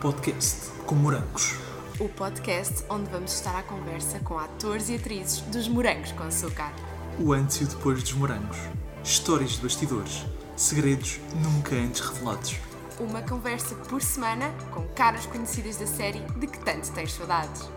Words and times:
podcast 0.00 0.70
com 0.86 0.94
morangos. 0.94 1.56
O 1.98 2.08
podcast 2.08 2.84
onde 2.88 3.10
vamos 3.10 3.34
estar 3.34 3.58
à 3.58 3.64
conversa 3.64 4.20
com 4.20 4.38
atores 4.38 4.88
e 4.88 4.94
atrizes 4.94 5.40
dos 5.40 5.66
Morangos 5.66 6.12
com 6.12 6.22
Açúcar. 6.22 6.72
O 7.18 7.32
antes 7.32 7.56
e 7.60 7.64
o 7.64 7.66
depois 7.66 8.00
dos 8.04 8.12
morangos. 8.12 8.56
Histórias 9.02 9.56
de 9.56 9.62
bastidores. 9.62 10.24
Segredos 10.56 11.18
nunca 11.42 11.74
antes 11.74 12.00
revelados. 12.00 12.54
Uma 13.00 13.22
conversa 13.22 13.74
por 13.74 14.00
semana 14.00 14.52
com 14.72 14.86
caras 14.94 15.26
conhecidas 15.26 15.78
da 15.78 15.86
série 15.88 16.20
de 16.38 16.46
que 16.46 16.64
tanto 16.64 16.92
tens 16.92 17.12
saudades. 17.12 17.68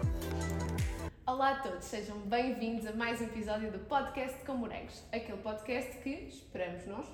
Olá 1.25 1.53
a 1.53 1.55
todos, 1.55 1.85
sejam 1.85 2.19
bem-vindos 2.19 2.85
a 2.85 2.93
mais 2.93 3.19
um 3.19 3.23
episódio 3.23 3.71
do 3.71 3.79
Podcast 3.79 4.37
com 4.45 4.53
Morangos. 4.53 5.01
Aquele 5.11 5.39
podcast 5.39 5.97
que, 6.03 6.27
esperamos 6.29 6.85
nós, 6.85 7.07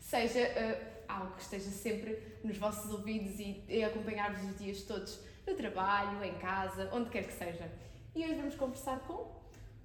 seja 0.00 0.40
uh, 0.40 0.95
algo 1.08 1.34
que 1.36 1.42
esteja 1.42 1.70
sempre 1.70 2.18
nos 2.44 2.56
vossos 2.58 2.90
ouvidos 2.92 3.38
e, 3.40 3.62
e 3.68 3.84
acompanhar-vos 3.84 4.50
os 4.50 4.58
dias 4.58 4.82
todos 4.82 5.20
no 5.46 5.54
trabalho, 5.54 6.22
em 6.24 6.34
casa, 6.34 6.88
onde 6.92 7.10
quer 7.10 7.24
que 7.26 7.32
seja. 7.32 7.70
E 8.14 8.24
hoje 8.24 8.34
vamos 8.34 8.54
conversar 8.56 8.98
com. 9.00 9.14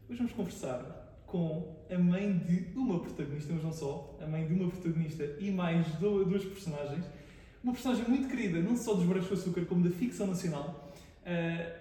Hoje 0.09 0.18
vamos 0.18 0.34
conversar 0.34 1.23
com 1.28 1.86
a 1.90 1.98
mãe 1.98 2.38
de 2.40 2.78
uma 2.78 3.00
protagonista, 3.00 3.54
mas 3.54 3.64
não 3.64 3.72
só, 3.72 4.18
a 4.22 4.28
mãe 4.28 4.45
de 4.48 4.54
uma 4.54 4.70
protagonista 4.70 5.23
e 5.40 5.50
mais 5.52 5.88
du- 5.95 6.26
duas 6.26 6.44
personagens. 6.44 7.05
Uma 7.64 7.73
personagem 7.73 8.06
muito 8.08 8.28
querida, 8.28 8.59
não 8.59 8.76
só 8.76 8.94
dos 8.95 9.06
Brancos 9.06 9.28
com 9.28 9.34
Açúcar, 9.36 9.66
como 9.66 9.84
da 9.88 9.92
ficção 9.95 10.28
nacional. 10.28 10.92
Ah, 11.26 11.78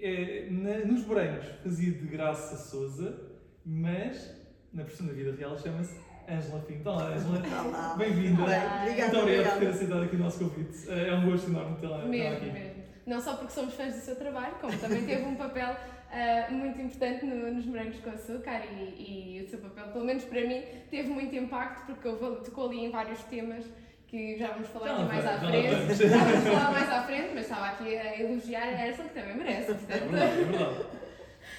é, 0.00 0.48
na- 0.50 0.84
nos 0.86 1.02
Brancos 1.02 1.46
fazia 1.62 1.92
de 1.92 2.06
Graça 2.06 2.56
Souza, 2.56 3.18
mas 3.64 4.32
na 4.72 4.84
da 5.08 5.14
vida 5.14 5.34
real 5.34 5.58
chama-se 5.58 5.98
Pinto. 6.26 6.90
Olá, 6.90 7.04
Ângela. 7.14 7.62
Olá. 7.68 7.94
Bem-vinda. 7.96 8.42
Olá. 8.42 8.50
Bem, 8.50 8.80
obrigada, 8.82 9.12
Muito 9.12 9.18
obrigado 9.22 9.44
por 9.44 9.50
ter 9.50 9.52
obrigada. 9.54 9.70
aceitado 9.76 10.02
aqui 10.02 10.16
o 10.16 10.18
nosso 10.18 10.38
convite. 10.40 10.90
É 10.90 11.14
um 11.14 11.30
gosto 11.30 11.50
enorme 11.50 11.76
tê-la 11.80 11.98
aqui. 11.98 12.08
mesmo. 12.08 12.76
Não 13.06 13.20
só 13.20 13.34
porque 13.36 13.52
somos 13.52 13.74
fãs 13.74 13.94
do 13.94 14.00
seu 14.00 14.16
trabalho, 14.16 14.54
como 14.60 14.76
também 14.78 15.04
teve 15.06 15.22
um 15.24 15.36
papel 15.36 15.76
ah, 16.10 16.46
muito 16.50 16.80
importante 16.80 17.24
no- 17.24 17.52
nos 17.52 17.64
Morangos 17.66 17.98
com 18.00 18.10
Açúcar 18.10 18.62
e, 18.72 19.38
e 19.38 19.44
o 19.44 19.48
seu 19.48 19.60
papel, 19.60 19.86
pelo 19.92 20.04
menos 20.04 20.24
para 20.24 20.40
mim, 20.40 20.62
teve 20.90 21.08
muito 21.10 21.32
impacto 21.36 21.86
porque 21.86 22.08
houve- 22.08 22.42
tocou 22.44 22.66
ali 22.68 22.86
em 22.86 22.90
vários 22.90 23.22
temas 23.24 23.64
que 24.08 24.36
já 24.36 24.48
vamos 24.48 24.66
falar 24.68 24.90
aqui 24.90 25.02
lá 25.02 25.06
mais 25.08 25.26
à 25.26 25.30
lá 25.30 25.38
frente. 25.38 25.94
Já 26.08 26.16
vamos 26.24 26.44
falar 26.48 26.72
mais 26.72 26.90
à 26.90 27.02
frente, 27.04 27.28
mas 27.34 27.42
estava 27.44 27.66
aqui 27.66 27.96
a 27.96 28.20
elogiar 28.20 28.62
a 28.64 28.86
Erson, 28.88 29.02
que 29.04 29.14
também 29.20 29.36
merece. 29.36 29.70
É 29.70 29.74
Portanto, 29.74 30.10
verdade, 30.10 30.40
é 30.40 30.44
verdade. 30.44 30.74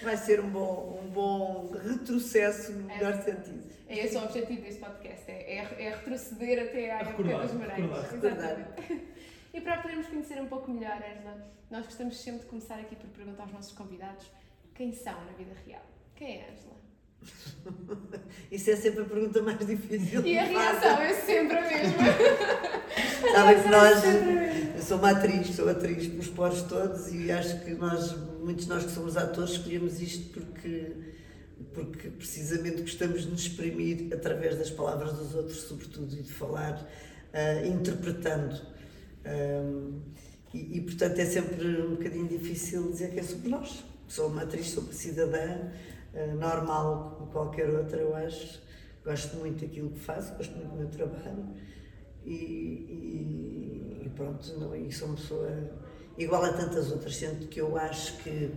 Vai 0.01 0.15
ser 0.17 0.39
um 0.39 0.49
bom, 0.49 1.01
um 1.03 1.09
bom 1.09 1.71
retrocesso 1.71 2.71
no 2.73 2.89
É. 2.91 2.97
melhor 2.97 3.21
sentido. 3.23 3.67
é 3.89 3.99
esse 4.05 4.15
o 4.17 4.23
objetivo 4.23 4.61
deste 4.61 4.79
podcast, 4.81 5.31
é, 5.31 5.57
é- 5.57 5.83
é 5.85 5.89
retroceder 5.89 6.63
até 6.67 6.91
à 6.91 6.99
É 6.99 7.01
época 7.01 7.23
Morangos. 7.23 7.51
recordar. 7.51 7.79
Exatamente. 7.79 9.07
E 9.53 9.61
para 9.61 9.81
podermos 9.81 10.07
conhecer 10.07 10.39
um 10.41 10.47
pouco 10.47 10.69
melhor, 10.69 10.97
Angela, 10.97 11.47
nós 11.71 11.85
gostamos 11.85 12.17
sempre 12.21 12.41
de 12.41 12.45
começar 12.47 12.75
aqui 12.79 12.95
por 12.95 13.07
perguntar 13.09 13.43
aos 13.43 13.53
nossos 13.53 13.71
convidados 13.71 14.29
quem 14.75 14.91
são 14.93 15.13
na 15.25 15.31
vida 15.31 15.53
real. 15.65 15.81
Quem 16.15 16.41
é 16.41 16.49
Angela? 16.51 16.76
Isso 18.51 18.69
é 18.69 18.75
sempre 18.75 19.01
a 19.01 19.05
pergunta 19.05 19.41
mais 19.41 19.65
difícil. 19.65 20.25
E 20.25 20.37
a 20.37 20.45
que 20.45 20.53
reação 20.53 21.01
é 21.01 21.13
sempre 21.13 21.57
a 21.57 21.61
mesma. 21.61 21.97
Sabem 23.33 23.61
que 23.61 23.69
nós. 23.69 24.03
Eu 24.75 24.81
sou 24.81 24.97
uma 24.97 25.11
atriz, 25.11 25.55
sou 25.55 25.69
atriz 25.69 26.07
pelos 26.07 26.27
poros 26.27 26.61
todos 26.63 27.13
e 27.13 27.31
acho 27.31 27.59
que 27.65 27.71
nós, 27.71 28.15
muitos 28.39 28.65
de 28.65 28.69
nós 28.69 28.85
que 28.85 28.91
somos 28.91 29.17
atores, 29.17 29.51
escolhemos 29.51 29.99
isto 29.99 30.29
porque, 30.29 30.91
porque 31.73 32.09
precisamente 32.09 32.81
gostamos 32.81 33.23
de 33.23 33.31
nos 33.31 33.41
exprimir 33.41 34.13
através 34.13 34.57
das 34.57 34.69
palavras 34.69 35.13
dos 35.13 35.35
outros, 35.35 35.61
sobretudo, 35.61 36.13
e 36.17 36.21
de 36.21 36.31
falar 36.31 36.87
ah, 37.33 37.65
interpretando. 37.65 38.61
Ahm, 39.25 39.99
e, 40.53 40.77
e, 40.77 40.81
portanto 40.81 41.19
é 41.19 41.25
sempre 41.25 41.81
um 41.81 41.95
bocadinho 41.95 42.27
difícil 42.27 42.89
dizer 42.91 43.11
quem 43.11 43.23
somos 43.23 43.45
nós. 43.45 43.83
Sou 44.07 44.27
uma 44.27 44.43
atriz, 44.43 44.69
sou 44.69 44.83
uma 44.83 44.93
cidadã 44.93 45.69
normal 46.35 47.15
como 47.17 47.31
qualquer 47.31 47.69
outra, 47.69 47.99
eu 47.99 48.15
acho. 48.15 48.61
Gosto 49.03 49.37
muito 49.37 49.61
daquilo 49.65 49.89
que 49.91 49.99
faço, 49.99 50.33
gosto 50.35 50.53
muito 50.55 50.69
do 50.71 50.75
meu 50.77 50.87
trabalho 50.89 51.45
e, 52.25 52.31
e- 52.33 54.01
e 54.05 54.09
pronto, 54.15 54.53
não, 54.59 54.75
e 54.75 54.91
sou 54.91 55.07
uma 55.09 55.15
pessoa 55.17 55.49
igual 56.17 56.43
a 56.43 56.53
tantas 56.53 56.91
outras, 56.91 57.15
sendo 57.15 57.47
que 57.47 57.61
eu 57.61 57.77
acho 57.77 58.17
que 58.17 58.51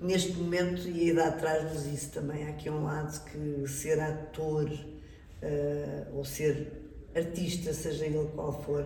neste 0.00 0.32
momento, 0.34 0.88
e 0.88 1.10
a 1.10 1.12
idade 1.12 1.38
traz-nos 1.38 1.86
isso 1.86 2.10
também, 2.12 2.46
há 2.46 2.50
aqui 2.50 2.70
um 2.70 2.84
lado 2.84 3.24
que 3.24 3.68
ser 3.68 4.00
ator 4.00 4.70
ah, 5.42 6.08
ou 6.12 6.24
ser 6.24 6.72
artista, 7.14 7.72
seja 7.72 8.06
ele 8.06 8.28
qual 8.34 8.52
for, 8.62 8.84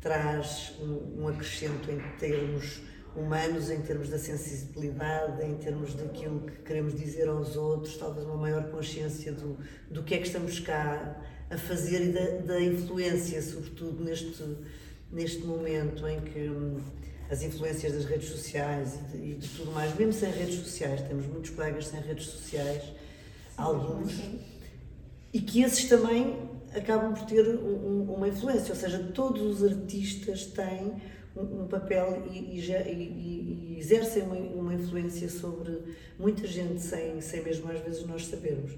traz 0.00 0.74
um, 0.80 1.22
um 1.22 1.28
acrescento 1.28 1.90
em 1.90 2.00
termos 2.18 2.80
humanos, 3.16 3.70
em 3.70 3.80
termos 3.80 4.08
da 4.08 4.18
sensibilidade, 4.18 5.44
em 5.44 5.54
termos 5.56 5.94
daquilo 5.94 6.40
que 6.40 6.62
queremos 6.62 6.94
dizer 6.94 7.28
aos 7.28 7.56
outros, 7.56 7.96
talvez 7.96 8.24
uma 8.26 8.36
maior 8.36 8.70
consciência 8.70 9.32
do, 9.32 9.56
do 9.90 10.02
que 10.02 10.14
é 10.14 10.18
que 10.18 10.26
estamos 10.26 10.60
cá 10.60 11.16
a 11.50 11.56
fazer 11.58 12.08
e 12.08 12.12
da, 12.12 12.54
da 12.54 12.60
influência, 12.62 13.42
sobretudo 13.42 14.04
neste, 14.04 14.44
neste 15.10 15.40
momento 15.44 16.06
em 16.06 16.20
que 16.20 16.48
hum, 16.48 16.78
as 17.28 17.42
influências 17.42 17.92
das 17.92 18.04
redes 18.04 18.28
sociais 18.28 18.94
e 18.94 19.16
de, 19.16 19.30
e 19.30 19.34
de 19.34 19.48
tudo 19.48 19.72
mais, 19.72 19.94
mesmo 19.96 20.12
sem 20.12 20.30
redes 20.30 20.56
sociais, 20.56 21.00
temos 21.02 21.26
muitos 21.26 21.50
colegas 21.50 21.86
sem 21.88 22.00
redes 22.00 22.26
sociais, 22.26 22.82
alguns, 23.56 24.12
e 25.32 25.40
que 25.40 25.62
esses 25.62 25.88
também 25.88 26.48
acabam 26.74 27.12
por 27.14 27.24
ter 27.26 27.48
um- 27.56 28.02
um- 28.04 28.14
uma 28.14 28.28
influência, 28.28 28.72
ou 28.72 28.78
seja, 28.80 28.98
todos 29.14 29.60
os 29.60 29.64
artistas 29.64 30.46
têm 30.46 30.94
um, 31.36 31.66
papel 31.66 32.24
e, 32.30 32.58
e 32.58 32.60
e- 32.60 33.76
exercem 33.78 34.22
uma, 34.24 34.34
uma 34.36 34.74
influência 34.74 35.28
sobre 35.28 35.82
muita 36.18 36.46
gente 36.46 36.80
sem, 36.80 37.20
sem 37.20 37.42
mesmo 37.42 37.70
às 37.70 37.80
vezes 37.80 38.04
nós 38.06 38.26
sabermos. 38.26 38.72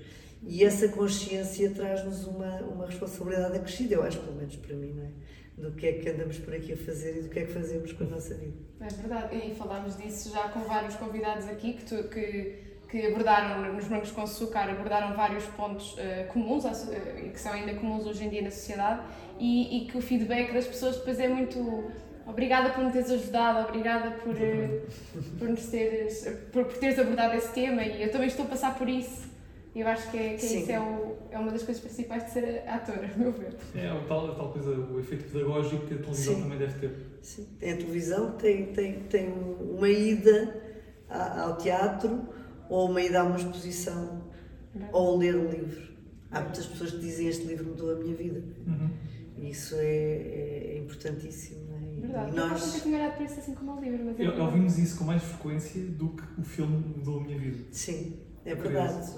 E 0.44 0.64
essa 0.64 0.88
consciência 0.88 1.70
traz-nos 1.70 2.26
uma, 2.26 2.56
uma 2.62 2.86
responsabilidade 2.86 3.56
acrescida, 3.56 3.94
eu 3.94 4.02
acho, 4.02 4.18
pelo 4.20 4.36
menos 4.36 4.56
para 4.56 4.74
mim, 4.74 4.92
não 4.92 5.04
é? 5.04 5.08
Do 5.56 5.70
que 5.72 5.86
é 5.86 5.92
que 5.92 6.08
andamos 6.08 6.38
por 6.38 6.52
aqui 6.54 6.72
a 6.72 6.76
fazer 6.76 7.18
e 7.18 7.22
do 7.22 7.28
que 7.28 7.38
é 7.38 7.44
que 7.44 7.52
fazemos 7.52 7.92
com 7.92 8.04
a 8.04 8.06
nossa 8.08 8.34
vida. 8.34 8.54
É 8.80 8.88
verdade, 8.88 9.36
e 9.36 9.54
falámos 9.54 9.96
disso 9.96 10.32
já 10.32 10.48
com 10.48 10.60
vários 10.60 10.96
convidados 10.96 11.46
aqui 11.46 11.74
que, 11.74 11.84
tu- 11.84 12.08
que, 12.08 12.54
que 12.90 13.06
abordaram 13.06 13.72
nos 13.74 13.84
Morangos 13.84 14.10
com 14.10 14.22
Açúcar, 14.22 14.68
abordaram 14.70 15.14
vários 15.14 15.44
pontos 15.46 15.94
eh, 15.98 16.24
comuns 16.32 16.64
e 16.64 17.28
que 17.28 17.38
são 17.38 17.52
ainda 17.52 17.74
comuns 17.74 18.06
hoje 18.06 18.24
em 18.24 18.28
dia 18.30 18.42
na 18.42 18.50
sociedade 18.50 19.06
e, 19.38 19.84
e 19.84 19.86
que 19.86 19.96
o 19.96 20.00
feedback 20.00 20.52
das 20.52 20.66
pessoas 20.66 20.96
depois 20.96 21.20
é 21.20 21.28
muito 21.28 21.90
obrigada 22.32 22.70
por 22.70 22.84
me 22.84 22.90
teres 22.90 23.10
ajudado, 23.10 23.68
obrigada 23.68 24.10
por, 24.12 24.34
eh, 24.36 24.80
por, 25.38 25.48
nos 25.48 25.66
teres, 25.66 26.26
por, 26.50 26.64
por 26.64 26.78
teres 26.78 26.98
abordado 26.98 27.36
esse 27.36 27.52
tema 27.52 27.82
e 27.82 28.02
eu 28.02 28.10
também 28.10 28.28
estou 28.28 28.44
a 28.46 28.48
passar 28.48 28.76
por 28.76 28.88
isso. 28.88 29.30
E 29.74 29.80
eu 29.80 29.88
acho 29.88 30.10
que, 30.10 30.18
é, 30.18 30.34
que 30.34 30.42
Sim. 30.42 30.62
isso 30.62 30.72
é, 30.72 30.78
o, 30.78 31.16
é 31.30 31.38
uma 31.38 31.50
das 31.50 31.62
coisas 31.62 31.82
principais 31.82 32.26
de 32.26 32.30
ser 32.32 32.62
ator, 32.68 32.98
a 32.98 33.18
meu 33.18 33.32
ver. 33.32 33.54
É 33.74 33.88
a 33.88 33.98
tal, 34.06 34.30
a 34.30 34.34
tal 34.34 34.52
coisa, 34.52 34.70
o 34.70 35.00
efeito 35.00 35.30
pedagógico 35.30 35.86
que 35.86 35.94
a 35.94 35.98
televisão 35.98 36.34
Sim. 36.34 36.42
também 36.42 36.58
deve 36.58 36.78
ter. 36.78 36.96
Sim, 37.22 37.46
a 37.56 37.76
televisão, 37.76 38.32
tem, 38.32 38.66
tem, 38.66 39.00
tem 39.04 39.32
uma 39.32 39.88
ida 39.88 40.62
ao 41.08 41.56
teatro 41.56 42.28
ou 42.68 42.90
uma 42.90 43.00
ida 43.00 43.20
a 43.20 43.24
uma 43.24 43.36
exposição 43.36 44.24
ou 44.92 45.16
ler 45.16 45.36
um 45.36 45.48
livro. 45.48 45.92
Há 46.30 46.40
muitas 46.40 46.66
pessoas 46.66 46.90
que 46.90 46.98
dizem 46.98 47.28
este 47.28 47.44
livro 47.44 47.66
mudou 47.66 47.92
a 47.92 47.94
minha 47.94 48.14
vida. 48.14 48.42
Uhum. 48.66 48.90
E 49.38 49.50
isso 49.50 49.74
é, 49.78 50.74
é 50.74 50.78
importantíssimo. 50.78 51.71
Não 52.02 52.08
é? 52.08 52.24
Verdade. 52.24 52.36
Eu 52.36 52.48
nós, 52.48 52.66
nunca 52.66 52.80
tinha 52.80 52.96
olhado 52.98 53.14
para 53.16 53.24
isso 53.24 53.38
assim 53.40 53.54
como 53.54 53.72
um 53.76 53.80
livro, 53.80 54.04
mas 54.04 54.20
é 54.20 54.24
Eu-. 54.26 54.44
Ouvimos 54.44 54.78
isso 54.78 54.98
com 54.98 55.04
mais 55.04 55.22
frequência 55.22 55.82
do 55.86 56.08
que 56.10 56.40
o 56.40 56.44
filme 56.44 56.76
mudou 56.96 57.20
a 57.20 57.22
minha 57.24 57.38
vida. 57.38 57.64
sim, 57.70 58.20
é 58.44 58.54
verdade. 58.54 59.10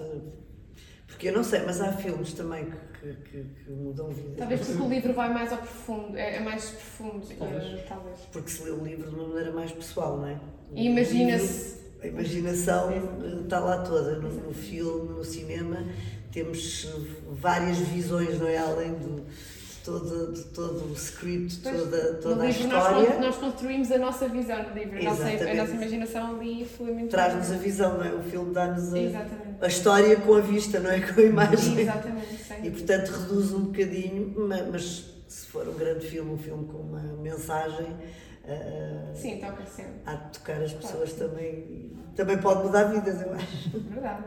Porque 1.06 1.28
eu 1.28 1.33
não 1.33 1.44
sei, 1.44 1.61
mas 1.65 1.81
há 1.81 1.93
filmes 1.93 2.33
também 2.33 2.65
que, 2.67 2.77
que, 3.00 3.15
que- 3.31 3.44
que 3.65 3.71
mudam 3.71 4.09
vidas. 4.09 4.37
Talvez 4.39 4.61
porque 4.67 4.83
o 4.83 4.89
livro 4.89 5.12
vai 5.15 5.33
mais 5.33 5.53
ao 5.53 5.59
profundo, 5.59 6.17
é, 6.17 6.37
é 6.37 6.41
mais 6.41 6.71
profundo, 6.71 7.27
Talvez. 7.39 7.62
eh, 7.65 7.84
talvez. 7.89 8.19
Porque 8.33 8.50
se 8.50 8.62
lê 8.65 8.71
o 8.71 8.83
livro 8.83 9.09
de 9.11 9.15
uma 9.15 9.28
maneira 9.28 9.53
mais 9.53 9.71
pessoal, 9.71 10.17
não 10.19 10.26
é? 10.26 10.41
E 10.75 10.87
imagina-se. 10.87 11.85
A 12.03 12.06
imaginação 12.06 12.91
eh, 12.91 13.43
está 13.44 13.61
lá 13.61 13.82
toda, 13.82 14.19
no, 14.19 14.29
no 14.29 14.53
filme, 14.53 15.11
no 15.11 15.25
cinema, 15.25 15.87
temos 16.32 16.85
eh, 16.87 17.00
várias 17.31 17.79
visões, 17.79 18.38
não 18.41 18.49
é? 18.49 18.58
Além 18.58 18.93
do, 18.94 19.25
todo, 19.84 20.32
de 20.32 20.44
todo 20.44 20.90
o 20.90 20.92
script, 20.94 21.60
Pois, 21.62 21.76
toda, 21.76 22.14
toda 22.14 22.34
a 22.34 22.46
nós, 22.46 22.56
história, 22.58 23.12
con- 23.12 23.20
nós 23.20 23.36
construímos 23.36 23.92
a 23.92 23.98
nossa 23.98 24.28
visão 24.28 24.62
no 24.62 24.75
livro, 24.75 24.98
a 24.98 25.02
nossa, 25.02 25.25
a 25.25 25.32
Exatamente. 25.32 25.56
nossa 25.58 25.72
imaginação 25.72 26.36
ali 26.36 26.64
flui 26.64 26.92
muito. 26.92 27.10
traz-nos 27.10 27.52
a 27.52 27.56
visão, 27.56 27.98
não 27.98 28.04
é? 28.04 28.12
O 28.14 28.22
filme 28.22 28.54
dá-nos 28.54 28.92
a, 28.94 28.98
a 29.60 29.66
história 29.69 30.16
com 30.16 30.34
a 30.34 30.40
vista, 30.40 30.81
não 30.81 30.90
é? 30.90 31.00
Com 31.00 31.20
a 31.20 31.25
imagem. 31.25 31.81
Exatamente, 31.81 32.36
sem 32.42 32.66
E 32.66 32.70
portanto 32.70 33.08
reduz 33.10 33.52
um 33.52 33.64
bocadinho, 33.66 34.34
ma- 34.48 34.62
mas 34.72 35.04
se 35.28 35.46
for 35.48 35.69
um 35.69 35.75
grande 35.75 36.06
filme, 36.06 36.32
um 36.32 36.38
filme 36.38 36.64
com 36.66 36.78
uma 36.78 37.00
mensagem, 37.22 37.88
eh, 38.46 39.10
Sim, 39.14 39.38
toca 39.38 39.64
sempre. 39.66 39.92
há 40.06 40.14
de 40.14 40.38
tocar 40.38 40.62
as 40.62 40.72
pessoas 40.72 41.12
também. 41.12 41.92
Também 42.16 42.38
pode 42.38 42.64
mudar 42.64 42.84
vidas, 42.84 43.20
eu 43.20 43.32
acho. 43.34 43.70
Verdade. 43.81 44.22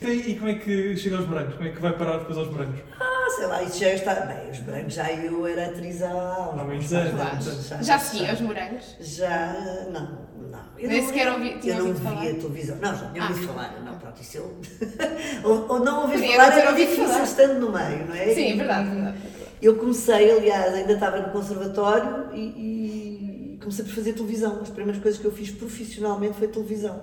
E, 0.00 0.32
e 0.32 0.34
como 0.36 0.48
é 0.50 0.54
que 0.54 0.96
chega 0.96 1.16
aos 1.18 1.28
morangos? 1.28 1.54
Como 1.54 1.68
é 1.68 1.70
que 1.72 1.80
vai 1.80 1.92
parar 1.96 2.18
depois 2.18 2.36
aos 2.36 2.48
morangos? 2.50 2.80
Ah, 3.00 3.26
sei 3.36 3.46
lá, 3.46 3.62
isso 3.62 3.78
já 3.78 3.94
está. 3.94 4.14
Bem, 4.14 4.50
os 4.50 4.58
brancos 4.58 4.94
já 4.94 5.12
eu 5.12 5.46
era 5.46 5.66
atriz 5.66 6.02
há 6.02 6.10
Há 6.10 6.54
uns 6.56 6.62
muitos 6.66 6.92
anos. 6.92 7.12
Muitos 7.14 7.86
Já 7.86 7.98
seguia 8.00 8.32
os 8.34 8.40
morangos? 8.40 8.96
Já, 9.00 9.86
não, 9.92 10.18
não. 10.50 10.62
Eu 10.76 10.88
Nem 10.88 11.00
não, 11.00 11.06
sequer 11.08 11.32
ouvi- 11.32 11.60
Eu 11.64 11.84
não 11.94 12.20
via 12.20 12.34
televisão. 12.34 12.76
Não, 12.80 12.96
já 12.96 13.06
tinha 13.10 13.22
Ah. 13.24 13.28
ouvido 13.28 13.46
falar. 13.46 13.80
Não, 13.84 13.98
pronto, 13.98 14.20
isso 14.20 14.38
eu. 14.38 14.60
ou, 15.44 15.66
ou 15.68 15.78
não 15.80 16.02
ouvi 16.02 16.18
falar, 16.32 16.58
era 16.58 16.72
difícil 16.72 17.06
falar. 17.06 17.22
estando 17.22 17.60
no 17.60 17.70
meio, 17.72 18.06
não 18.08 18.14
é? 18.16 18.34
Sim, 18.34 18.52
é 18.52 18.56
verdade, 18.56 18.88
é 18.90 18.94
verdade. 18.94 19.18
Eu 19.62 19.76
comecei, 19.76 20.32
aliás, 20.32 20.74
ainda 20.74 20.94
estava 20.94 21.20
no 21.20 21.30
conservatório 21.30 22.34
e, 22.34 22.40
e 23.54 23.58
comecei 23.60 23.84
por 23.84 23.94
fazer 23.94 24.14
televisão. 24.14 24.58
As 24.60 24.70
primeiras 24.70 25.00
coisas 25.00 25.20
que 25.20 25.26
eu 25.26 25.30
fiz 25.32 25.52
profissionalmente 25.52 26.34
foi 26.36 26.48
televisão. 26.48 27.00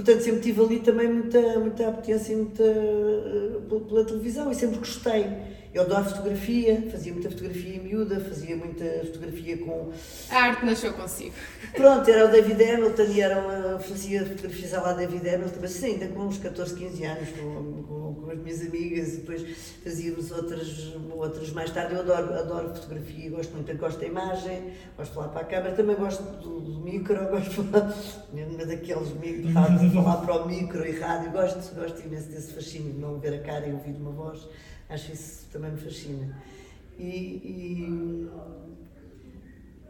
Portanto, 0.00 0.22
sempre 0.22 0.40
tive 0.40 0.62
ali 0.62 0.80
também 0.80 1.12
muita, 1.12 1.58
muita 1.58 1.88
apetência 1.88 2.34
muita, 2.34 2.62
eh, 2.62 3.80
pela 3.86 4.02
televisão 4.02 4.50
e 4.50 4.54
sempre 4.54 4.78
gostei. 4.78 5.26
Eu 5.72 5.82
adoro 5.82 6.04
fotografia, 6.04 6.82
fazia 6.90 7.12
muita 7.12 7.30
fotografia 7.30 7.76
em 7.76 7.80
miúda, 7.80 8.18
fazia 8.18 8.56
muita 8.56 8.84
fotografia 9.04 9.56
com. 9.58 9.92
A 10.28 10.36
arte 10.36 10.66
nasceu 10.66 10.92
consigo. 10.92 11.32
Pronto, 11.76 12.10
era 12.10 12.26
o 12.26 12.28
David 12.28 12.60
Hamilton 12.64 13.02
e 13.04 13.20
era 13.20 13.38
uma, 13.38 13.78
fazia 13.78 14.26
fotografias 14.26 14.72
lá 14.72 14.92
David 14.94 15.28
Hamilton, 15.28 15.58
mas 15.60 15.70
sim, 15.70 15.92
ainda 15.92 16.08
com 16.08 16.22
uns 16.22 16.38
14, 16.38 16.74
15 16.74 17.04
anos, 17.04 17.28
com, 17.30 17.84
com, 17.84 18.14
com 18.14 18.30
as 18.32 18.38
minhas 18.38 18.60
amigas 18.62 19.14
e 19.14 19.16
depois 19.18 19.46
fazíamos 19.84 20.32
outras, 20.32 20.92
outras 21.12 21.50
mais 21.52 21.70
tarde. 21.70 21.94
Eu 21.94 22.00
adoro, 22.00 22.34
adoro 22.34 22.74
fotografia, 22.74 23.30
gosto 23.30 23.52
muito, 23.52 23.76
gosto 23.76 24.00
da 24.00 24.06
imagem, 24.06 24.72
gosto 24.96 25.10
de 25.10 25.14
falar 25.14 25.28
para 25.28 25.40
a 25.42 25.44
câmara, 25.44 25.72
também 25.76 25.94
gosto 25.94 26.22
do, 26.42 26.60
do 26.60 26.80
micro, 26.80 27.14
gosto 27.30 27.48
de 27.48 27.70
falar, 27.70 27.94
daqueles 28.66 29.12
micros, 29.12 29.80
de 29.80 29.90
falar 29.94 30.16
para 30.16 30.42
o 30.42 30.48
micro 30.48 30.84
e 30.84 30.98
rádio, 30.98 31.30
gosto, 31.30 31.72
gosto 31.76 32.04
imenso 32.04 32.28
desse 32.28 32.52
fascínio 32.52 32.92
de 32.92 32.98
não 32.98 33.20
ver 33.20 33.34
a 33.34 33.38
cara 33.38 33.68
e 33.68 33.72
ouvir 33.72 33.92
uma 33.92 34.10
voz, 34.10 34.48
acho 34.90 35.12
isso 35.12 35.46
também 35.52 35.70
me 35.72 35.78
fascina. 35.78 36.36
E, 36.98 38.28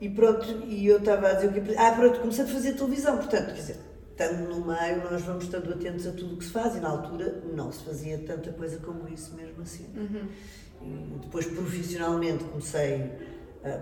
e, 0.00 0.05
e 0.06 0.11
pronto, 0.11 0.47
e 0.64 0.87
eu 0.87 0.99
estava 0.99 1.29
a 1.29 1.32
dizer 1.35 1.49
o 1.49 1.52
que. 1.52 1.76
Ah, 1.76 1.93
pronto, 1.93 2.20
comecei 2.20 2.44
a 2.44 2.49
fazer 2.49 2.75
televisão, 2.75 3.17
portanto, 3.17 3.47
quer 3.47 3.61
dizer, 3.61 3.76
estando 4.12 4.49
no 4.49 4.67
meio, 4.67 5.11
nós 5.11 5.23
vamos 5.23 5.44
estando 5.44 5.73
atentos 5.73 6.06
a 6.06 6.12
tudo 6.12 6.35
o 6.35 6.37
que 6.38 6.44
se 6.44 6.50
faz, 6.50 6.76
e 6.76 6.81
na 6.81 6.88
altura 6.88 7.43
não 7.52 7.73
se 7.73 7.85
fazia 7.85 8.19
tanta 8.19 8.52
coisa 8.52 8.79
como 8.79 9.08
isso 9.08 9.35
mesmo 9.35 9.62
assim. 9.62 9.87
E 10.82 11.19
depois, 11.20 11.46
profissionalmente, 11.46 12.44
comecei 12.44 13.11
ah, 13.64 13.81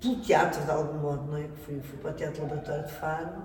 pelo 0.00 0.20
teatro, 0.20 0.62
de 0.62 0.70
algum 0.70 0.98
modo, 0.98 1.30
não 1.30 1.36
é? 1.36 1.44
Que 1.44 1.56
Fui, 1.60 1.80
fui 1.80 1.98
para 1.98 2.10
o 2.10 2.14
Teatro 2.14 2.42
Laboratório 2.42 2.84
de 2.84 2.92
Faro. 2.92 3.42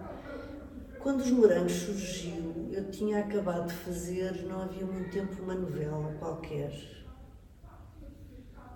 Quando 0.99 1.21
os 1.21 1.31
Morangos 1.31 1.71
surgiu, 1.71 2.69
eu 2.73 2.91
tinha 2.91 3.19
acabado 3.19 3.67
de 3.67 3.73
fazer, 3.73 4.45
não 4.45 4.63
havia 4.63 4.85
muito 4.85 5.09
tempo, 5.09 5.41
uma 5.41 5.55
novela 5.55 6.13
qualquer. 6.19 6.73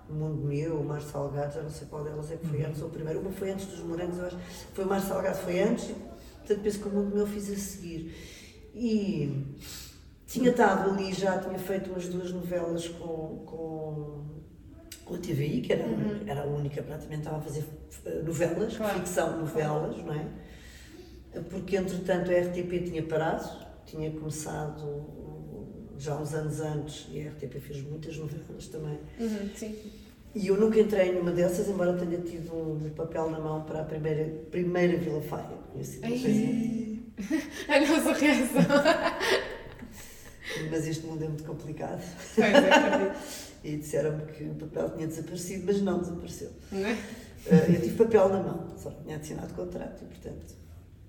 O 0.08 0.12
Mundo 0.12 0.46
Meu, 0.46 0.80
o 0.80 0.84
Mar 0.84 1.00
Salgado, 1.00 1.54
já 1.54 1.62
não 1.62 1.70
sei 1.70 1.86
qual 1.88 2.04
delas 2.04 2.30
é 2.30 2.36
que 2.36 2.46
foi 2.46 2.62
antes 2.64 2.82
ou 2.82 2.90
primeiro. 2.90 3.20
Uma 3.20 3.30
foi 3.32 3.50
antes 3.50 3.66
dos 3.66 3.80
Morangos, 3.80 4.18
eu 4.18 4.26
acho. 4.26 4.36
Foi 4.72 4.84
o 4.84 4.88
Mar 4.88 5.00
Salgado, 5.00 5.36
foi 5.38 5.60
antes, 5.60 5.86
portanto 6.38 6.60
penso 6.62 6.78
que 6.80 6.88
o 6.88 6.90
Mundo 6.90 7.14
Meu 7.16 7.26
fiz 7.26 7.50
a 7.50 7.56
seguir. 7.56 8.14
E 8.74 9.44
tinha 10.26 10.50
estado 10.50 10.90
ali, 10.90 11.12
já 11.12 11.38
tinha 11.38 11.58
feito 11.58 11.90
umas 11.90 12.08
duas 12.08 12.32
novelas 12.32 12.88
com, 12.88 13.44
com, 13.46 14.24
com 15.04 15.14
a 15.14 15.18
TVI, 15.18 15.60
que 15.62 15.72
era, 15.72 15.84
era 16.26 16.42
a 16.42 16.46
única, 16.46 16.82
praticamente 16.82 17.20
estava 17.22 17.38
a 17.38 17.40
fazer 17.40 17.64
eh, 18.04 18.22
novelas, 18.22 18.76
Claro. 18.76 18.98
ficção 18.98 19.38
novelas, 19.38 19.96
não 20.04 20.12
é? 20.12 20.26
Porque 21.50 21.76
entretanto 21.76 22.30
a 22.30 22.34
RTP 22.34 22.84
tinha 22.84 23.02
parado, 23.02 23.48
tinha 23.86 24.10
começado 24.10 24.84
já 25.98 26.16
uns 26.16 26.34
anos 26.34 26.60
antes, 26.60 27.06
e 27.10 27.20
a 27.26 27.30
RTP 27.30 27.58
fez 27.60 27.82
muitas 27.82 28.16
novelas 28.16 28.66
também. 28.68 28.98
Uhum, 29.20 29.50
sim. 29.54 29.76
E 30.34 30.48
eu 30.48 30.56
nunca 30.58 30.80
entrei 30.80 31.08
em 31.08 31.12
nenhuma 31.12 31.30
dessas, 31.30 31.68
embora 31.68 31.92
tenha 31.96 32.18
tido 32.20 32.52
um 32.54 32.90
papel 32.90 33.30
na 33.30 33.38
mão 33.38 33.62
para 33.62 33.80
a 33.80 33.84
primeira, 33.84 34.24
primeira 34.50 34.96
Vila 34.98 35.20
Faia. 35.22 35.46
Uma 35.46 36.08
coisa- 36.08 36.64
A 37.68 37.80
nossa 37.80 38.12
reação. 38.12 38.62
Mas 40.70 40.86
este 40.86 41.06
mundo 41.06 41.24
é 41.24 41.28
muito 41.28 41.44
complicado. 41.44 42.02
Pois 42.34 42.46
é. 42.48 43.14
E 43.64 43.76
disseram-me 43.78 44.26
que 44.30 44.44
o 44.44 44.54
papel 44.56 44.90
tinha 44.90 45.06
desaparecido, 45.06 45.62
mas 45.64 45.80
não 45.80 45.98
desapareceu. 45.98 46.50
Não 46.70 46.84
é? 46.84 46.92
Eh, 47.46 47.66
Eu 47.76 47.80
tive 47.80 47.96
papel 48.04 48.28
na 48.28 48.42
mão, 48.42 48.74
só 48.76 48.90
que 48.90 49.04
tinha 49.04 49.16
assinado 49.16 49.54
contrato 49.54 50.02
e, 50.02 50.06
portanto, 50.06 50.54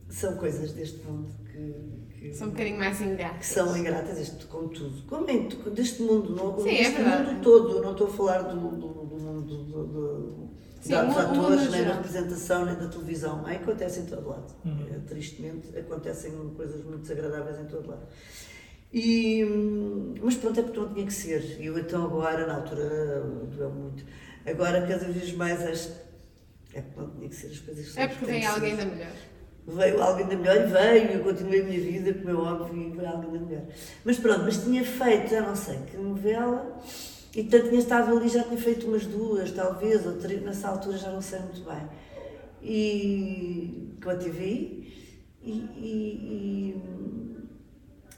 são 0.09 0.35
coisas 0.37 0.71
deste 0.73 1.03
mundo 1.03 1.29
que, 1.51 2.19
que, 2.19 2.33
Sou 2.35 2.47
um 2.47 2.51
bocadinho 2.51 2.77
mais 2.79 2.97
que 2.97 3.03
ingrato. 3.03 3.45
são 3.45 3.77
ingratas, 3.77 4.19
este, 4.19 4.45
como 4.45 4.69
tudo. 4.69 5.01
Como 5.07 5.29
em, 5.29 5.47
deste 5.73 6.01
mundo, 6.01 6.35
não, 6.35 6.57
Sim, 6.59 6.69
é 6.69 6.77
deste 6.77 6.93
verdade. 7.01 7.31
mundo 7.33 7.41
todo. 7.43 7.81
Não 7.83 7.91
estou 7.91 8.07
a 8.07 8.09
falar 8.11 8.41
do, 8.43 8.59
do, 8.59 8.77
do 9.05 9.17
mundo 9.19 9.41
do, 9.63 9.85
do, 9.87 10.49
Sim, 10.81 10.91
da- 10.91 11.03
dos 11.05 11.17
atores, 11.17 11.61
em 11.67 11.69
nem 11.71 11.83
da 11.85 11.93
representação, 11.95 12.65
nem 12.65 12.75
da 12.75 12.87
televisão. 12.87 13.45
Aí 13.45 13.57
acontece 13.57 13.99
em 14.01 14.05
todo 14.05 14.27
lado. 14.29 14.53
Uhum. 14.65 14.87
Eh, 14.91 14.99
Tristemente, 15.07 15.77
acontecem 15.77 16.31
coisas 16.55 16.83
muito 16.83 17.01
desagradáveis 17.01 17.59
em 17.59 17.65
todo 17.65 17.89
lado. 17.89 18.05
E, 18.93 19.43
mas 20.21 20.35
pronto, 20.35 20.59
é 20.59 20.63
porque 20.63 20.79
não 20.79 20.93
tinha 20.93 21.05
que 21.05 21.13
ser. 21.13 21.59
E 21.59 21.65
eu 21.65 21.77
então 21.77 22.05
agora, 22.05 22.47
na 22.47 22.55
altura, 22.55 23.21
doeu 23.51 23.69
muito. 23.69 24.05
Agora, 24.45 24.81
cada 24.87 25.05
vez 25.11 25.33
mais, 25.33 25.61
acho 25.65 25.91
é 26.73 26.81
porque 26.81 26.99
não 27.01 27.09
tinha 27.11 27.29
que 27.29 27.35
ser 27.35 27.47
as 27.47 27.59
coisas 27.59 27.87
são 27.91 28.03
É 28.03 28.07
porque 28.07 28.25
vem 28.25 28.39
que 28.41 28.45
ser. 28.47 28.53
alguém 28.53 28.75
da 28.75 28.85
melhor. 28.85 29.11
Veio 29.67 30.01
alguém 30.01 30.27
da 30.27 30.35
melhor 30.35 30.57
e 30.57 30.67
veio, 30.67 31.11
eu 31.17 31.23
continuei 31.23 31.61
a 31.61 31.63
minha 31.63 31.79
vida, 31.79 32.13
como 32.13 32.29
é 32.29 32.33
óbvio, 32.35 32.81
e 32.81 32.91
veio 32.91 33.09
alguém 33.09 33.31
da 33.31 33.39
melhor. 33.39 33.63
Mas 34.03 34.17
pronto, 34.19 34.43
mas 34.43 34.63
tinha 34.63 34.83
feito, 34.83 35.31
já 35.31 35.41
não 35.41 35.55
sei 35.55 35.77
que 35.89 35.97
novela, 35.97 36.79
e 37.35 37.41
portanto 37.41 37.69
tinha 37.69 37.79
estado 37.79 38.15
ali, 38.15 38.29
já 38.29 38.43
tinha 38.43 38.57
feito 38.59 38.87
umas 38.87 39.05
duas, 39.07 39.51
talvez, 39.51 40.05
ou 40.05 40.13
três, 40.17 40.41
nessa 40.43 40.67
altura 40.69 40.97
já 40.97 41.11
não 41.11 41.21
sei 41.21 41.39
muito 41.39 41.63
bem. 41.63 41.89
E 42.61 43.97
com 44.03 44.09
a 44.11 44.15
TVI, 44.15 44.85
e, 45.43 45.51
e, 45.51 46.71
e, 46.71 46.81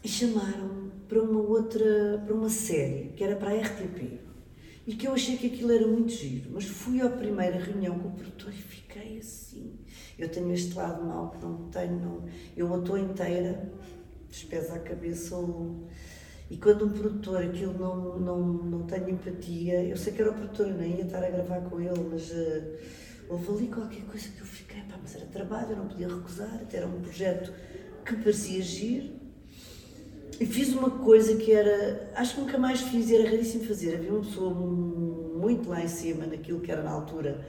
e 0.04 0.08
chamaram-me 0.08 0.90
para 1.08 1.22
uma 1.22 1.40
outra, 1.40 2.22
para 2.24 2.34
uma 2.34 2.50
série, 2.50 3.12
que 3.16 3.24
era 3.24 3.36
para 3.36 3.50
a 3.50 3.54
RTP. 3.54 4.20
E 4.86 4.94
que 4.94 5.06
eu 5.06 5.12
achei 5.12 5.36
que 5.36 5.48
aquilo 5.48 5.72
era 5.72 5.86
muito 5.86 6.12
giro, 6.12 6.50
mas 6.52 6.64
fui 6.64 7.00
à 7.00 7.08
primeira 7.10 7.58
reunião 7.58 7.98
com 7.98 8.08
o 8.08 8.12
produtor 8.12 8.52
e 8.52 8.56
fiquei 8.56 9.18
assim. 9.18 9.78
Eu 10.18 10.28
tenho 10.28 10.52
este 10.52 10.74
lado 10.74 11.04
mau 11.04 11.30
que 11.30 11.44
não 11.44 11.68
tenho. 11.70 12.24
Eu 12.56 12.70
ou 12.70 12.80
estou 12.80 12.98
inteira, 12.98 13.70
dos 14.28 14.44
pés 14.44 14.70
à 14.70 14.78
cabeça, 14.78 15.36
ou. 15.36 15.86
E 16.50 16.56
quando 16.56 16.86
um 16.86 16.90
produtor 16.90 17.42
aquilo 17.42 17.74
não, 17.78 18.18
não, 18.18 18.38
não 18.42 18.82
tem 18.86 19.10
empatia, 19.10 19.84
eu 19.84 19.96
sei 19.96 20.14
que 20.14 20.22
era 20.22 20.30
o 20.30 20.34
produtor, 20.34 20.66
nem 20.68 20.96
ia 20.96 21.04
estar 21.04 21.22
a 21.22 21.28
gravar 21.30 21.60
com 21.60 21.78
ele, 21.78 22.08
mas 22.10 22.30
eh, 22.30 22.78
houve 23.28 23.50
ali 23.52 23.66
qualquer 23.68 24.00
coisa 24.06 24.28
que 24.30 24.40
eu 24.40 24.46
fiquei, 24.46 24.80
pá, 24.88 24.98
mas 25.02 25.14
era 25.14 25.26
trabalho, 25.26 25.72
eu 25.72 25.76
não 25.76 25.88
podia 25.88 26.08
recusar, 26.08 26.54
até 26.54 26.78
era 26.78 26.86
um 26.86 27.02
projeto 27.02 27.52
que 28.02 28.16
parecia 28.16 28.62
giro. 28.62 29.10
E 30.40 30.46
fiz 30.46 30.72
uma 30.72 30.90
coisa 30.90 31.36
que 31.36 31.52
era, 31.52 32.10
acho 32.14 32.36
que 32.36 32.40
nunca 32.40 32.56
mais 32.58 32.80
fiz 32.80 33.10
era 33.10 33.24
raríssimo 33.28 33.64
fazer. 33.64 33.96
Havia 33.96 34.12
uma 34.12 34.20
pessoa 34.22 34.54
mu- 34.54 35.38
muito 35.38 35.68
lá 35.68 35.82
em 35.82 35.88
cima, 35.88 36.24
naquilo 36.26 36.60
que 36.60 36.70
era 36.72 36.82
na 36.82 36.90
altura 36.92 37.44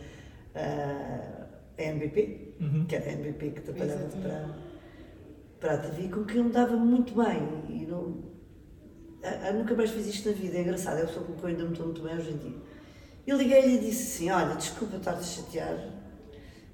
ah, 0.56 1.39
a 1.84 1.88
NBP, 1.92 2.48
Uhum. 2.60 2.86
que 2.86 2.96
era 2.96 3.06
a 3.10 3.14
NBP 3.14 3.52
que 3.52 3.62
trabalhava 3.62 4.02
Exatamente. 4.04 4.28
para, 4.28 4.50
para 5.60 5.74
a 5.74 5.78
TV, 5.78 6.10
com 6.10 6.24
quem 6.26 6.38
eu 6.38 6.44
me 6.46 6.52
dava 6.52 6.76
muito 6.76 7.14
bem. 7.16 7.42
E 7.70 7.86
não, 7.86 8.18
ah, 9.24 9.52
nunca 9.54 9.74
mais 9.76 9.90
fiz 9.92 10.08
isto 10.08 10.30
na 10.30 10.36
vida, 10.36 10.58
é 10.58 10.62
engraçado, 10.62 10.98
é 10.98 11.02
uma 11.02 11.08
pessoa 11.08 11.26
com 11.26 11.34
quem 11.34 11.44
eu 11.44 11.50
ainda 11.50 11.64
me 11.64 11.72
estou 11.72 11.86
muito 11.88 12.02
bem 12.02 12.16
hoje 12.18 12.32
em 12.32 12.38
dia. 12.38 12.58
Eu 13.28 13.38
liguei-lhe 13.38 13.76
e 13.76 13.80
disse 13.80 14.04
assim: 14.24 14.32
Olha, 14.32 14.56
desculpa 14.56 14.98
estar-te 14.98 15.20
a 15.20 15.24
chatear, 15.24 15.78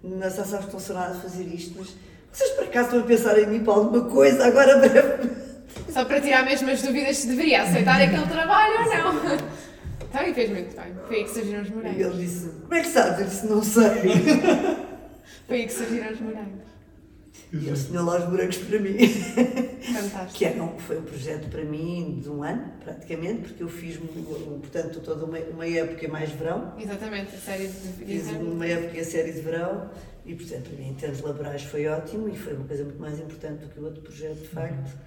não 0.03 0.29
sei 0.29 0.43
se 0.43 0.55
estou 0.55 0.79
a 0.97 1.09
fazer 1.13 1.43
isto, 1.43 1.75
mas 1.77 1.95
vocês 2.31 2.51
por 2.51 2.63
acaso 2.65 2.87
estão 2.89 2.99
a 3.01 3.03
pensar 3.03 3.39
em 3.39 3.47
mim 3.47 3.63
para 3.63 3.73
alguma 3.73 4.05
coisa 4.09 4.45
agora 4.45 4.77
brevemente? 4.77 5.45
Só 5.89 6.05
para 6.05 6.21
tirar 6.21 6.43
mesmo 6.45 6.69
as 6.69 6.81
dúvidas 6.81 7.17
se 7.17 7.27
deveria 7.27 7.63
aceitar 7.63 8.01
aquele 8.01 8.25
trabalho 8.27 8.73
ou 8.79 8.85
não. 9.13 9.35
Então, 10.09 10.23
e 10.29 10.33
fez 10.33 10.49
muito 10.49 10.75
bem. 10.75 10.93
Foi 11.07 11.15
aí 11.17 11.23
que 11.25 11.29
surgiram 11.29 11.61
os 11.61 11.67
E 11.67 11.71
morangos. 11.71 11.99
ele 11.99 12.17
disse: 12.25 12.49
Como 12.61 12.73
é 12.73 12.81
que 12.81 12.87
sabes? 12.87 13.19
Eu 13.19 13.25
disse: 13.27 13.45
Não 13.47 13.61
sei. 13.63 14.94
Foi 15.47 15.57
aí 15.57 15.65
que 15.65 15.73
surgiram 15.73 16.11
os 16.11 16.19
morangos. 16.19 16.75
E 17.53 17.67
ele 17.67 17.77
tinha 17.77 18.01
lá 18.01 18.17
os 18.17 18.25
buracos 18.25 18.57
para 18.57 18.79
mim. 18.79 18.97
Fantástico. 18.97 20.33
Que 20.33 20.45
era 20.45 20.63
um, 20.63 20.77
foi 20.79 20.97
um 20.99 21.03
projeto 21.03 21.49
para 21.49 21.63
mim 21.63 22.19
de 22.21 22.29
um 22.29 22.43
ano, 22.43 22.71
praticamente, 22.83 23.41
porque 23.43 23.63
eu 23.63 23.69
fiz, 23.69 23.97
portanto, 23.97 24.99
toda 25.01 25.25
uma, 25.25 25.37
uma 25.37 25.67
época 25.67 26.07
mais 26.07 26.31
verão. 26.31 26.73
Exatamente, 26.79 27.35
a 27.35 27.39
série 27.39 27.67
de 27.67 28.05
Fiz 28.05 28.31
uma 28.31 28.65
época 28.65 28.99
a 28.99 29.03
série 29.03 29.31
de 29.31 29.41
verão 29.41 29.89
e, 30.25 30.33
portanto, 30.33 30.69
para 30.69 30.77
mim, 30.77 30.89
em 30.89 30.93
termos 30.95 31.21
laborais, 31.21 31.63
foi 31.63 31.87
ótimo 31.87 32.27
e 32.27 32.35
foi 32.35 32.53
uma 32.53 32.65
coisa 32.65 32.83
muito 32.83 32.99
mais 32.99 33.19
importante 33.19 33.65
do 33.65 33.69
que 33.69 33.79
o 33.79 33.83
outro 33.85 34.01
projeto, 34.01 34.39
de 34.39 34.47
facto. 34.47 34.97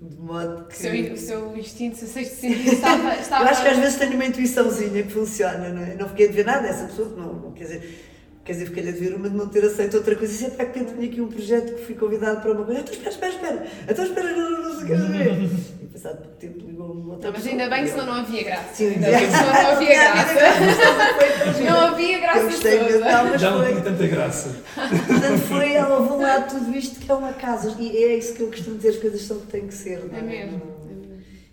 De 0.00 0.16
modo 0.16 0.62
O 0.62 0.64
que. 0.66 0.76
seu, 0.76 0.92
o 1.12 1.16
seu 1.16 1.56
instinto, 1.56 1.94
o 1.94 1.98
seu 1.98 2.08
sexto 2.08 2.34
sentido 2.36 2.72
estava. 2.72 3.14
estava 3.14 3.44
Eu 3.46 3.48
acho 3.48 3.62
que 3.62 3.68
às 3.68 3.78
vezes 3.78 3.98
tenho 3.98 4.12
uma 4.12 4.26
intuiçãozinha 4.26 5.02
que 5.02 5.10
funciona, 5.10 5.70
não 5.70 5.82
é? 5.82 5.94
Não 5.94 6.08
fiquei 6.08 6.28
a 6.28 6.32
ver 6.32 6.44
nada 6.44 6.62
dessa 6.62 6.84
pessoa, 6.86 7.08
que 7.08 7.18
não, 7.18 7.52
quer 7.52 7.64
dizer, 7.64 8.06
Quer 8.46 8.52
dizer, 8.52 8.66
fiquei-lhe 8.66 8.90
a 8.90 8.92
ver 8.92 9.14
uma 9.16 9.28
de 9.28 9.36
não 9.36 9.48
ter 9.48 9.64
aceito 9.64 9.96
outra 9.96 10.14
coisa. 10.14 10.32
Disse, 10.32 10.50
pá, 10.52 10.64
que 10.64 10.78
eu 10.78 10.84
tinha 10.86 11.06
aqui 11.08 11.20
um 11.20 11.26
projeto 11.26 11.74
que 11.74 11.84
fui 11.84 11.94
convidado 11.96 12.40
para 12.40 12.52
uma 12.52 12.64
coisa. 12.64 12.80
Então 12.80 12.94
espera, 12.94 13.10
espera, 13.10 13.32
espera. 13.34 13.66
Então 13.88 14.04
espera, 14.04 14.32
não, 14.36 14.50
não, 14.50 14.62
não 14.62 14.74
sei 14.80 14.84
o 14.84 14.86
que 14.86 14.94
ver. 15.12 15.50
E 15.82 15.86
passado 15.86 16.16
pouco 16.18 16.36
tempo 16.36 16.58
ligou-me 16.66 17.10
outra 17.10 17.32
mas 17.32 17.42
pessoa. 17.42 17.62
ainda 17.62 17.74
bem 17.74 17.84
que 17.84 17.90
eu- 17.90 17.94
senão 17.98 18.06
não 18.06 18.20
havia 18.22 18.44
graça. 18.44 18.74
Sim, 18.74 18.86
ainda 18.86 19.06
bem 19.10 19.18
que 19.26 19.32
senão 19.36 19.52
não 19.52 19.70
havia 19.72 19.88
graça. 19.98 21.60
Não 21.64 21.80
havia 21.80 22.14
Eu 22.16 22.20
graça 22.20 22.42
gostei 22.44 22.82
mesmo 22.82 22.98
toda. 23.00 23.22
mas 23.24 23.40
Já 23.40 23.50
não 23.50 23.66
tinha 23.66 23.80
tanta 23.80 24.06
graça. 24.06 24.56
Portanto, 24.74 25.38
foi 25.48 25.72
ela, 25.72 26.00
vou 26.00 26.20
lá 26.20 26.40
tudo 26.42 26.76
isto 26.76 27.00
que 27.00 27.10
é 27.10 27.14
uma 27.14 27.32
casa. 27.32 27.74
E 27.80 27.96
é 28.04 28.16
isso 28.16 28.34
que 28.34 28.42
eu 28.42 28.46
costumo 28.48 28.76
dizer, 28.76 28.90
as 28.90 28.96
coisas 28.96 29.22
são 29.22 29.38
o 29.38 29.40
que 29.40 29.46
têm 29.48 29.66
que 29.66 29.74
ser. 29.74 30.04
não 30.10 30.18
É 30.18 30.22
mesmo. 30.22 30.75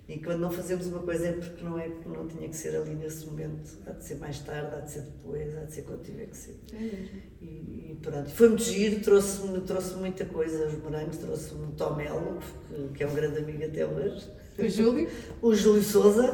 E 0.08 0.20
quando 0.20 0.40
não 0.40 0.52
fazemos 0.52 0.86
uma 0.88 1.00
coisa 1.00 1.28
é 1.28 1.32
porque 1.32 1.64
não 1.64 1.80
é 1.80 1.88
que 1.88 2.10
não 2.10 2.28
tinha 2.28 2.50
que 2.50 2.56
ser 2.56 2.76
ali 2.76 2.94
nesse 2.94 3.26
momento. 3.26 3.78
Há 3.88 3.92
de 3.92 4.04
ser 4.04 4.16
mais 4.16 4.40
tarde, 4.40 4.76
há 4.76 4.80
de 4.82 4.92
ser 4.92 5.02
depois, 5.02 5.58
há 5.58 5.62
de 5.62 5.74
ser 5.74 5.84
quando 5.84 6.04
tiver 6.04 6.26
que 6.26 6.36
ser. 6.36 6.60
É. 6.74 6.86
E, 7.42 7.46
e 7.92 8.00
pronto. 8.02 8.30
Foi 8.30 8.50
muito 8.50 8.64
giro, 8.64 9.02
trouxe-me 9.02 9.62
trouxe 9.62 9.96
muita 9.96 10.26
coisa, 10.26 10.68
os 10.68 10.78
morangos, 10.84 11.18
trouxe-me 11.18 11.68
o 11.68 11.72
Tomelo, 11.72 12.40
que, 12.68 12.98
que 12.98 13.04
é 13.04 13.08
um 13.08 13.14
grande 13.14 13.38
amigo 13.38 13.64
até 13.64 13.86
hoje. 13.86 14.30
O 14.58 14.70
Júlio, 14.70 15.10
O 15.42 15.56
Júlio 15.56 15.82
Souza. 15.82 16.32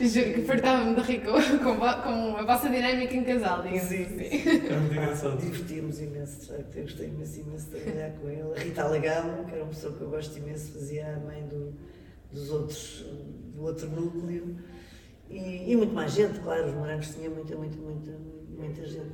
juro 0.00 0.34
que 0.34 0.42
fartava-me 0.42 0.94
de 0.94 1.02
rir 1.02 1.20
com, 1.20 1.32
com, 1.32 2.36
a 2.36 2.42
vossa 2.44 2.68
dinâmica 2.68 3.14
em 3.14 3.24
casal, 3.24 3.62
digamos 3.62 3.88
Sim. 3.88 4.04
assim. 4.04 4.66
Era 4.66 4.80
muito 4.80 4.94
engraçado. 4.94 5.38
Divertimos 5.38 6.00
imenso, 6.00 6.40
de 6.40 6.46
facto, 6.46 6.76
eu 6.76 6.82
gostei 6.82 7.08
imenso, 7.08 7.40
imenso 7.40 7.66
de 7.66 7.80
trabalhar 7.80 8.10
com 8.12 8.28
ele. 8.28 8.52
A 8.56 8.58
Rita 8.58 8.82
Alagamo, 8.82 9.44
que 9.44 9.54
era 9.54 9.62
uma 9.62 9.70
pessoa 9.70 9.92
que 9.92 10.00
eu 10.00 10.08
gosto 10.08 10.38
imenso, 10.38 10.72
fazia 10.72 11.14
a 11.14 11.18
mãe 11.20 11.46
do, 11.46 11.74
dos 12.32 12.50
outros, 12.50 13.06
do 13.54 13.62
outro 13.62 13.88
núcleo. 13.88 14.56
E, 15.30 15.72
e 15.72 15.76
muito 15.76 15.94
mais 15.94 16.12
gente, 16.12 16.40
claro, 16.40 16.68
os 16.68 16.74
morangos 16.74 17.14
tinha 17.14 17.30
muita, 17.30 17.54
muita, 17.56 17.76
muita, 17.76 18.12
muita 18.56 18.86
gente. 18.86 19.12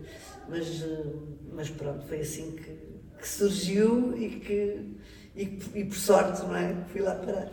Mas, 0.49 0.83
eh, 0.83 1.05
mas 1.53 1.71
pronto, 1.71 2.05
foi 2.07 2.21
assim 2.21 2.53
que, 2.53 2.77
que 3.21 3.29
surgiu 3.29 4.17
e 4.17 4.31
que, 4.41 4.98
e, 5.43 5.59
e 5.75 5.85
por 5.85 5.97
sorte, 5.97 6.43
não 6.43 6.57
é? 6.57 6.75
Fui 6.93 7.01
lá 7.01 7.15
parar. 7.15 7.49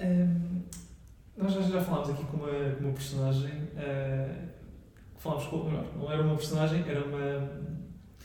Hum, 0.00 0.62
nós 1.36 1.52
já, 1.52 1.60
já 1.62 1.80
falámos 1.80 2.10
aqui 2.10 2.24
com 2.24 2.36
uma, 2.38 2.48
com 2.48 2.84
uma 2.84 2.92
personagem. 2.92 3.50
que 3.50 5.22
falámos 5.22 5.44
com. 5.46 5.56
Não, 5.70 5.84
não 5.98 6.12
era 6.12 6.22
uma 6.22 6.36
personagem, 6.36 6.84
era 6.88 7.04
uma. 7.04 7.50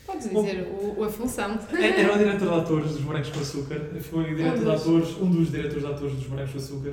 Podes 0.06 0.30
dizer 0.30 0.68
o, 0.68 1.02
a 1.02 1.10
função. 1.10 1.58
É, 1.72 2.00
Era 2.02 2.14
o 2.14 2.18
diretor 2.18 2.48
de 2.48 2.60
atores 2.60 2.92
dos 2.92 3.00
Morangos 3.00 3.30
com 3.30 3.40
Açúcar. 3.40 3.80
Foi 4.00 4.32
o 4.32 4.36
diretor 4.36 4.58
de 4.58 4.64
dos. 4.64 4.80
atores, 4.82 5.16
um 5.20 5.30
dos 5.30 5.50
diretores 5.50 5.82
de 5.82 5.90
atores 5.92 6.14
dos 6.14 6.28
Morangos 6.28 6.52
com 6.52 6.58
Açúcar. 6.58 6.92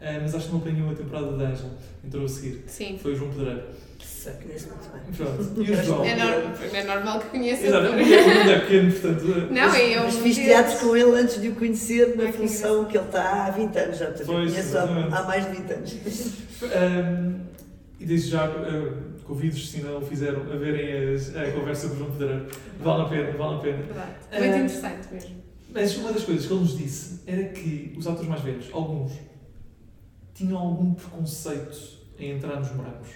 eh, 0.00 0.18
mas 0.22 0.34
acho 0.34 0.46
que 0.46 0.52
não 0.52 0.60
apanhou 0.60 0.90
a 0.90 0.94
temporada 0.94 1.36
da 1.36 1.48
Ângela. 1.48 1.70
Entrou 2.02 2.24
a 2.24 2.28
seguir. 2.28 2.64
Sim. 2.66 2.98
Foi 2.98 3.12
o 3.12 3.16
João 3.16 3.30
Pedreiro. 3.30 3.64
Conheço 3.98 4.68
muito 4.68 4.90
bem. 4.90 5.02
Pronto. 5.16 5.62
E 5.62 5.70
o 5.70 5.84
João. 5.84 6.04
É, 6.04 6.16
normal, 6.16 6.52
é 6.72 6.84
normal 6.84 7.20
que 7.20 7.26
conheça. 7.28 7.66
Exato, 7.66 7.88
o 7.90 7.92
mundo 7.92 8.10
é 8.50 8.58
pequeno, 8.60 8.92
portanto. 8.92 9.24
Não, 9.52 9.76
e 9.76 9.92
eu. 9.92 10.02
Mas 10.04 10.16
fiz 10.16 10.36
teatro 10.36 10.78
com 10.78 10.96
ele 10.96 11.10
antes 11.20 11.40
de 11.42 11.48
o 11.48 11.54
conhecer 11.54 12.16
na 12.16 12.26
que 12.26 12.32
função 12.32 12.84
que 12.86 12.96
ele 12.96 13.04
está 13.06 13.44
há 13.46 13.50
20 13.50 13.76
anos 13.78 13.98
já. 13.98 14.06
Portanto, 14.06 14.20
eu 14.28 14.34
Pois, 14.34 14.50
conheço 14.52 14.78
há, 14.78 15.22
mais 15.24 15.44
de 15.44 15.56
20 15.58 15.70
anos. 15.72 15.92
Um, 16.62 17.40
e 18.00 18.06
desde 18.06 18.30
já 18.30 18.48
uh, 18.48 18.92
convido-os, 19.24 19.70
se 19.70 19.82
não 19.82 19.98
o 19.98 20.00
fizeram, 20.06 20.40
a 20.50 20.56
verem 20.56 21.14
as- 21.14 21.36
a 21.36 21.50
conversa 21.52 21.88
com 21.88 21.94
o 21.94 21.98
João 21.98 22.10
Pedreiro. 22.12 22.46
Vale 22.80 23.02
a 23.02 23.04
pena, 23.06 23.30
vale 23.36 23.54
a 23.56 23.58
pena. 23.58 23.76
Verdade. 23.82 24.10
Ah. 24.32 24.38
Muito 24.38 24.54
interessante 24.56 25.08
mesmo. 25.12 25.44
Mas 25.70 25.96
uma 25.98 26.12
das 26.12 26.22
coisas 26.24 26.46
que 26.46 26.52
ele 26.52 26.60
nos 26.60 26.78
disse 26.78 27.20
era 27.26 27.44
que 27.44 27.92
os 27.98 28.06
atores 28.06 28.28
mais 28.28 28.40
velhos, 28.42 28.66
alguns, 28.72 29.12
tinham 30.34 30.56
algum 30.56 30.94
preconceito 30.94 31.76
em 32.18 32.30
entrar 32.36 32.56
nos 32.58 32.72
morangos. 32.72 33.08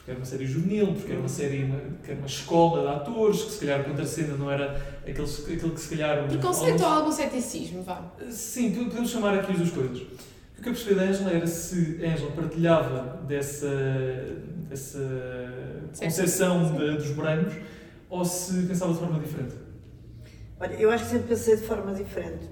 Porque 0.00 0.10
era 0.12 0.18
uma 0.18 0.24
série 0.26 0.46
juvenil, 0.46 0.94
porque 0.94 1.12
era 1.12 1.20
uma 1.20 1.28
série, 1.28 1.64
uma- 1.64 1.78
que 2.02 2.10
era 2.10 2.18
uma 2.18 2.26
escola 2.26 2.80
de 2.82 2.96
atores, 2.96 3.42
que 3.42 3.50
se 3.52 3.58
calhar 3.60 3.80
a 3.80 3.84
contracena 3.84 4.34
não 4.36 4.50
era 4.50 4.74
aqueles, 5.06 5.40
aquele 5.40 5.70
que 5.70 5.80
se 5.80 5.90
calhar... 5.90 6.26
Preconceito 6.26 6.80
ou 6.82 6.88
algum 6.88 7.12
ceticismo, 7.12 7.82
vá. 7.82 8.10
Sim, 8.30 8.72
podemos 8.86 9.10
chamar 9.10 9.34
aqui 9.38 9.52
as 9.52 9.58
duas 9.58 9.70
coisas. 9.70 9.98
O 10.00 10.62
que 10.62 10.68
eu 10.68 10.72
percebi 10.74 10.94
da 10.94 11.02
Ângela 11.02 11.30
era 11.32 11.46
se 11.46 12.00
a 12.04 12.12
Ângela 12.14 12.30
partilhava 12.32 13.22
dessa, 13.26 13.68
dessa 14.68 14.98
concepção 15.98 16.74
de- 16.76 16.96
dos 16.96 17.14
morangos 17.14 17.54
ou 18.08 18.24
se 18.24 18.62
pensava 18.62 18.92
de 18.92 18.98
forma 18.98 19.18
diferente. 19.20 19.54
Olha, 20.58 20.74
eu 20.74 20.90
acho 20.90 21.04
que 21.04 21.10
sempre 21.10 21.28
pensei 21.28 21.56
de 21.56 21.62
forma 21.62 21.92
diferente. 21.94 22.48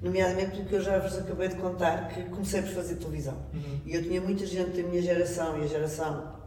Nomeadamente 0.00 0.56
porque 0.60 0.76
eu 0.76 0.80
já 0.80 0.98
vos 1.00 1.16
acabei 1.18 1.48
de 1.48 1.56
contar 1.56 2.08
que 2.08 2.22
comecei 2.24 2.62
por 2.62 2.70
fazer 2.70 2.94
televisão. 2.96 3.36
E 3.84 3.94
eu 3.94 4.02
tinha 4.02 4.20
muita 4.20 4.46
gente 4.46 4.80
da 4.80 4.88
minha 4.88 5.02
geração, 5.02 5.58
e 5.60 5.64
a 5.64 5.66
geração, 5.66 6.37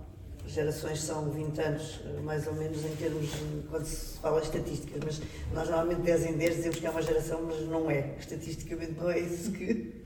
gerações 0.54 1.02
são 1.02 1.30
20 1.30 1.60
anos, 1.62 2.00
eh, 2.06 2.22
mais 2.22 2.46
ou 2.48 2.54
menos, 2.54 2.84
em 2.84 2.96
termos 2.96 3.30
quando 3.70 3.86
se 3.86 4.18
fala 4.20 4.42
estatísticas, 4.42 5.02
mas 5.04 5.22
nós 5.54 5.70
normalmente 5.70 6.02
10 6.02 6.26
em 6.26 6.34
10 6.38 6.56
dizemos 6.58 6.80
que 6.80 6.86
é 6.86 6.90
uma 6.90 7.02
geração, 7.02 7.42
mas 7.44 7.62
não 7.68 7.90
é. 7.90 8.16
Estatisticamente 8.20 8.94
não 9.00 9.10
é 9.10 9.20
isso 9.20 9.52
que, 9.52 10.02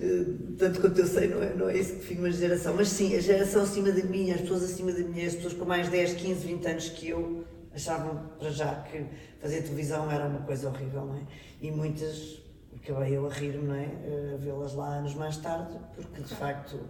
eh, 0.00 0.24
tanto 0.58 0.80
quanto 0.80 0.98
eu 1.00 1.06
sei, 1.06 1.28
não 1.28 1.42
é, 1.42 1.54
não 1.54 1.68
é 1.68 1.76
isso 1.76 1.92
que 1.94 1.98
define 1.98 2.20
uma 2.20 2.30
geração. 2.30 2.74
Mas 2.74 2.88
sim, 2.88 3.14
a 3.16 3.20
geração 3.20 3.62
acima 3.62 3.92
da 3.92 4.02
minha, 4.04 4.34
as 4.34 4.40
pessoas 4.42 4.64
acima 4.64 4.92
da 4.92 5.00
minha, 5.00 5.26
as 5.26 5.34
pessoas 5.34 5.54
com 5.54 5.64
mais 5.64 5.88
10, 5.88 6.14
15, 6.14 6.46
20 6.46 6.66
anos 6.66 6.88
que 6.90 7.08
eu, 7.10 7.44
achavam 7.74 8.22
para 8.38 8.50
já 8.50 8.74
que 8.82 9.04
fazer 9.40 9.62
televisão 9.62 10.10
era 10.10 10.24
uma 10.26 10.40
coisa 10.40 10.68
horrível, 10.70 11.04
não 11.04 11.16
é? 11.16 11.20
E 11.60 11.70
muitas, 11.70 12.38
acabei 12.82 13.16
eu 13.16 13.26
a 13.26 13.30
rir-me, 13.30 13.66
não 13.68 13.74
é? 13.74 13.84
Eh, 13.84 14.32
A 14.34 14.36
vê-las 14.38 14.74
lá 14.74 14.88
anos 14.96 15.14
mais 15.14 15.36
tarde, 15.36 15.76
porque 15.94 16.22
de 16.22 16.34
facto 16.34 16.80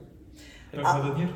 Era 0.72 0.82
que 0.82 0.88
dava 0.88 1.10
dinheiro? 1.14 1.34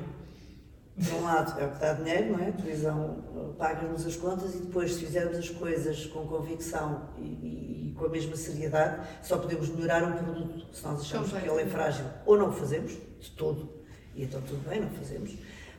Por 1.04 1.14
um 1.14 1.22
lado, 1.24 1.60
é 1.60 1.64
o 1.66 1.70
que 1.70 1.78
dá 1.80 1.92
dinheiro, 1.94 2.32
não 2.32 2.38
é? 2.44 2.48
A 2.48 2.52
televisão 2.52 3.18
uh, 3.34 3.54
paga-nos 3.58 4.06
as 4.06 4.16
contas 4.16 4.54
e 4.54 4.58
depois, 4.58 4.92
se 4.94 5.00
fizermos 5.06 5.38
as 5.38 5.48
coisas 5.50 6.06
com 6.06 6.26
convicção 6.26 7.08
e, 7.18 7.22
e- 7.22 7.88
e 7.90 7.94
com 7.98 8.04
a 8.06 8.08
mesma 8.08 8.36
seriedade, 8.36 9.06
só 9.22 9.38
podemos 9.38 9.68
melhorar 9.68 10.02
um 10.04 10.12
produto 10.12 10.66
se 10.72 10.84
nós 10.84 11.00
achamos 11.00 11.32
que 11.32 11.48
ele 11.48 11.62
é 11.62 11.66
frágil. 11.66 12.04
Ou 12.26 12.36
não 12.38 12.48
o 12.50 12.52
fazemos, 12.52 12.92
de 13.20 13.30
todo, 13.32 13.68
e 14.14 14.24
então 14.24 14.40
tudo 14.42 14.68
bem, 14.68 14.80
não 14.80 14.90
fazemos. 14.90 15.32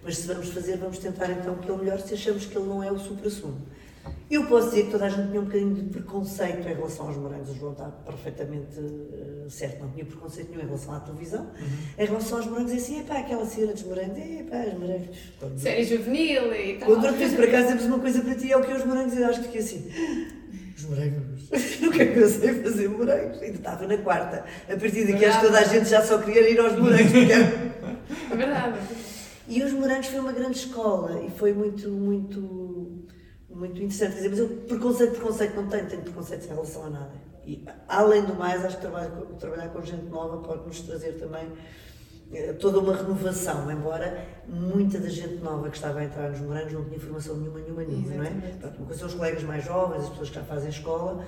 Mas 0.04 0.18
se 0.18 0.28
vamos 0.28 0.50
fazer, 0.50 0.78
vamos 0.78 0.98
tentar 0.98 1.30
então 1.30 1.56
que 1.56 1.70
ele 1.70 1.84
melhore 1.84 2.02
se 2.02 2.14
achamos 2.16 2.46
que 2.46 2.58
ele 2.58 2.68
não 2.68 2.82
é 2.84 2.92
o 2.92 2.98
supra-sumo. 3.00 3.62
Eu 4.30 4.46
posso 4.46 4.70
dizer 4.70 4.86
que 4.86 4.92
toda 4.92 5.06
a 5.06 5.10
gente 5.10 5.28
tinha 5.28 5.42
um 5.42 5.46
bocadinho 5.46 5.74
de 5.76 5.82
preconceito 5.90 6.66
em 6.66 6.74
relação 6.74 7.08
aos 7.08 7.18
morangos. 7.18 7.50
O 7.50 7.54
João 7.54 7.74
está 7.74 7.86
perfeitamente 7.86 8.80
uh, 8.80 9.50
certo, 9.50 9.82
não 9.82 9.92
tinha 9.92 10.06
preconceito 10.06 10.50
nenhum 10.52 10.62
em 10.62 10.66
relação 10.68 10.94
à 10.94 11.00
televisão. 11.02 11.52
Em 11.98 12.06
relação 12.06 12.38
aos 12.38 12.48
morangos, 12.48 12.72
é 12.72 12.76
assim, 12.76 13.00
epá, 13.02 13.18
aquela 13.20 13.46
cena 13.46 13.74
dos 13.74 13.84
morangos, 13.84 14.18
epá, 14.18 14.64
os 14.68 14.80
morangos. 14.80 15.18
Série 15.58 15.84
juvenil 15.84 16.56
e 16.56 16.78
tal. 16.78 16.90
quando 16.90 17.08
eu 17.08 17.14
disse 17.14 17.36
para 17.36 17.48
casa, 17.52 17.68
temos 17.68 17.86
uma 17.86 18.00
coisa 18.00 18.22
para 18.22 18.36
ti, 18.36 18.52
é 18.52 18.58
o 18.58 18.62
que 18.62 18.72
é 18.72 18.76
os 18.76 18.86
morangos, 18.86 19.18
eu 19.18 19.28
acho 19.28 19.40
que 19.40 19.46
fiquei 19.48 19.62
assim. 19.62 19.92
Os 20.78 20.86
morangos. 20.86 21.50
Nunca 21.82 22.06
que 22.08 22.18
eu 22.18 22.28
sei 22.28 22.54
fazer 22.64 22.90
morangos. 22.90 23.40
Ainda 23.40 23.58
estava 23.58 23.86
na 23.86 23.98
quarta. 23.98 24.46
A 24.68 24.78
partir 24.78 25.06
daqui, 25.06 25.26
acho 25.26 25.40
que 25.40 25.46
toda 25.46 25.60
a 25.60 25.64
gente 25.64 25.88
já 25.88 26.02
só 26.02 26.18
queria 26.18 26.50
ir 26.50 26.60
aos 26.60 26.76
morangos. 26.76 27.12
porque 27.12 27.34
É 28.32 28.36
verdade. 28.36 28.80
E 29.48 29.62
os 29.64 29.74
morangos 29.74 30.08
foi 30.08 30.20
uma 30.20 30.32
grande 30.32 30.58
escola 30.58 31.22
e 31.26 31.30
foi 31.30 31.52
muito, 31.52 31.90
muito, 31.90 32.61
muito 33.54 33.78
interessante. 33.78 34.14
Quer 34.14 34.30
dizer, 34.30 34.30
mas 34.30 34.40
eu 34.40 34.48
preconceito, 34.68 35.12
preconceito 35.12 35.56
não 35.56 35.68
tenho, 35.68 35.88
tenho 35.88 36.02
preconceito 36.02 36.46
em 36.46 36.50
relação 36.50 36.86
a 36.86 36.90
nada. 36.90 37.12
E, 37.46 37.66
além 37.88 38.24
do 38.24 38.36
mais, 38.36 38.64
acho 38.64 38.76
que 38.76 38.82
trabalhar 38.82 39.10
com, 39.10 39.36
trabalhar 39.36 39.70
com 39.70 39.82
gente 39.82 40.06
nova 40.06 40.38
pode 40.38 40.68
nos 40.68 40.82
trazer 40.82 41.14
também 41.14 41.48
eh, 42.34 42.54
toda 42.54 42.80
uma 42.80 42.96
renovação, 42.96 43.70
embora 43.72 44.26
muita 44.48 45.00
da 45.00 45.10
gente 45.10 45.44
nova 45.44 45.70
que 45.70 45.76
estava 45.76 46.00
a 46.00 46.06
entrar 46.06 46.30
nos 46.30 46.40
morangos 46.40 46.74
não 46.74 46.86
tinha 46.86 47.00
formação 47.00 47.36
nenhuma, 47.38 47.60
nenhuma, 47.60 47.84
nenhuma, 47.84 48.16
não 48.16 48.24
é? 48.24 48.30
Portanto, 48.30 48.78
uma 48.78 48.86
coisa 48.86 49.00
são 49.00 49.08
os 49.08 49.14
colegas 49.16 49.44
mais 49.44 49.66
jovens, 49.66 50.04
as 50.04 50.10
pessoas 50.10 50.30
que 50.30 50.36
já 50.36 50.44
fazem 50.44 50.70
escola, 50.70 51.26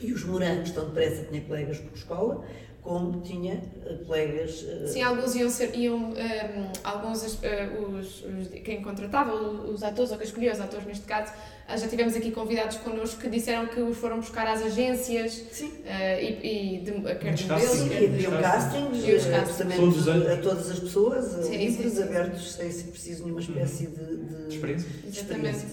e 0.00 0.12
os 0.12 0.24
morangos, 0.24 0.70
tão 0.70 0.86
depressa, 0.86 1.24
tinha 1.24 1.40
colegas 1.42 1.78
por 1.78 1.96
escola, 1.96 2.44
como 2.88 3.20
tinha 3.20 3.62
eh, 3.84 3.98
colegas 4.06 4.64
eh, 4.66 4.86
Sim, 4.86 5.02
alguns 5.02 5.34
iam 5.34 5.50
ser, 5.50 5.74
iam, 5.76 6.14
ehm, 6.16 6.72
alguns, 6.82 7.22
as- 7.22 7.38
eh, 7.44 7.68
os, 7.78 8.24
os- 8.24 8.48
quem 8.64 8.80
contratava, 8.82 9.34
os 9.34 9.82
atores, 9.82 10.10
ou 10.10 10.16
quem 10.16 10.26
escolhia 10.26 10.52
os 10.54 10.58
atores 10.60 10.86
neste 10.86 11.04
caso, 11.04 11.30
ah, 11.68 11.76
já 11.76 11.86
tivemos 11.86 12.16
aqui 12.16 12.30
convidados 12.32 12.78
connosco 12.78 13.20
que 13.20 13.28
disseram 13.28 13.66
que 13.66 13.78
os 13.78 13.94
foram 13.98 14.16
buscar 14.20 14.46
às 14.46 14.62
agências 14.62 15.32
Sim. 15.52 15.70
eh, 15.84 16.24
e, 16.24 16.76
e 16.76 16.80
de, 16.80 16.92
quer 17.16 17.34
de 17.34 17.42
modelos, 17.46 17.76
Sim, 17.78 17.88
quer 17.90 17.98
de- 17.98 18.06
havia 18.06 18.30
um 18.30 18.40
castings, 18.42 19.04
E 19.04 19.12
os 19.14 19.26
eh, 19.26 19.30
castings. 19.32 20.08
anos. 20.08 20.26
a 20.30 20.36
todas 20.38 20.70
as 20.70 20.78
pessoas, 20.78 21.34
a 21.38 21.42
Sim, 21.42 21.56
livros 21.58 21.90
sim, 21.92 21.96
sim. 21.96 22.02
abertos, 22.04 22.52
sem 22.54 22.70
ser 22.72 22.84
preciso 22.90 23.24
nenhuma 23.24 23.40
espécie 23.42 23.86
de, 23.88 24.16
de- 24.16 24.48
Experiência? 24.54 24.88
Exatamente. 25.06 25.66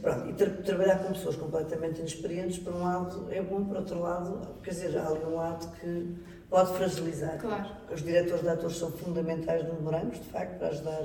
Pronto, 0.00 0.30
e 0.30 0.32
tra- 0.32 0.50
trabalhar 0.50 0.98
com 1.04 1.12
pessoas 1.12 1.36
completamente 1.36 1.98
inexperientes, 2.00 2.58
por 2.58 2.72
um 2.72 2.82
lado 2.82 3.28
é 3.30 3.40
bom, 3.42 3.62
por 3.62 3.76
outro 3.76 4.00
lado, 4.00 4.56
quer 4.64 4.70
dizer, 4.70 4.96
há 4.98 5.06
ali 5.06 5.20
um 5.24 5.36
lado 5.36 5.70
que 5.78 6.16
pode 6.52 6.76
fragilizar. 6.76 7.38
Claro. 7.38 7.68
Os 7.92 8.02
diretores 8.02 8.42
de 8.42 8.48
atores 8.48 8.76
são 8.76 8.92
fundamentais 8.92 9.66
nos 9.66 9.80
morangos, 9.80 10.18
de 10.18 10.26
facto, 10.26 10.58
para 10.58 10.68
ajudar. 10.68 11.02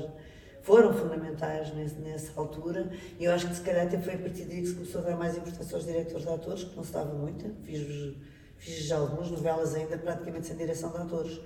Foram 0.61 0.93
fundamentais 0.93 1.73
nesse, 1.73 1.95
nessa 1.95 2.31
altura 2.35 2.89
e 3.17 3.23
eu 3.23 3.31
acho 3.31 3.47
que 3.47 3.55
se 3.55 3.61
calhar 3.61 3.87
até 3.87 3.97
foi 3.97 4.15
a 4.15 4.17
partir 4.17 4.43
daí 4.43 4.59
que 4.61 4.67
se 4.67 4.73
começou 4.75 4.99
a 4.99 5.03
dar 5.05 5.15
mais 5.15 5.37
importância 5.37 5.75
aos 5.77 5.85
diretores 5.85 6.23
de 6.25 6.29
atores, 6.29 6.63
que 6.65 6.75
não 6.75 6.83
se 6.83 6.91
dava 6.91 7.13
muita. 7.13 7.49
Fiz, 7.63 8.15
fiz 8.57 8.83
já 8.85 8.97
algumas 8.97 9.31
novelas 9.31 9.73
ainda 9.75 9.97
praticamente 9.97 10.45
sem 10.47 10.57
direção 10.57 10.91
de 10.91 10.97
atores. 10.97 11.39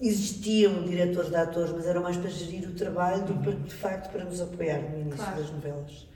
existiam 0.00 0.82
diretores 0.84 1.28
de 1.30 1.36
atores, 1.36 1.70
mas 1.72 1.86
eram 1.86 2.02
mais 2.02 2.16
para 2.16 2.30
gerir 2.30 2.68
o 2.68 2.72
trabalho 2.74 3.22
do 3.24 3.34
que 3.34 3.52
de 3.68 3.74
facto 3.74 4.10
para 4.10 4.24
nos 4.24 4.40
apoiar 4.40 4.80
no 4.80 4.98
início 5.00 5.16
Claro. 5.18 5.36
das 5.42 5.50
novelas. 5.50 6.08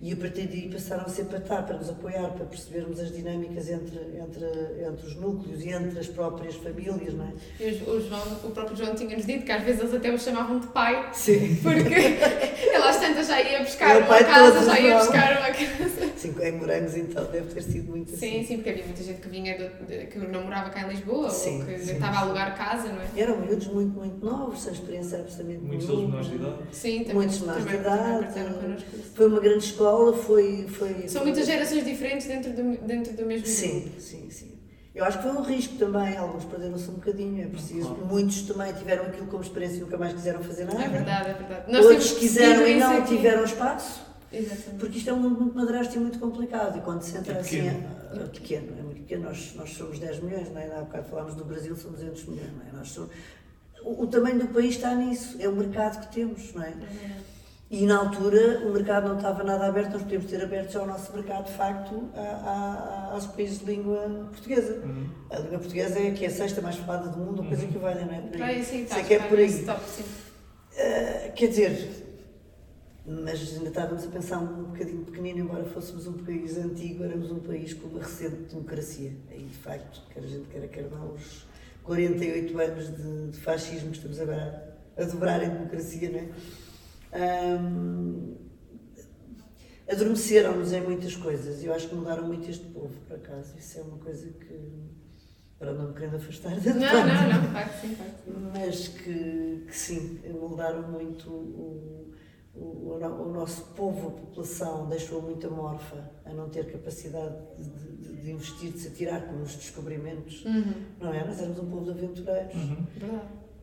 E 0.00 0.12
a 0.12 0.16
partir 0.16 0.46
daí 0.46 0.68
passaram 0.68 1.04
a 1.06 1.08
ser 1.08 1.24
para 1.24 1.38
estar, 1.38 1.62
para 1.64 1.76
nos 1.76 1.90
apoiar, 1.90 2.28
para 2.30 2.46
percebermos 2.46 3.00
as 3.00 3.10
dinâmicas 3.10 3.68
entre, 3.68 3.98
entre, 4.16 4.46
entre 4.86 5.06
os 5.06 5.16
núcleos 5.16 5.60
e 5.64 5.70
entre 5.70 5.98
as 5.98 6.06
próprias 6.06 6.54
famílias, 6.54 7.14
não 7.14 7.24
é? 7.24 7.32
E 7.58 7.82
o, 7.82 8.00
João, 8.00 8.22
o 8.44 8.50
próprio 8.52 8.76
João 8.76 8.94
tinha-nos 8.94 9.26
dito 9.26 9.44
que 9.44 9.50
às 9.50 9.60
vezes 9.64 9.80
eles 9.80 9.94
até 9.94 10.12
o 10.12 10.18
chamavam 10.18 10.60
de 10.60 10.68
pai, 10.68 11.10
Sim. 11.12 11.56
porque 11.64 11.94
ele 11.98 12.76
às 12.76 12.96
tantas 13.00 13.26
já 13.26 13.42
ia 13.42 13.58
buscar 13.64 13.96
É 13.96 13.98
uma 13.98 14.18
casa, 14.22 14.64
já 14.66 14.78
ia 14.78 14.90
João. 14.90 14.98
buscar 15.00 15.36
uma 15.38 15.50
casa. 15.50 16.07
Sim, 16.18 16.34
em 16.42 16.52
Morangos 16.52 16.96
então 16.96 17.24
deve 17.30 17.54
ter 17.54 17.62
sido 17.62 17.90
muito 17.90 18.12
assim. 18.14 18.40
Sim, 18.40 18.44
sim, 18.46 18.56
porque 18.56 18.70
havia 18.70 18.84
muita 18.84 19.02
gente 19.02 19.20
que 19.20 19.28
vinha, 19.28 19.56
de, 19.56 19.68
de- 19.86 20.06
que 20.06 20.18
namorava 20.18 20.70
cá 20.70 20.82
em 20.82 20.88
Lisboa, 20.88 21.30
Sim, 21.30 21.60
ou 21.60 21.66
que 21.66 21.78
sim, 21.78 21.92
estava 21.94 22.16
a 22.16 22.18
sim. 22.20 22.24
alugar 22.26 22.56
casa, 22.58 22.88
não 22.92 23.00
é? 23.00 23.06
E 23.14 23.20
eram 23.20 23.40
miúdos 23.40 23.66
muito, 23.68 23.98
muito 23.98 24.24
novos, 24.24 24.60
sem 24.62 24.72
experiência 24.72 25.18
absolutamente 25.20 25.60
Muitos 25.64 25.86
deles 25.86 26.02
menores 26.02 26.28
de 26.28 26.34
idade. 26.36 26.56
Sim, 26.72 26.98
também, 27.00 27.14
Muitos 27.14 27.40
menores 27.40 27.66
de 27.66 27.74
idade. 27.74 28.84
Foi 29.14 29.26
uma 29.28 29.40
grande 29.40 29.64
escola, 29.64 30.16
foi... 30.16 30.66
foi 30.68 31.08
São 31.08 31.22
muitas 31.24 31.46
gerações 31.46 31.84
diferentes 31.84 32.26
dentro 32.26 32.52
do, 32.52 32.76
dentro 32.86 33.12
do 33.14 33.24
mesmo 33.26 33.44
grupo. 33.46 33.58
Sim, 33.60 33.92
sim, 33.98 34.30
sim. 34.30 34.58
Eu 34.94 35.04
acho 35.04 35.18
que 35.18 35.28
foi 35.28 35.32
um 35.32 35.42
risco 35.42 35.76
também, 35.76 36.16
alguns 36.16 36.44
perderam-se 36.44 36.90
um 36.90 36.94
bocadinho, 36.94 37.44
é 37.44 37.46
preciso. 37.46 37.86
Claro. 37.94 38.06
Muitos 38.06 38.42
também 38.42 38.72
tiveram 38.72 39.04
aquilo 39.04 39.26
como 39.28 39.42
experiência 39.44 39.76
e 39.76 39.80
nunca 39.82 39.96
mais 39.96 40.12
quiseram 40.12 40.42
fazer 40.42 40.64
nada. 40.64 40.82
É 40.82 40.88
verdade, 40.88 41.30
é 41.30 41.34
verdade. 41.34 41.76
Outros 41.76 42.08
temos 42.08 42.18
quiseram 42.18 42.66
e 42.66 42.74
não 42.80 42.96
aqui. 42.98 43.16
tiveram 43.16 43.44
espaço, 43.44 44.00
Exatamente. 44.32 44.78
porque 44.80 44.98
isto 44.98 45.10
é 45.10 45.12
um 45.12 45.20
mundo 45.20 45.40
muito 45.40 45.56
madrasto 45.56 45.96
e 45.96 45.98
muito 45.98 46.18
complicado. 46.18 46.78
E 46.78 46.80
quando 46.82 47.02
se 47.02 47.16
entra 47.16 47.34
É 47.34 47.40
assim, 47.40 47.56
pequeno. 47.62 47.84
é, 48.12 48.16
é 48.16 48.26
pequeno, 48.26 48.78
é 48.78 48.82
muito 48.82 49.00
pequeno. 49.00 49.22
Nós, 49.24 49.54
nós 49.56 49.70
somos 49.70 49.98
10 49.98 50.22
milhões, 50.22 50.50
não 50.50 50.60
é? 50.60 50.66
Há 50.76 50.80
bocado 50.80 51.08
falámos 51.08 51.34
do 51.34 51.44
Brasil, 51.44 51.74
são 51.76 51.90
200 51.92 52.24
milhões, 52.26 52.52
não 52.52 52.62
é? 52.66 52.76
Nós 52.76 52.88
somos... 52.88 53.10
o, 53.82 54.02
o 54.02 54.06
tamanho 54.06 54.38
do 54.38 54.48
país 54.48 54.74
está 54.76 54.94
nisso, 54.94 55.36
é 55.40 55.48
o 55.48 55.52
mercado 55.56 56.06
que 56.06 56.14
temos, 56.14 56.52
não 56.54 56.62
é? 56.62 56.74
E 57.70 57.84
na 57.84 57.98
altura 57.98 58.60
o 58.66 58.72
mercado 58.72 59.08
não 59.08 59.16
estava 59.16 59.44
nada 59.44 59.66
aberto, 59.66 59.92
nós 59.92 60.02
podíamos 60.02 60.30
ter 60.30 60.42
aberto 60.42 60.72
já 60.72 60.82
o 60.82 60.86
nosso 60.86 61.12
mercado 61.14 61.46
de 61.48 61.52
facto 61.52 62.08
a- 62.14 62.20
a- 63.10 63.12
aos 63.12 63.26
países 63.26 63.58
de 63.58 63.66
língua 63.66 64.26
portuguesa. 64.30 64.82
A 65.30 65.38
língua 65.38 65.58
portuguesa 65.58 65.98
é 65.98 66.10
que 66.12 66.24
é 66.24 66.28
a 66.28 66.30
sexta 66.30 66.62
mais 66.62 66.76
falada 66.76 67.10
do 67.10 67.18
mundo, 67.18 67.40
uma 67.42 67.48
coisa 67.48 67.66
que 67.66 67.76
o 67.76 67.80
valha, 67.80 68.06
não 68.06 68.14
é? 68.14 68.20
Por 68.22 68.42
aí, 68.42 68.64
sim, 68.64 68.70
Sei 68.70 68.82
está, 68.84 69.02
que 69.02 69.12
é 69.12 69.16
está 69.16 69.28
por 69.28 69.38
aí. 69.38 69.46
nesse 69.46 69.64
top, 69.64 69.80
sim. 69.86 70.04
Ah, 70.78 71.28
quer 71.34 71.46
dizer, 71.48 72.07
mas 73.08 73.54
ainda 73.56 73.68
estávamos 73.70 74.04
a 74.04 74.08
pensar 74.08 74.38
um 74.38 74.64
bocadinho 74.64 75.02
pequenino, 75.04 75.38
embora 75.40 75.64
fôssemos 75.64 76.06
um 76.06 76.12
país 76.24 76.58
antigo, 76.58 77.02
éramos 77.04 77.30
um 77.30 77.38
país 77.40 77.72
com 77.72 77.88
uma 77.88 78.00
recente 78.00 78.36
democracia. 78.54 79.12
Aí, 79.30 79.44
de 79.44 79.56
facto, 79.56 80.02
quer 80.12 80.22
a 80.22 80.26
gente 80.26 80.46
queira, 80.48 80.68
quer 80.68 80.90
não, 80.90 81.14
os 81.14 81.46
48 81.84 82.58
anos 82.60 82.94
de, 82.94 83.30
de 83.30 83.38
fascismo 83.40 83.90
que 83.90 83.96
estamos 83.96 84.20
agora 84.20 84.76
a 84.96 85.04
dobrar 85.04 85.42
em 85.42 85.48
democracia, 85.48 86.10
não 86.10 86.18
é? 86.18 86.28
Ahm, 87.12 88.34
adormeceram-nos 89.90 90.72
em 90.72 90.82
muitas 90.82 91.16
coisas 91.16 91.64
eu 91.64 91.72
acho 91.72 91.88
que 91.88 91.94
mudaram 91.94 92.26
muito 92.26 92.50
este 92.50 92.66
povo, 92.66 92.92
por 93.06 93.16
acaso. 93.16 93.56
Isso 93.56 93.78
é 93.78 93.82
uma 93.82 93.96
coisa 93.96 94.28
que, 94.28 94.60
para 95.58 95.72
não 95.72 95.88
me 95.88 95.94
querendo 95.94 96.16
afastar 96.16 96.60
da 96.60 96.74
Não, 96.74 96.80
parte, 96.80 97.06
não, 97.06 97.42
não, 97.42 97.50
claro 97.52 97.70
que 97.70 97.80
sim, 97.80 97.94
claro 97.94 98.12
que 98.12 98.30
sim. 98.30 98.50
mas 98.52 98.88
que, 98.88 99.64
que 99.66 99.76
sim, 99.76 100.20
moldaram 100.38 100.82
muito 100.90 101.30
o, 101.30 102.12
o, 102.60 102.94
o 102.94 102.98
no- 103.00 103.22
o 103.28 103.32
nosso 103.32 103.62
povo, 103.76 104.08
a 104.08 104.10
população, 104.10 104.88
deixou 104.88 105.22
muito 105.22 105.46
amorfa 105.46 106.10
a 106.24 106.32
não 106.32 106.48
ter 106.48 106.70
capacidade 106.70 107.34
de, 107.56 107.68
de- 107.70 108.22
de 108.22 108.30
investir, 108.32 108.72
de 108.72 108.78
se 108.80 108.88
atirar 108.88 109.26
com 109.26 109.40
os 109.42 109.54
descobrimentos, 109.54 110.44
Uhum, 110.44 110.74
não 111.00 111.12
é? 111.14 111.24
Nós 111.26 111.38
éramos 111.40 111.58
um 111.60 111.70
povo 111.70 111.84
de 111.84 111.90
aventureiros. 111.90 112.54
Uhum. 112.54 113.20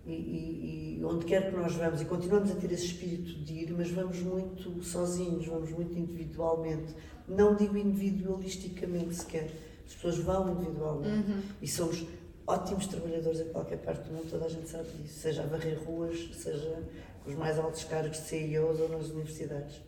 E, 0.07 0.11
e- 0.13 0.97
e 0.99 1.03
onde 1.05 1.25
quer 1.25 1.49
que 1.49 1.55
nós 1.57 1.73
vamos, 1.75 1.99
e 2.01 2.05
continuamos 2.05 2.51
a 2.51 2.55
ter 2.55 2.71
esse 2.71 2.85
espírito 2.85 3.33
de 3.43 3.53
ir, 3.53 3.73
mas 3.73 3.89
vamos 3.91 4.19
muito 4.19 4.81
sozinhos, 4.83 5.45
vamos 5.47 5.71
muito 5.71 5.97
individualmente. 5.97 6.93
Não 7.27 7.55
digo 7.55 7.75
individualisticamente 7.77 9.15
sequer, 9.15 9.49
as 9.85 9.93
pessoas 9.93 10.17
vão 10.19 10.51
individualmente. 10.53 11.31
Uhum. 11.31 11.41
E 11.61 11.67
somos 11.67 12.05
ótimos 12.47 12.85
trabalhadores 12.87 13.39
em 13.41 13.45
qualquer 13.49 13.77
parte 13.79 14.07
do 14.07 14.13
mundo, 14.13 14.29
toda 14.29 14.45
a 14.45 14.49
gente 14.49 14.69
sabe 14.69 14.87
disso, 15.01 15.19
seja 15.19 15.41
a 15.43 15.45
varrer 15.47 15.79
ruas, 15.83 16.29
seja 16.35 16.83
os 17.27 17.35
mais 17.35 17.57
altos 17.59 17.83
cargos 17.83 18.17
de 18.17 18.23
CEOs 18.27 18.79
ou 18.79 18.89
nas 18.89 19.09
universidades. 19.09 19.81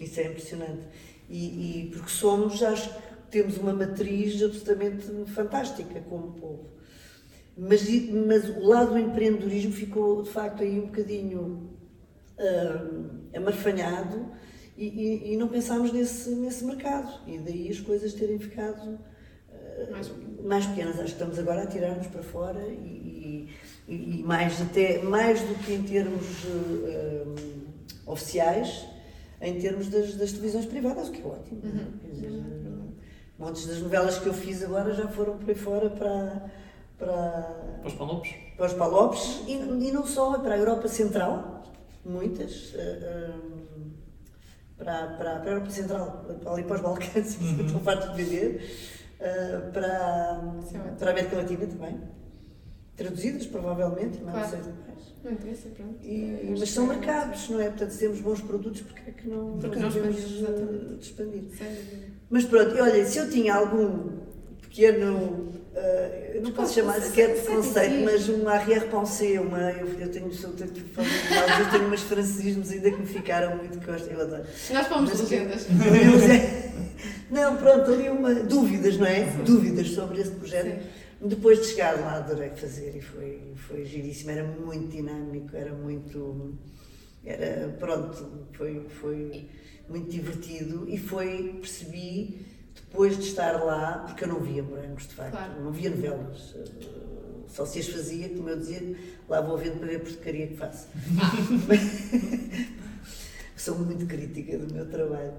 Isso 0.00 0.20
é 0.20 0.24
impressionante. 0.26 0.82
E, 1.28 1.86
e 1.86 1.90
porque 1.90 2.10
somos, 2.10 2.62
acho 2.62 2.88
que 2.92 3.00
temos 3.30 3.56
uma 3.56 3.72
matriz 3.72 4.42
absolutamente 4.42 5.06
fantástica 5.26 6.00
como 6.02 6.32
povo. 6.32 6.68
Mas, 7.56 7.82
mas 8.26 8.48
o 8.48 8.64
lado 8.66 8.90
do 8.92 8.98
empreendedorismo 8.98 9.72
ficou, 9.72 10.22
de 10.22 10.30
facto, 10.30 10.62
aí 10.62 10.78
um 10.80 10.86
bocadinho 10.86 11.70
ah, 12.38 13.36
amarfanhado 13.36 14.26
e, 14.76 14.86
e- 14.86 15.32
e 15.32 15.36
não 15.36 15.48
pensámos 15.48 15.92
nesse, 15.92 16.30
nesse 16.30 16.64
mercado. 16.64 17.20
E 17.28 17.38
daí 17.38 17.70
as 17.70 17.80
coisas 17.80 18.12
terem 18.12 18.38
ficado 18.38 18.98
ah, 19.50 19.90
Mais 19.90 20.10
mais 20.44 20.66
pequenas. 20.66 20.94
Acho 20.96 21.04
que 21.04 21.10
estamos 21.12 21.38
agora 21.38 21.62
a 21.62 21.66
tirar-nos 21.66 22.06
para 22.08 22.22
fora 22.22 22.60
e, 22.68 23.48
e- 23.88 24.22
mais, 24.24 24.60
até, 24.62 24.98
mais 25.02 25.40
do 25.40 25.54
que 25.64 25.72
em 25.74 25.82
termos 25.82 26.24
ah, 26.46 28.10
oficiais, 28.10 28.86
em 29.40 29.58
termos 29.60 29.88
das, 29.88 30.14
das 30.16 30.32
televisões 30.32 30.66
privadas, 30.66 31.08
o 31.08 31.12
que 31.12 31.20
é 31.22 31.26
ótimo. 31.26 31.60
é? 31.64 32.06
Quer 32.06 32.12
dizer, 32.14 32.30
Montes 33.38 33.66
das 33.66 33.78
novelas 33.80 34.18
que 34.18 34.26
eu 34.26 34.32
fiz 34.34 34.62
agora 34.62 34.94
já 34.94 35.08
foram 35.08 35.36
por 35.38 35.48
aí 35.50 35.56
fora 35.56 35.90
para, 35.90 36.50
para, 36.96 37.76
Para 37.80 37.86
os 37.88 37.94
Palopes? 37.94 38.34
para 38.56 38.66
os 38.66 38.72
Palopes 38.74 39.40
e, 39.48 39.52
e 39.54 39.90
não 39.92 40.06
só, 40.06 40.38
para 40.38 40.54
a 40.54 40.58
Europa 40.58 40.86
Central, 40.86 41.64
muitas, 42.06 42.72
eh, 42.76 43.32
para, 44.78 45.06
para, 45.08 45.40
para 45.40 45.50
a 45.50 45.54
Europa 45.54 45.70
Central, 45.70 46.24
ali 46.46 46.62
para 46.62 46.76
os 46.76 46.80
Balcãs, 46.80 47.36
Uhum. 47.42 47.66
estão 47.66 47.80
fartos 47.80 48.14
de 48.14 48.22
vender, 48.22 49.04
eh, 49.18 49.60
para, 49.72 50.54
Isso 50.64 50.76
é 50.76 50.80
para 50.96 51.08
a 51.08 51.12
América 51.12 51.36
Latina 51.36 51.66
também, 51.66 52.00
traduzidas 52.96 53.46
provavelmente, 53.46 54.18
mas 54.24 54.34
Claro. 54.34 54.56
não 54.56 54.64
sei. 54.64 54.72
Muito 55.24 55.48
isso, 55.48 55.68
pronto. 55.70 55.96
E, 56.02 56.54
mas 56.58 56.70
são 56.70 56.86
mercados, 56.86 57.48
não 57.48 57.58
é? 57.60 57.68
Portanto, 57.68 57.90
se 57.90 57.98
temos 57.98 58.20
bons 58.20 58.40
produtos, 58.42 58.82
porque 58.82 59.02
é 59.08 59.12
que 59.12 59.26
não, 59.26 59.56
Porque 59.58 59.76
não 59.76 59.82
não 59.82 59.88
devemos 59.88 60.18
expandir, 60.18 60.38
exatamente. 60.38 60.92
eh, 60.92 60.96
expandir? 61.00 61.40
Dúvida. 61.42 62.06
Mas 62.28 62.44
pronto, 62.44 62.76
e 62.76 62.80
olha, 62.80 63.04
se 63.06 63.18
eu 63.18 63.30
tinha 63.30 63.54
algum 63.54 64.10
pequeno, 64.60 65.48
eu 66.34 66.42
não 66.42 66.52
posso 66.52 66.74
chamar 66.74 67.00
sequer 67.00 67.34
de 67.40 67.46
conceito, 67.46 68.04
mas 68.04 68.28
uma 68.28 68.52
arrière-pensée, 68.52 69.38
uma, 69.38 69.70
eu, 69.72 69.86
eu 69.98 70.10
tenho, 70.10 70.26
eu 70.30 70.52
tenho, 70.52 70.70
eu 70.70 71.70
tenho 71.70 71.86
umas 71.86 72.00
francismos 72.02 72.70
ainda 72.70 72.90
que 72.90 73.00
me 73.00 73.06
ficaram 73.06 73.56
muito 73.56 73.78
que 73.78 73.88
eu 73.88 74.20
adoro. 74.20 74.44
Nós 74.72 74.86
fomos 74.88 75.20
legendas. 75.20 75.66
É- 76.30 76.74
Não, 77.30 77.56
pronto, 77.56 77.90
ali 77.90 78.08
uma, 78.10 78.34
dúvidas, 78.34 78.96
não 78.98 79.06
é? 79.06 79.24
Dúvidas 79.44 79.88
sobre 79.88 80.20
esse 80.20 80.30
projeto. 80.32 80.84
Depois 81.24 81.60
de 81.60 81.66
chegar 81.68 81.98
lá, 82.00 82.16
adorei 82.16 82.50
fazer 82.50 82.96
e 82.96 83.00
foi, 83.00 83.52
foi 83.56 83.84
giríssimo, 83.84 84.30
era 84.30 84.44
muito 84.44 84.88
dinâmico, 84.88 85.56
era 85.56 85.72
muito. 85.72 86.58
Era, 87.24 87.68
pronto, 87.78 88.46
foi, 88.52 88.86
foi 88.90 89.48
muito 89.88 90.10
divertido 90.10 90.86
e 90.88 90.98
foi, 90.98 91.54
percebi, 91.60 92.44
depois 92.74 93.16
de 93.16 93.24
estar 93.24 93.52
lá, 93.64 94.04
porque 94.06 94.24
eu 94.24 94.28
não 94.28 94.40
via 94.40 94.62
morangos, 94.62 95.08
de 95.08 95.14
facto, 95.14 95.30
Claro. 95.32 95.62
não 95.62 95.72
via 95.72 95.88
novelas, 95.88 96.54
só 97.48 97.64
se 97.64 97.78
as 97.78 97.88
fazia, 97.88 98.28
como 98.28 98.50
eu 98.50 98.58
dizia, 98.58 98.94
lá 99.26 99.40
vou 99.40 99.56
vendo 99.56 99.78
para 99.78 99.88
ver 99.88 99.96
a 99.96 100.00
porcaria 100.00 100.46
que 100.48 100.56
faço. 100.56 100.88
Sou 103.56 103.78
muito 103.78 104.04
crítica 104.06 104.58
do 104.58 104.74
meu 104.74 104.86
trabalho. 104.90 105.32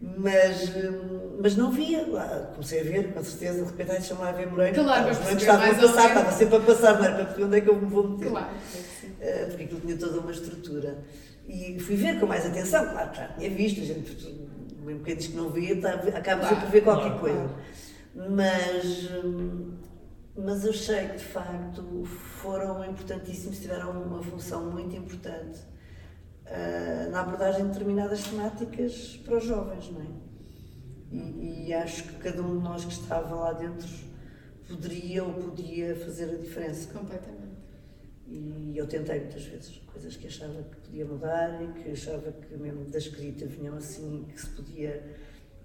Mas, 0.00 0.72
mas 1.42 1.56
não 1.56 1.70
via 1.70 2.06
lá, 2.08 2.50
comecei 2.54 2.80
a 2.80 2.84
ver, 2.84 3.12
com 3.12 3.22
certeza, 3.22 3.62
de 3.62 3.70
repente, 3.70 3.90
ai, 3.90 3.98
deixa-me 3.98 4.20
lá 4.22 4.32
ver 4.32 4.46
morangos. 4.46 4.78
Claro, 4.78 4.88
morangos 5.02 5.18
perceber 5.18 5.40
estavam 5.40 5.70
a 5.70 5.74
passar, 5.74 6.08
estava 6.08 6.32
sempre 6.32 6.56
a 6.56 6.60
passar, 6.60 6.98
não 6.98 7.04
era 7.04 7.14
para 7.16 7.24
perceber 7.26 7.44
onde 7.44 7.56
é 7.56 7.60
que 7.60 7.68
eu 7.68 7.76
me 7.76 7.86
vou 7.86 8.08
meter. 8.08 8.30
Claro, 8.30 8.54
é. 9.20 9.28
Eh, 9.28 9.46
porque 9.48 9.64
aquilo 9.64 9.80
tinha 9.80 9.96
toda 9.98 10.20
uma 10.20 10.30
estrutura. 10.30 10.98
E 11.46 11.78
fui 11.80 11.96
ver 11.96 12.18
com 12.18 12.26
mais 12.26 12.46
atenção, 12.46 12.88
claro, 12.90 13.14
já 13.14 13.28
tinha 13.28 13.50
visto, 13.50 13.80
a 13.82 13.84
gente, 13.84 14.50
mesmo 14.82 15.02
quem 15.04 15.16
diz 15.16 15.26
que 15.26 15.36
não 15.36 15.50
via, 15.50 15.78
tá, 15.78 15.92
acaba 16.16 16.48
sempre 16.48 16.64
por 16.64 16.70
ver 16.70 16.80
qualquer 16.82 17.18
Claro, 17.18 17.20
coisa. 17.20 17.50
Mas, 18.14 19.10
hum, 19.22 19.74
mas 20.34 20.64
eu 20.64 20.70
achei 20.70 21.08
que 21.08 21.16
de 21.18 21.24
facto 21.24 22.04
foram 22.40 22.82
importantíssimos, 22.86 23.58
tiveram 23.58 23.90
uma 23.90 24.22
função 24.22 24.70
muito 24.70 24.96
importante 24.96 25.58
ah, 26.50 27.08
na 27.10 27.20
abordagem 27.20 27.62
de 27.66 27.68
determinadas 27.72 28.22
temáticas 28.24 29.20
para 29.24 29.36
os 29.38 29.44
jovens, 29.44 29.90
não 29.92 30.02
é? 30.02 30.06
E, 31.12 31.66
e 31.68 31.74
acho 31.74 32.04
que 32.04 32.14
cada 32.14 32.42
um 32.42 32.58
de 32.58 32.64
nós 32.64 32.84
que 32.84 32.92
estava 32.92 33.34
lá 33.34 33.52
dentro 33.52 33.88
poderia 34.68 35.24
ou 35.24 35.32
podia 35.32 35.96
fazer 35.96 36.24
a 36.30 36.36
diferença. 36.36 36.92
Completamente. 36.92 37.40
E 38.26 38.74
eu 38.76 38.86
tentei 38.86 39.18
muitas 39.20 39.44
vezes, 39.44 39.78
coisas 39.92 40.16
que 40.16 40.28
achava 40.28 40.62
que 40.62 40.76
podia 40.86 41.04
mudar 41.04 41.60
e 41.62 41.82
que 41.82 41.90
achava 41.90 42.30
que 42.30 42.56
mesmo 42.56 42.84
da 42.84 42.98
escrita 42.98 43.44
vinham 43.46 43.76
assim, 43.76 44.24
que 44.32 44.40
se 44.40 44.50
podia. 44.50 45.02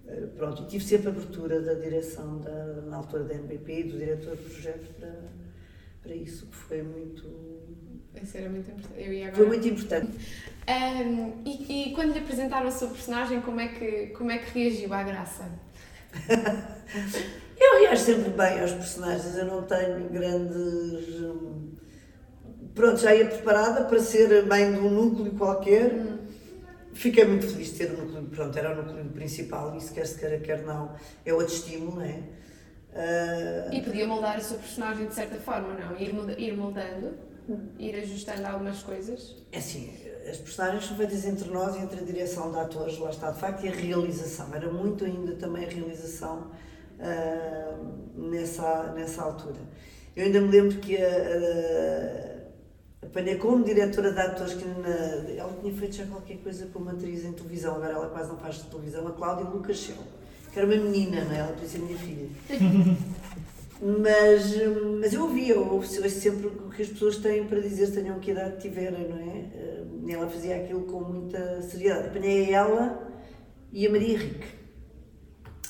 eh, 0.07 0.27
Pronto, 0.35 0.63
e 0.63 0.65
tive 0.67 0.83
sempre 0.83 1.09
abertura 1.09 1.61
da 1.61 1.75
direção, 1.75 2.39
da, 2.39 2.81
na 2.81 2.97
altura 2.97 3.23
da 3.25 3.35
NBP 3.35 3.79
e 3.81 3.83
do 3.83 3.97
diretor 3.99 4.35
do 4.35 4.43
projeto 4.43 4.93
para, 4.95 5.15
para 6.01 6.15
isso, 6.15 6.47
que 6.47 6.55
foi 6.55 6.81
muito. 6.81 7.23
Isso 8.19 8.37
era 8.37 8.49
muito 8.49 8.71
importante. 8.71 8.99
Eu 9.03 9.13
ia 9.13 9.27
agora... 9.27 9.37
Foi 9.37 9.47
muito 9.47 9.67
importante. 9.67 10.17
Um, 10.67 11.41
e, 11.45 11.89
e 11.89 11.93
quando 11.93 12.13
lhe 12.13 12.19
apresentaram 12.19 12.67
a 12.67 12.71
sua 12.71 12.87
personagem, 12.87 13.39
como 13.41 13.59
é 13.59 13.67
que, 13.67 14.07
como 14.07 14.31
é 14.31 14.39
que 14.39 14.57
reagiu 14.59 14.93
à 14.93 15.03
graça? 15.03 15.43
Eu 17.57 17.79
reajo 17.79 18.01
sempre 18.03 18.29
bem 18.31 18.59
aos 18.61 18.71
personagens, 18.73 19.35
eu 19.37 19.45
não 19.45 19.63
tenho 19.63 20.09
grandes. 20.09 21.19
hum, 21.21 21.71
Pronto, 22.73 22.97
já 22.99 23.15
ia 23.15 23.25
preparada 23.27 23.85
para 23.85 23.99
ser 23.99 24.45
mãe 24.45 24.71
de 24.73 24.79
um 24.79 24.89
núcleo 24.89 25.31
qualquer. 25.33 25.93
Hum. 25.93 26.17
Fiquei 26.93 27.23
muito 27.25 27.47
feliz 27.47 27.71
de 27.71 27.77
ter 27.77 27.91
o 27.91 27.97
núcleo, 28.05 28.23
pronto, 28.25 28.57
era 28.57 28.73
o 28.73 28.83
núcleo 28.83 29.05
principal, 29.11 29.75
isso 29.77 29.93
quer 29.93 30.05
se 30.05 30.17
queira, 30.19 30.39
quer 30.39 30.63
não, 30.63 30.95
é 31.25 31.33
outro 31.33 31.53
estímulo, 31.53 31.95
não 31.95 32.01
é? 32.03 32.19
Ah, 32.93 33.69
E 33.73 33.81
podia 33.81 34.05
moldar 34.07 34.37
a 34.37 34.41
sua 34.41 34.57
personagem 34.57 35.07
de 35.07 35.13
certa 35.13 35.35
forma, 35.37 35.73
não? 35.73 35.97
Ir, 35.99 36.13
molda- 36.13 36.39
ir 36.39 36.55
moldando, 36.55 37.13
ir 37.77 37.95
ajustando 37.95 38.45
algumas 38.45 38.81
coisas. 38.81 39.35
É 39.51 39.59
assim, 39.59 39.93
as 40.29 40.37
personagens 40.37 40.85
são 40.85 40.97
feitas 40.97 41.25
entre 41.25 41.49
nós 41.49 41.75
e 41.75 41.79
entre 41.79 41.99
a 41.99 42.03
direção 42.03 42.51
de 42.51 42.59
atores, 42.59 42.97
lá 42.97 43.09
está, 43.09 43.31
de 43.31 43.39
facto, 43.39 43.65
e 43.65 43.69
a 43.69 43.71
realização. 43.71 44.53
Era 44.53 44.71
muito 44.71 45.05
ainda 45.05 45.35
também 45.35 45.65
a 45.65 45.69
realização 45.69 46.51
ah, 46.99 47.77
nessa, 48.15 48.93
nessa 48.93 49.21
altura. 49.21 49.59
Eu 50.15 50.25
ainda 50.25 50.41
me 50.41 50.47
lembro 50.47 50.79
que 50.79 50.97
a, 50.97 51.07
a, 53.01 53.05
apanhei 53.05 53.35
como 53.35 53.63
diretora 53.63 54.11
de 54.11 54.19
atores, 54.19 54.53
que 54.53 54.65
na, 54.65 54.89
ela 55.37 55.53
tinha 55.61 55.73
feito 55.73 55.95
já 55.95 56.05
qualquer 56.05 56.37
coisa 56.37 56.65
com 56.67 56.79
uma 56.79 56.93
atriz 56.93 57.25
em 57.25 57.33
televisão, 57.33 57.75
agora 57.75 57.93
ela 57.93 58.09
quase 58.09 58.29
não 58.29 58.37
faz 58.37 58.59
televisão, 58.59 59.07
a 59.07 59.11
Cláudia 59.11 59.45
Lucas 59.45 59.77
Schell, 59.77 59.97
que 60.51 60.59
era 60.59 60.67
uma 60.67 60.77
menina, 60.77 61.23
não 61.25 61.33
é? 61.33 61.39
Ela 61.39 61.53
podia 61.53 61.67
ser 61.67 61.79
minha 61.79 61.97
filha. 61.97 62.29
Mas, 63.81 64.55
mas 65.01 65.13
eu 65.13 65.23
ouvia, 65.23 65.59
ouço 65.59 66.09
sempre 66.09 66.47
o 66.47 66.69
que 66.69 66.81
as 66.81 66.89
pessoas 66.89 67.17
têm 67.17 67.45
para 67.45 67.59
dizer, 67.59 67.91
tenham 67.91 68.19
que 68.19 68.31
idade 68.31 68.61
tiverem, 68.61 69.07
não 69.09 69.17
é? 69.17 69.83
Hum, 69.83 70.09
Ela 70.09 70.29
fazia 70.29 70.55
aquilo 70.55 70.83
com 70.83 71.01
muita 71.01 71.61
seriedade. 71.61 72.07
Apanhei 72.07 72.51
ela 72.53 73.11
e 73.71 73.85
a 73.85 73.89
Maria 73.89 74.13
Henrique. 74.13 74.47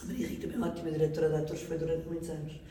A 0.04 0.06
Maria 0.06 0.26
Henrique 0.28 0.42
também 0.42 0.56
é 0.56 0.60
uma 0.60 0.68
ótima 0.68 0.92
diretora 0.92 1.30
de 1.30 1.36
atores, 1.36 1.62
foi 1.64 1.78
durante 1.78 2.08
muitos 2.08 2.30
anos. 2.30 2.62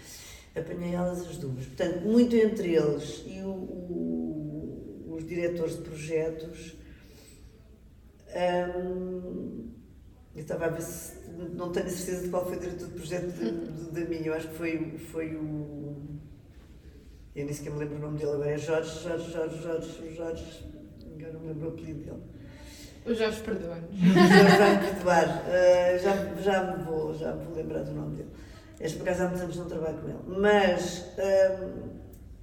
Apanhei 0.55 0.95
elas 0.95 1.21
as 1.29 1.37
duas. 1.39 1.67
Portanto, 1.67 2.01
muito 2.03 2.37
entre 2.37 2.75
eles 2.77 3.25
e 3.27 3.41
o- 3.41 3.49
o- 3.49 5.15
os 5.17 5.27
diretores 5.27 5.77
de 5.77 5.83
projetos. 5.83 6.77
hum, 8.37 9.69
eu 10.35 10.43
estava 10.43 10.67
a 10.67 10.69
ver 10.69 10.83
se. 10.83 11.13
Não 11.55 11.71
tenho 11.71 11.87
a 11.87 11.91
certeza 11.91 12.23
de 12.23 12.29
qual 12.29 12.45
foi 12.47 12.57
o 12.57 12.61
diretor 12.61 12.89
de 12.89 12.95
projeto 12.95 13.93
da 13.93 14.01
minha. 14.03 14.27
Eu 14.27 14.35
acho 14.35 14.49
que 14.49 14.55
foi, 14.57 14.99
foi 15.13 15.35
o. 15.37 15.97
Eu 17.35 17.45
nem 17.45 17.53
sequer 17.53 17.73
me 17.73 17.81
lembro 17.81 17.97
o 17.97 18.01
nome 18.01 18.19
dele 18.19 18.33
agora. 18.33 18.51
É 18.51 18.59
Jorge, 18.59 19.03
Jorge, 19.03 19.33
Jorge, 19.33 19.63
Jorge, 19.63 20.15
Jorge. 20.15 20.65
Agora 21.17 21.33
não 21.33 21.41
me 21.41 21.49
lembro 21.49 21.69
o 21.69 21.73
apelido 21.73 22.01
dele. 22.01 22.23
O 23.07 23.15
Jorge 23.15 23.41
perdoa-nos. 23.43 23.91
Já 23.97 24.57
vai 24.59 24.77
me 24.77 24.91
perdoar. 24.91 25.45
Uh, 25.45 25.99
já, 25.99 26.43
já, 26.43 26.77
me 26.77 26.85
vou, 26.85 27.15
já 27.15 27.35
me 27.35 27.45
vou 27.45 27.55
lembrar 27.55 27.83
do 27.83 27.93
nome 27.93 28.17
dele. 28.17 28.31
Este, 28.81 28.99
por 28.99 29.09
acaso, 29.09 29.25
há 29.25 29.27
muitos 29.27 29.43
anos 29.43 29.57
não 29.57 29.67
trabalho 29.67 29.99
com 29.99 30.09
ele. 30.09 30.41
Mas 30.41 31.05
um, 31.19 31.91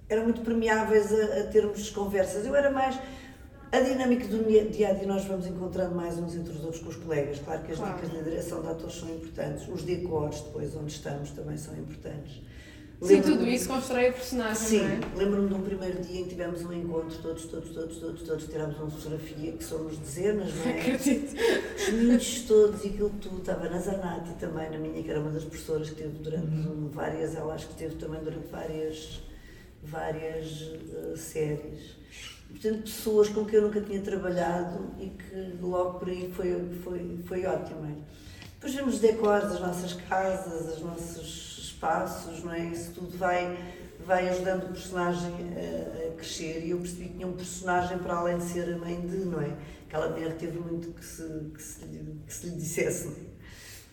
eram 0.07 0.23
muito 0.23 0.41
permeáveis 0.41 1.11
a, 1.13 1.39
a 1.39 1.43
termos 1.45 1.89
conversas. 1.89 2.45
Eu 2.45 2.55
era 2.55 2.69
mais. 2.69 2.97
A 3.71 3.79
dinâmica 3.79 4.27
do 4.27 4.43
dia 4.43 4.89
a 4.89 4.93
dia 4.93 5.07
nós 5.07 5.23
vamos 5.23 5.47
encontrando 5.47 5.95
mais 5.95 6.17
uns 6.17 6.35
entre 6.35 6.51
os 6.51 6.61
outros 6.61 6.83
com 6.83 6.89
os 6.89 6.97
colegas. 6.97 7.39
Claro 7.39 7.63
que 7.63 7.71
as 7.71 7.77
Claro. 7.77 7.95
dicas 7.95 8.13
na 8.13 8.21
direção 8.21 8.61
de 8.61 8.67
atores 8.67 8.95
são 8.95 9.09
importantes. 9.09 9.67
Os 9.69 9.83
decors, 9.83 10.41
depois, 10.41 10.75
onde 10.75 10.91
estamos, 10.91 11.31
também 11.31 11.55
são 11.55 11.73
importantes. 11.77 12.41
Sim, 13.01 13.21
tudo 13.21 13.47
isso 13.47 13.67
constrói 13.67 14.09
a 14.09 14.11
personagem, 14.13 14.55
Sim, 14.55 14.81
é? 14.81 14.99
lembro-me 15.17 15.47
de 15.47 15.53
um 15.55 15.61
primeiro 15.63 16.03
dia 16.03 16.19
em 16.19 16.23
que 16.25 16.29
tivemos 16.31 16.61
um 16.63 16.71
encontro, 16.71 17.17
todos, 17.19 17.45
todos, 17.45 17.71
todos, 17.71 17.97
todos, 17.97 18.21
todos, 18.21 18.45
tirámos 18.45 18.77
uma 18.77 18.91
fotografia, 18.91 19.53
que 19.53 19.63
somos 19.63 19.97
dezenas, 19.97 20.53
não 20.53 20.65
é? 20.65 20.79
Acredito. 20.81 21.35
Os 21.77 21.93
miúdos 21.93 22.41
todos 22.43 22.83
e 22.85 22.89
aquilo 22.89 23.09
tudo, 23.21 23.39
estava 23.39 23.67
na 23.69 23.79
Zanatti 23.79 24.33
também, 24.39 24.69
na 24.69 24.77
minha, 24.77 25.01
que 25.01 25.09
era 25.09 25.19
uma 25.19 25.31
das 25.31 25.43
professoras 25.45 25.89
que 25.89 25.95
teve 25.95 26.15
durante 26.19 26.45
um, 26.45 26.89
várias, 26.89 27.35
ela 27.35 27.55
acho 27.55 27.69
que 27.69 27.73
teve 27.73 27.95
também 27.95 28.21
durante 28.21 28.47
várias, 28.51 29.19
várias 29.81 30.69
eh, 30.93 31.15
séries. 31.17 31.95
Portanto, 32.51 32.83
pessoas 32.83 33.29
com 33.29 33.45
quem 33.45 33.55
eu 33.59 33.63
nunca 33.63 33.81
tinha 33.81 34.01
trabalhado 34.01 34.91
e 34.99 35.07
que 35.09 35.57
logo 35.61 35.99
por 35.99 36.09
aí 36.09 36.31
foi, 36.35 36.69
foi, 36.83 37.19
foi 37.25 37.45
ótimo. 37.45 37.85
é? 37.85 37.93
Depois 38.55 38.75
vemos 38.75 38.93
os 38.95 38.99
decors 38.99 39.43
das 39.49 39.59
nossas 39.59 39.93
casas, 39.93 40.75
os 40.77 40.81
nossos 40.83 41.57
espaços, 41.73 42.43
não 42.43 42.53
é? 42.53 42.65
Isso 42.67 42.91
tudo 42.91 43.17
vai, 43.17 43.57
vai 44.05 44.29
ajudando 44.29 44.65
o 44.65 44.67
personagem 44.73 45.31
a, 45.33 46.07
a 46.09 46.15
crescer 46.15 46.63
e 46.65 46.69
eu 46.69 46.77
percebi 46.77 47.05
que 47.05 47.13
tinha 47.15 47.27
um 47.27 47.33
personagem 47.33 47.97
para 47.97 48.15
além 48.15 48.37
de 48.37 48.43
ser 48.43 48.71
a 48.73 48.77
mãe 48.77 49.01
de, 49.01 49.17
não 49.17 49.41
é? 49.41 49.51
Aquela 49.87 50.09
mulher 50.09 50.37
teve 50.37 50.59
muito 50.59 50.89
que 50.93 51.03
se, 51.03 51.23
que 51.53 51.61
se, 51.61 51.83
lhe- 51.85 52.21
que 52.27 52.33
se 52.33 52.45
lhe 52.47 52.55
dissesse, 52.55 53.05
não 53.07 53.13
é? 53.13 53.31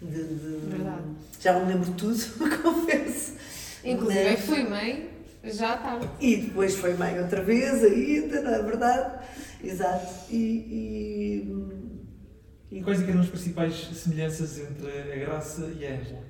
De, 0.00 0.22
de- 0.22 0.66
Verdade. 0.68 1.02
já 1.40 1.52
não 1.54 1.66
me 1.66 1.72
lembro 1.72 1.90
tudo, 1.94 2.18
confesso. 2.62 3.32
Inclusive, 3.82 4.30
Mas- 4.30 4.40
fui 4.40 4.62
mãe 4.68 5.10
já 5.44 5.76
tarde. 5.76 6.08
e 6.20 6.36
depois 6.36 6.76
foi 6.76 6.94
mãe 6.94 7.18
outra 7.20 7.42
vez 7.42 7.82
ainda, 7.84 8.42
não 8.42 8.54
é 8.54 8.62
verdade? 8.62 9.24
Exato. 9.62 10.32
E, 10.32 11.46
e, 12.70 12.76
e 12.78 12.82
Quais 12.82 13.00
é 13.00 13.04
que 13.04 13.10
eram 13.10 13.20
as 13.20 13.28
principais 13.28 13.74
semelhanças 13.94 14.58
entre 14.58 15.12
a 15.12 15.16
Graça 15.16 15.72
e 15.78 15.86
a 15.86 15.94
Ângela? 15.94 16.22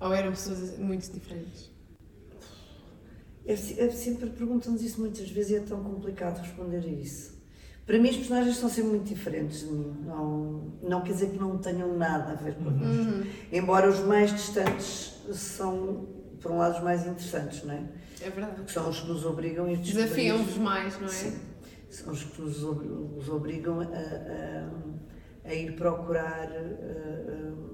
Ou 0.00 0.12
eram 0.12 0.30
pessoas 0.32 0.78
muito 0.78 1.10
diferentes? 1.12 1.76
é, 3.46 3.52
é 3.52 3.90
sempre 3.90 4.28
perguntam-nos 4.30 4.82
isso 4.82 5.00
muitas 5.00 5.30
vezes 5.30 5.52
e 5.52 5.56
é 5.56 5.60
tão 5.60 5.82
complicado 5.82 6.40
responder 6.40 6.78
a 6.78 6.88
isso. 6.88 7.36
Para 7.86 8.00
mim, 8.00 8.10
os 8.10 8.16
personagens 8.16 8.56
são 8.56 8.68
sempre 8.68 8.90
muito 8.90 9.04
diferentes 9.04 9.60
de 9.60 9.66
mim. 9.66 9.96
Não, 10.04 10.72
não 10.82 11.02
quer 11.02 11.12
dizer 11.12 11.30
que 11.30 11.38
não 11.38 11.56
tenham 11.56 11.96
nada 11.96 12.32
a 12.32 12.34
ver 12.34 12.56
connosco. 12.56 12.84
Uhum. 12.84 13.22
Embora 13.52 13.88
os 13.88 14.00
mais 14.00 14.32
distantes 14.32 15.14
são, 15.32 16.04
por 16.46 16.54
um 16.54 16.58
lado, 16.58 16.76
os 16.76 16.82
mais 16.82 17.06
interessantes, 17.06 17.64
não 17.64 17.74
é? 17.74 17.82
É 18.22 18.30
verdade. 18.30 18.56
Porque 18.56 18.72
são 18.72 18.88
os 18.88 19.00
que 19.00 19.08
nos 19.08 19.24
obrigam 19.24 19.66
descobrir- 19.66 19.92
Desafiam-vos 19.92 20.56
mais, 20.58 20.98
não 21.00 21.06
é? 21.06 21.10
Sim. 21.10 21.38
São 21.90 22.12
os 22.12 22.22
que 22.24 22.40
nos, 22.40 22.62
ob- 22.64 22.84
nos 22.84 23.28
obrigam 23.28 23.80
a, 23.80 23.84
a- 23.84 25.48
a 25.50 25.54
ir 25.54 25.72
procurar. 25.76 26.48
a- 26.50 27.66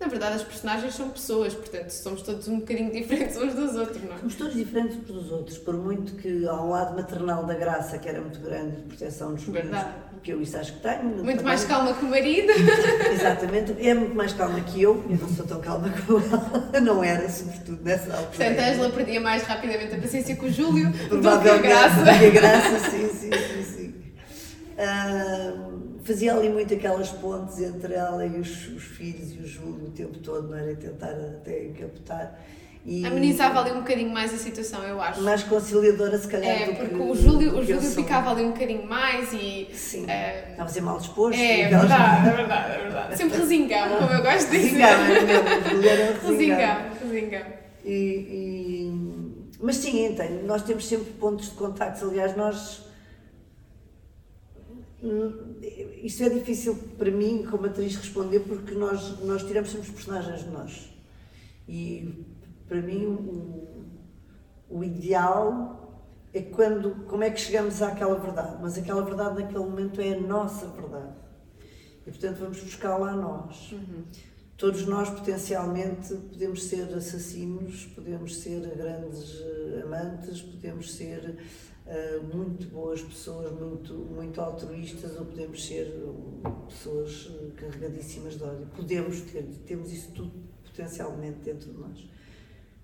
Na 0.00 0.08
verdade, 0.08 0.34
as 0.36 0.42
personagens 0.42 0.94
são 0.96 1.10
pessoas, 1.10 1.54
portanto, 1.54 1.90
somos 1.90 2.22
todos 2.22 2.48
um 2.48 2.58
bocadinho 2.60 2.90
diferentes 2.92 3.36
uns 3.36 3.54
dos 3.54 3.76
outros, 3.76 4.02
não 4.02 4.14
é? 4.14 4.18
Somos 4.18 4.34
todos 4.34 4.54
diferentes 4.54 4.96
uns 4.98 5.04
dos 5.06 5.30
outros, 5.30 5.58
por 5.58 5.74
muito 5.74 6.14
que 6.16 6.44
há 6.46 6.60
um 6.60 6.70
lado 6.70 6.96
maternal 6.96 7.44
da 7.46 7.54
graça 7.54 7.98
que 7.98 8.08
era 8.08 8.20
muito 8.20 8.40
grande 8.40 8.76
de 8.76 8.82
proteção 8.82 9.34
dos 9.34 9.44
filhos, 9.44 9.70
Verdade. 10.22 10.24
que 10.24 10.30
eu 10.32 10.40
isso 10.42 10.56
acho 10.56 10.72
que 10.74 10.80
tenho. 10.80 11.02
Muito 11.04 11.24
também. 11.24 11.44
mais 11.44 11.64
calma 11.64 11.92
que 11.94 12.04
o 12.04 12.08
marido. 12.08 12.52
Exatamente, 13.12 13.86
é 13.86 13.94
muito 13.94 14.14
mais 14.14 14.32
calma 14.32 14.60
que 14.60 14.80
eu, 14.82 15.04
eu 15.08 15.16
não 15.16 15.28
sou 15.28 15.46
tão 15.46 15.60
calma 15.60 15.92
como 16.06 16.18
ela, 16.24 16.80
não 16.80 17.02
era, 17.04 17.28
sobretudo 17.28 17.82
nessa 17.82 18.10
altura. 18.16 18.28
Portanto, 18.28 18.58
a 18.60 18.70
Ângela 18.70 18.90
perdia 18.90 19.20
mais 19.20 19.42
rapidamente 19.42 19.94
a 19.94 19.98
paciência 19.98 20.36
com 20.36 20.46
o 20.46 20.50
Júlio 20.50 20.90
do 20.90 21.20
que 21.20 21.26
a 21.28 21.56
Graça. 21.58 22.00
do 22.00 22.18
que 22.18 22.26
a 22.26 22.30
graça, 22.30 22.90
sim, 22.90 23.08
sim, 23.08 23.30
sim, 23.30 23.62
sim. 23.64 23.94
Ah, 24.78 25.52
fazia 26.04 26.34
ali 26.34 26.48
muito 26.48 26.74
aquelas 26.74 27.10
pontes 27.10 27.60
entre 27.60 27.94
ela 27.94 28.24
e 28.26 28.38
os, 28.40 28.68
os 28.68 28.82
filhos 28.82 29.32
e 29.32 29.38
o 29.38 29.46
Júlio 29.46 29.86
o 29.86 29.90
tempo 29.90 30.18
todo, 30.18 30.48
não 30.48 30.56
era? 30.56 30.72
E 30.72 30.76
tentar 30.76 31.10
até 31.10 31.66
encapotar. 31.66 32.38
E 32.84 33.06
Amenizava 33.06 33.60
ali 33.60 33.70
um 33.70 33.80
bocadinho 33.80 34.10
mais 34.10 34.34
a 34.34 34.36
situação, 34.36 34.82
eu 34.82 35.00
acho. 35.00 35.20
Mais 35.22 35.44
conciliadora, 35.44 36.18
se 36.18 36.26
calhar. 36.26 36.50
É, 36.62 36.66
do 36.66 36.74
porque 36.74 36.94
que- 36.96 37.00
o 37.00 37.14
Júlio, 37.14 37.56
o 37.58 37.64
Júlio 37.64 37.80
sou. 37.80 38.02
ficava 38.02 38.30
ali 38.32 38.42
um 38.42 38.50
bocadinho 38.50 38.84
mais 38.88 39.32
e. 39.32 39.68
Sim, 39.72 40.04
eh, 40.10 40.48
estava 40.50 40.68
a 40.68 40.72
ser 40.72 40.80
mal 40.80 40.98
disposto. 40.98 41.38
é, 41.38 41.66
aquelas- 41.66 41.88
verdade, 41.88 42.28
é 42.28 42.32
verdade, 42.32 42.72
é 42.74 42.78
verdade. 42.82 43.16
Sempre 43.16 43.38
resingava, 43.38 43.96
como 43.98 44.10
eu 44.12 44.22
gosto 44.22 44.50
de 44.50 44.58
dizer. 44.58 44.82
Resingava, 44.82 45.02
era 45.84 46.92
resingava. 47.00 47.46
E, 47.84 47.92
e- 47.92 49.32
Mas 49.60 49.76
sim, 49.76 50.06
então, 50.06 50.28
nós 50.44 50.62
temos 50.62 50.84
sempre 50.88 51.12
pontos 51.12 51.50
de 51.50 51.54
contacto. 51.54 52.04
Aliás, 52.08 52.36
nós. 52.36 52.82
hum, 55.02 55.32
Isto 56.02 56.24
é 56.24 56.28
difícil 56.30 56.74
para 56.98 57.12
mim, 57.12 57.46
como 57.48 57.66
atriz, 57.66 57.94
responder, 57.94 58.40
porque 58.40 58.74
nós, 58.74 59.20
nós 59.20 59.44
tiramos 59.44 59.70
sempre 59.70 59.88
os 59.88 59.94
personagens 59.94 60.40
de 60.44 60.50
nós. 60.50 60.90
E 61.68 62.24
para 62.72 62.80
mim, 62.80 63.04
o, 63.04 64.78
o 64.78 64.82
ideal 64.82 66.08
é 66.32 66.40
quando. 66.40 67.04
Como 67.06 67.22
é 67.22 67.30
que 67.30 67.38
chegamos 67.38 67.82
àquela 67.82 68.18
verdade? 68.18 68.56
Mas 68.62 68.78
aquela 68.78 69.02
verdade, 69.02 69.42
naquele 69.42 69.64
momento, 69.64 70.00
é 70.00 70.14
a 70.14 70.20
nossa 70.20 70.66
verdade. 70.68 71.12
E 72.06 72.10
portanto, 72.10 72.38
vamos 72.38 72.60
buscá-la 72.60 73.10
a 73.10 73.16
nós. 73.16 73.74
Todos 74.56 74.86
nós, 74.86 75.10
potencialmente, 75.10 76.14
podemos 76.14 76.64
ser 76.64 76.84
assassinos, 76.94 77.84
podemos 77.94 78.36
ser 78.36 78.60
grandes 78.74 79.40
eh, 79.40 79.82
amantes, 79.84 80.40
podemos 80.40 80.94
ser 80.94 81.36
eh, 81.84 82.20
muito 82.32 82.68
boas 82.68 83.02
pessoas, 83.02 83.50
muito, 83.52 83.92
muito 83.92 84.40
altruístas, 84.40 85.18
ou 85.18 85.26
podemos 85.26 85.66
ser 85.66 85.88
eh, 85.88 86.50
pessoas 86.68 87.30
carregadíssimas 87.56 88.38
de 88.38 88.44
ódio. 88.44 88.66
Podemos 88.74 89.20
ter, 89.22 89.42
temos 89.66 89.92
isso 89.92 90.12
tudo 90.12 90.32
potencialmente 90.64 91.40
dentro 91.40 91.70
de 91.70 91.78
nós. 91.78 92.12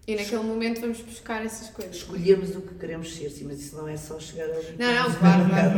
E 0.08 0.16
naquele 0.16 0.42
momento 0.42 0.80
vamos 0.80 1.02
buscar 1.02 1.44
essas 1.44 1.68
coisas. 1.68 1.96
Escolhemos 1.96 2.56
o 2.56 2.62
que 2.62 2.74
queremos 2.76 3.14
ser, 3.14 3.28
sim, 3.28 3.44
mas 3.44 3.60
isso 3.60 3.76
não 3.76 3.86
é 3.86 3.94
só 3.94 4.18
chegar 4.18 4.46
ao 4.48 4.54
Não, 4.78 4.94
não, 5.08 5.14
claro, 5.14 5.44
claro. 5.50 5.74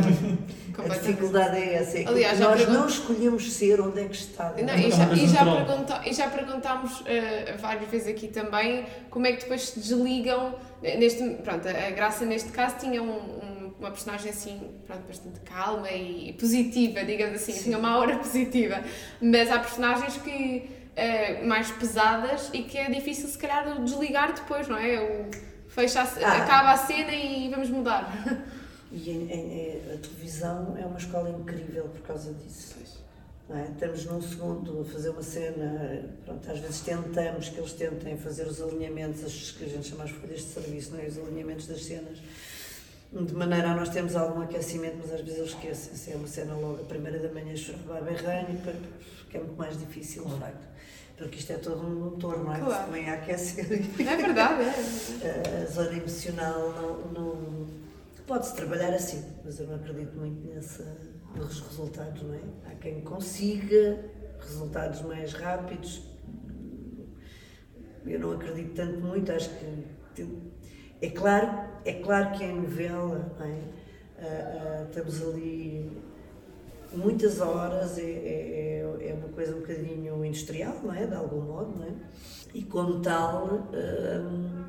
A 0.89 0.97
dificuldade 0.97 1.57
é 1.57 1.73
essa, 1.73 1.97
é 1.99 2.07
Aliás, 2.07 2.37
já 2.39 2.45
nós 2.47 2.57
pergun- 2.61 2.73
não 2.73 2.87
escolhemos 2.87 3.51
ser 3.51 3.81
onde 3.81 3.99
é 3.99 4.05
que 4.05 4.15
está. 4.15 4.53
Não, 4.53 4.73
É 4.73 4.87
e, 4.87 4.89
já, 4.91 5.13
e, 5.13 5.27
já 5.27 5.43
pergunta- 5.43 6.01
e 6.05 6.13
já 6.13 6.29
perguntámos 6.29 7.03
eh, 7.07 7.57
várias 7.59 7.89
vezes 7.89 8.07
aqui 8.07 8.29
também 8.29 8.85
como 9.09 9.27
é 9.27 9.33
que 9.33 9.41
depois 9.41 9.67
se 9.67 9.79
desligam. 9.81 10.55
eh, 10.81 10.95
Neste, 10.95 11.21
pronto, 11.43 11.67
a 11.67 11.89
Graça 11.91 12.23
neste 12.23 12.51
caso 12.51 12.77
tinha 12.79 13.03
um- 13.03 13.09
um- 13.11 13.73
uma 13.81 13.91
personagem 13.91 14.29
assim, 14.31 14.61
pronto, 14.87 15.01
bastante 15.07 15.41
calma 15.41 15.91
e 15.91 16.31
positiva, 16.39 17.03
digamos 17.03 17.35
assim, 17.35 17.51
tinha 17.51 17.77
uma 17.77 17.89
aura 17.89 18.15
positiva. 18.19 18.81
Mas 19.21 19.51
há 19.51 19.59
personagens 19.59 20.15
que 20.17 20.69
eh, 21.01 21.43
mais 21.43 21.69
pesadas 21.71 22.49
e 22.53 22.63
que 22.63 22.77
é 22.77 22.89
difícil 22.89 23.27
se 23.27 23.37
calhar 23.37 23.63
desligar 23.83 24.33
depois, 24.33 24.67
não 24.67 24.77
é? 24.77 24.99
O, 24.99 25.69
fecha 25.69 26.01
a 26.01 26.03
Ah. 26.03 26.37
acaba 26.43 26.71
a 26.71 26.77
cena 26.77 27.13
e 27.13 27.49
vamos 27.49 27.69
mudar. 27.69 28.03
E 28.93 29.09
em- 29.09 29.31
em- 29.31 29.93
a 29.93 29.97
televisão 30.05 30.75
é 30.77 30.85
uma 30.85 30.97
escola 30.97 31.29
incrível 31.29 31.85
por 31.85 32.01
causa 32.01 32.33
disso. 32.33 32.75
não 33.47 33.57
é? 33.57 33.63
Estamos 33.63 34.03
num 34.05 34.21
segundo 34.21 34.81
a 34.81 34.85
fazer 34.93 35.09
uma 35.11 35.23
cena, 35.23 36.03
pronto, 36.25 36.51
às 36.51 36.59
vezes 36.59 36.81
tentamos 36.81 37.47
que 37.49 37.57
eles 37.57 37.71
tentem 37.73 38.17
fazer 38.17 38.45
os 38.47 38.61
alinhamentos, 38.61 39.23
as 39.23 39.51
que 39.51 39.63
a 39.63 39.67
gente 39.69 39.87
chama 39.87 40.03
as 40.03 40.11
folhas 40.11 40.39
de 40.41 40.47
serviço, 40.57 40.91
não 40.91 40.99
é? 40.99 41.05
os 41.05 41.17
alinhamentos 41.17 41.67
das 41.67 41.83
cenas, 41.85 42.17
de 43.25 43.33
maneira 43.33 43.71
a 43.71 43.75
nós 43.75 43.89
termos 43.89 44.15
algum 44.15 44.41
aquecimento, 44.41 44.97
mas 44.99 45.13
às 45.13 45.21
vezes 45.21 45.39
eles 45.39 45.51
esquecem-se. 45.51 46.11
É 46.11 46.15
uma 46.15 46.27
cena 46.27 46.53
logo, 46.55 46.81
a 46.81 46.85
primeira 46.85 47.19
da 47.19 47.31
manhã, 47.33 47.55
churrar 47.55 48.03
berranho, 48.03 48.59
que 49.29 49.37
é 49.37 49.39
muito 49.39 49.57
mais 49.57 49.77
difícil, 49.77 50.25
de 50.25 50.39
facto. 50.39 50.67
Porque 51.17 51.37
isto 51.37 51.53
é 51.53 51.57
todo 51.57 51.85
um 51.85 51.99
motor, 52.05 52.43
não 52.43 52.53
é? 52.53 52.59
Claro. 52.59 52.73
Que 52.73 52.79
se 52.79 52.89
põe 52.89 53.09
a 53.09 53.13
aquecer. 53.13 54.11
É 54.11 54.15
verdade, 54.15 54.63
é. 54.63 55.61
a 55.63 55.65
zona 55.71 55.97
emocional 55.97 56.71
não, 56.71 57.11
não 57.11 57.67
pode-se 58.25 58.55
trabalhar 58.55 58.93
assim, 58.93 59.23
mas 59.43 59.59
eu 59.59 59.67
não 59.67 59.75
acredito 59.75 60.17
muito 60.17 60.47
nessa, 60.47 60.97
nos 61.35 61.59
resultados, 61.59 62.23
não 62.23 62.33
é? 62.33 62.39
Há 62.65 62.75
quem 62.75 63.01
consiga 63.01 64.03
resultados 64.39 65.01
mais 65.01 65.33
rápidos. 65.33 66.01
Eu 68.05 68.19
não 68.19 68.31
acredito 68.31 68.73
tanto 68.73 68.99
muito, 68.99 69.31
acho 69.31 69.49
que 69.49 69.85
é 71.01 71.09
claro, 71.09 71.70
é 71.85 71.93
claro 71.93 72.37
que 72.37 72.43
em 72.43 72.61
novela, 72.61 73.31
é? 73.39 73.59
Ah, 74.19 74.25
ah, 74.25 74.85
estamos 74.87 75.21
ali 75.21 75.91
muitas 76.93 77.39
horas, 77.39 77.97
é, 77.97 78.03
é, 78.03 79.09
é 79.09 79.13
uma 79.13 79.29
coisa 79.29 79.55
um 79.55 79.61
bocadinho 79.61 80.23
industrial, 80.25 80.79
não 80.83 80.93
é? 80.93 81.05
De 81.05 81.15
algum 81.15 81.41
modo, 81.41 81.77
não 81.77 81.85
é? 81.85 81.93
E 82.53 82.63
como 82.63 83.01
tal, 83.01 83.69
hum, 83.73 84.63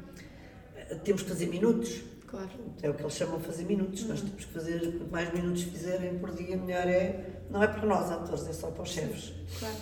temos 1.05 1.23
que 1.23 1.29
fazer 1.29 1.47
minutos. 1.47 2.03
Claro. 2.27 2.49
É 2.81 2.89
o 2.89 2.95
que 2.95 3.03
eles 3.03 3.15
chamam 3.15 3.39
de 3.39 3.45
fazer 3.45 3.65
minutos. 3.65 4.05
Nós 4.07 4.23
temos 4.23 4.45
que 4.45 4.53
fazer, 4.53 4.81
quanto 4.81 5.11
mais 5.11 5.33
minutos 5.35 5.65
fizerem 5.65 6.19
por 6.19 6.31
dia, 6.35 6.57
melhor 6.57 6.87
é. 6.87 7.43
Não 7.51 7.63
é 7.63 7.67
para 7.67 7.85
nós, 7.85 8.11
atores, 8.11 8.49
é 8.49 8.53
só 8.53 8.71
para 8.71 8.83
os 8.83 8.89
chefes. 8.89 9.35
claro. 9.59 9.77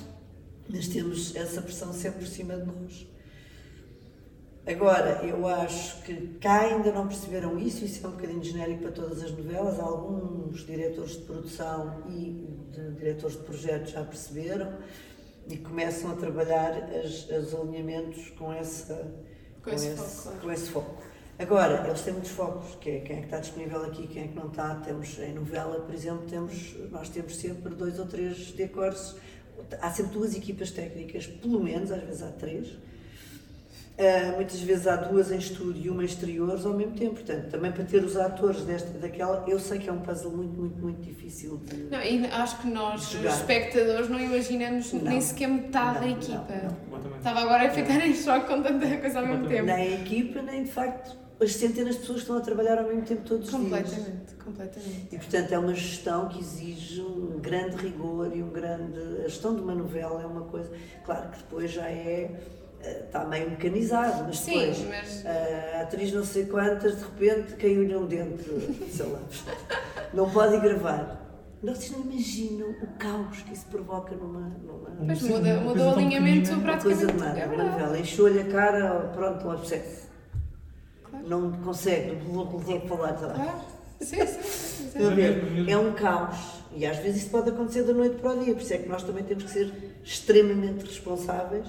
Mas 0.68 0.88
temos 0.88 1.34
essa 1.34 1.60
pressão 1.62 1.92
sempre 1.92 2.20
por 2.20 2.28
cima 2.28 2.56
de 2.56 2.64
nós. 2.64 3.06
Agora, 4.66 5.24
eu 5.24 5.46
acho 5.46 6.02
que 6.02 6.38
cá 6.38 6.60
ainda 6.60 6.92
não 6.92 7.08
perceberam 7.08 7.58
isso, 7.58 7.84
isso 7.84 8.04
é 8.04 8.08
um 8.08 8.12
bocadinho 8.12 8.44
genérico 8.44 8.82
para 8.82 8.92
todas 8.92 9.22
as 9.22 9.32
novelas. 9.32 9.80
Alguns 9.80 10.66
diretores 10.66 11.12
de 11.12 11.22
produção 11.22 12.02
e 12.08 12.46
de 12.70 12.90
diretores 12.92 13.36
de 13.36 13.42
projetos 13.42 13.92
já 13.92 14.04
perceberam 14.04 14.78
e 15.48 15.56
começam 15.56 16.12
a 16.12 16.14
trabalhar 16.14 16.74
as, 16.94 17.28
os 17.28 17.54
alinhamentos 17.54 18.30
com, 18.30 18.52
essa, 18.52 19.10
Com 19.62 19.70
esse 19.70 19.90
foco, 19.96 20.22
claro. 20.22 20.40
com 20.40 20.52
esse 20.52 20.70
foco. 20.70 21.02
Agora, 21.38 21.86
eles 21.86 22.02
têm 22.02 22.12
muitos 22.12 22.32
focos, 22.32 22.74
que 22.74 22.90
é 22.90 23.00
quem 23.00 23.16
é 23.16 23.18
que 23.20 23.24
está 23.24 23.38
disponível 23.38 23.82
aqui, 23.82 24.06
quem 24.06 24.24
é 24.24 24.28
que 24.28 24.34
não 24.34 24.48
está. 24.48 24.74
Temos 24.74 25.18
em 25.18 25.32
novela, 25.32 25.80
por 25.80 25.94
exemplo, 25.94 26.26
temos, 26.28 26.76
nós 26.90 27.08
temos 27.08 27.34
sempre 27.36 27.74
dois 27.74 27.98
ou 27.98 28.06
três 28.06 28.52
decors. 28.52 29.16
Há 29.80 29.90
sempre 29.90 30.12
duas 30.12 30.36
equipas 30.36 30.70
técnicas, 30.70 31.26
pelo 31.26 31.62
menos, 31.62 31.90
às 31.90 32.02
vezes 32.02 32.22
há 32.22 32.30
três. 32.30 32.76
Ah, 34.00 34.32
muitas 34.36 34.58
vezes 34.60 34.86
há 34.86 34.96
duas 34.96 35.30
em 35.30 35.36
estúdio 35.36 35.82
e 35.84 35.90
uma 35.90 36.02
em 36.02 36.06
exteriores 36.06 36.64
ao 36.64 36.72
mesmo 36.72 36.94
tempo. 36.94 37.16
Portanto, 37.16 37.50
também 37.50 37.70
para 37.70 37.84
ter 37.84 38.02
os 38.02 38.16
atores 38.16 38.62
desta 38.62 38.96
e 38.96 38.98
daquela, 39.00 39.44
eu 39.46 39.58
sei 39.60 39.78
que 39.78 39.90
é 39.90 39.92
um 39.92 40.00
puzzle 40.00 40.32
muito, 40.32 40.58
muito, 40.58 40.78
muito 40.80 41.02
difícil 41.02 41.58
de. 41.66 41.76
Não, 41.84 42.00
e 42.02 42.24
acho 42.26 42.60
que 42.62 42.68
nós, 42.68 43.02
Jogar. 43.10 43.30
espectadores, 43.36 44.08
não 44.08 44.18
imaginamos 44.18 44.90
Não. 44.94 45.02
nem 45.02 45.20
sequer 45.20 45.48
metade 45.48 45.94
Não, 45.96 46.00
da 46.00 46.08
equipa. 46.08 46.54
não. 46.64 47.16
Estava 47.18 47.40
agora 47.40 47.66
a 47.66 47.70
ficar 47.70 48.06
em 48.06 48.14
choque 48.14 48.46
com 48.46 48.62
tanta 48.62 48.96
coisa 48.96 49.20
ao 49.20 49.26
mesmo 49.26 49.46
tempo. 49.48 49.66
Nem 49.66 49.76
a 49.76 50.00
equipa, 50.00 50.40
nem 50.40 50.62
de 50.64 50.70
facto 50.70 51.18
as 51.42 51.52
centenas 51.54 51.94
de 51.96 52.00
pessoas 52.00 52.18
que 52.18 52.22
estão 52.22 52.36
a 52.38 52.40
trabalhar 52.40 52.78
ao 52.78 52.84
mesmo 52.86 53.02
tempo 53.02 53.22
todos 53.22 53.52
os 53.52 53.58
dias. 53.60 53.80
Completamente, 53.82 54.34
completamente. 54.42 55.08
E 55.12 55.16
portanto 55.18 55.52
é 55.52 55.58
uma 55.58 55.74
gestão 55.74 56.28
que 56.28 56.38
exige 56.40 57.00
um 57.02 57.38
grande 57.40 57.76
rigor 57.76 58.30
e 58.34 58.42
um 58.42 58.48
grande. 58.50 58.98
A 59.24 59.28
gestão 59.28 59.54
de 59.54 59.60
uma 59.60 59.74
novela 59.74 60.22
é 60.22 60.26
uma 60.26 60.42
coisa. 60.42 60.70
Claro 61.04 61.28
que 61.30 61.38
depois 61.38 61.70
já 61.70 61.86
é. 61.86 62.30
Eh, 62.82 63.02
Está 63.06 63.24
meio 63.24 63.50
mecanizado, 63.50 64.24
mas 64.24 64.38
Sim, 64.38 64.58
depois 64.58 64.86
mas- 64.88 65.26
a 65.26 65.80
atriz 65.82 66.12
não 66.12 66.24
sei 66.24 66.46
quantas, 66.46 66.96
de 66.98 67.02
repente 67.04 67.54
caiu-lhe 67.56 67.96
um 67.96 68.06
dente, 68.06 68.44
sei 68.92 69.06
lá, 69.06 69.20
não 70.14 70.30
pode 70.30 70.58
gravar. 70.60 71.18
Vocês 71.62 71.90
não 71.90 72.00
imaginam 72.10 72.70
o 72.70 72.86
caos 72.98 73.42
que 73.42 73.52
isso 73.52 73.66
provoca 73.66 74.14
numa. 74.16 74.50
numa 74.98 75.14
Sim, 75.14 75.28
muda, 75.28 75.60
coisa 75.62 75.84
o 75.86 75.90
alinhamento 75.90 76.50
uma 76.52 76.78
coisa 76.78 77.06
praticamente. 77.06 77.12
de 77.12 77.18
nada, 77.18 77.38
é 77.38 77.44
uma 77.46 77.56
verdade. 77.56 77.70
novela. 77.80 77.98
Encheu-lhe 77.98 78.40
a 78.40 78.44
cara, 78.44 78.90
pronto, 79.14 79.50
um. 79.50 80.08
Claro. 81.04 81.28
Não 81.28 81.52
consegue, 81.52 82.16
não 82.32 82.46
consegue 82.46 82.88
falar. 82.88 83.12
tá 83.12 83.26
lá. 83.26 83.34
Claro. 83.34 83.58
Sim, 84.00 84.26
sim, 84.26 84.42
sim. 84.42 84.88
Sim. 84.90 85.14
mesmo. 85.14 85.70
É 85.70 85.76
um 85.76 85.92
caos. 85.92 86.38
E 86.74 86.86
às 86.86 86.96
vezes 86.96 87.22
isso 87.24 87.30
pode 87.30 87.50
acontecer 87.50 87.82
da 87.82 87.92
noite 87.92 88.16
para 88.16 88.32
o 88.32 88.42
dia. 88.42 88.54
Por 88.54 88.62
isso 88.62 88.72
é 88.72 88.78
que 88.78 88.88
nós 88.88 89.02
também 89.02 89.22
temos 89.24 89.44
que 89.44 89.50
ser 89.50 89.70
extremamente 90.02 90.86
responsáveis 90.86 91.66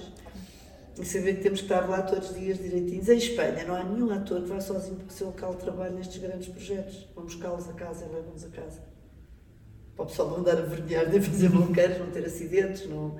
e 1.02 1.06
saber 1.06 1.36
que 1.38 1.42
temos 1.42 1.60
que 1.60 1.66
estar 1.66 1.90
lá 1.90 2.02
todos 2.04 2.30
os 2.30 2.36
dias 2.40 2.58
direitinhos. 2.58 3.10
Em 3.10 3.18
Espanha 3.18 3.64
não 3.66 3.76
há 3.76 3.84
nenhum 3.84 4.12
ator 4.12 4.42
que 4.42 4.48
vá 4.50 4.60
sozinho 4.62 4.98
para 4.98 5.08
o 5.08 5.12
seu 5.12 5.28
local 5.28 5.52
de 5.56 5.62
trabalho 5.62 5.96
nestes 5.96 6.22
grandes 6.22 6.48
projetos. 6.48 7.08
Vão 7.16 7.26
buscá-los 7.26 7.68
a 7.70 7.74
casa 7.74 8.06
e 8.06 8.14
levam-nos 8.14 8.46
a 8.46 8.50
casa. 8.50 8.80
Para 9.96 10.04
o 10.04 10.08
pessoal 10.08 10.30
não 10.30 10.38
andar 10.38 10.58
a 10.58 10.62
vergonhar, 10.62 11.10
nem 11.10 11.22
fazer 11.22 11.50
bloqueiros, 11.52 11.98
não 12.00 12.12
ter 12.12 12.26
acidentes, 12.26 12.88
não, 12.88 13.16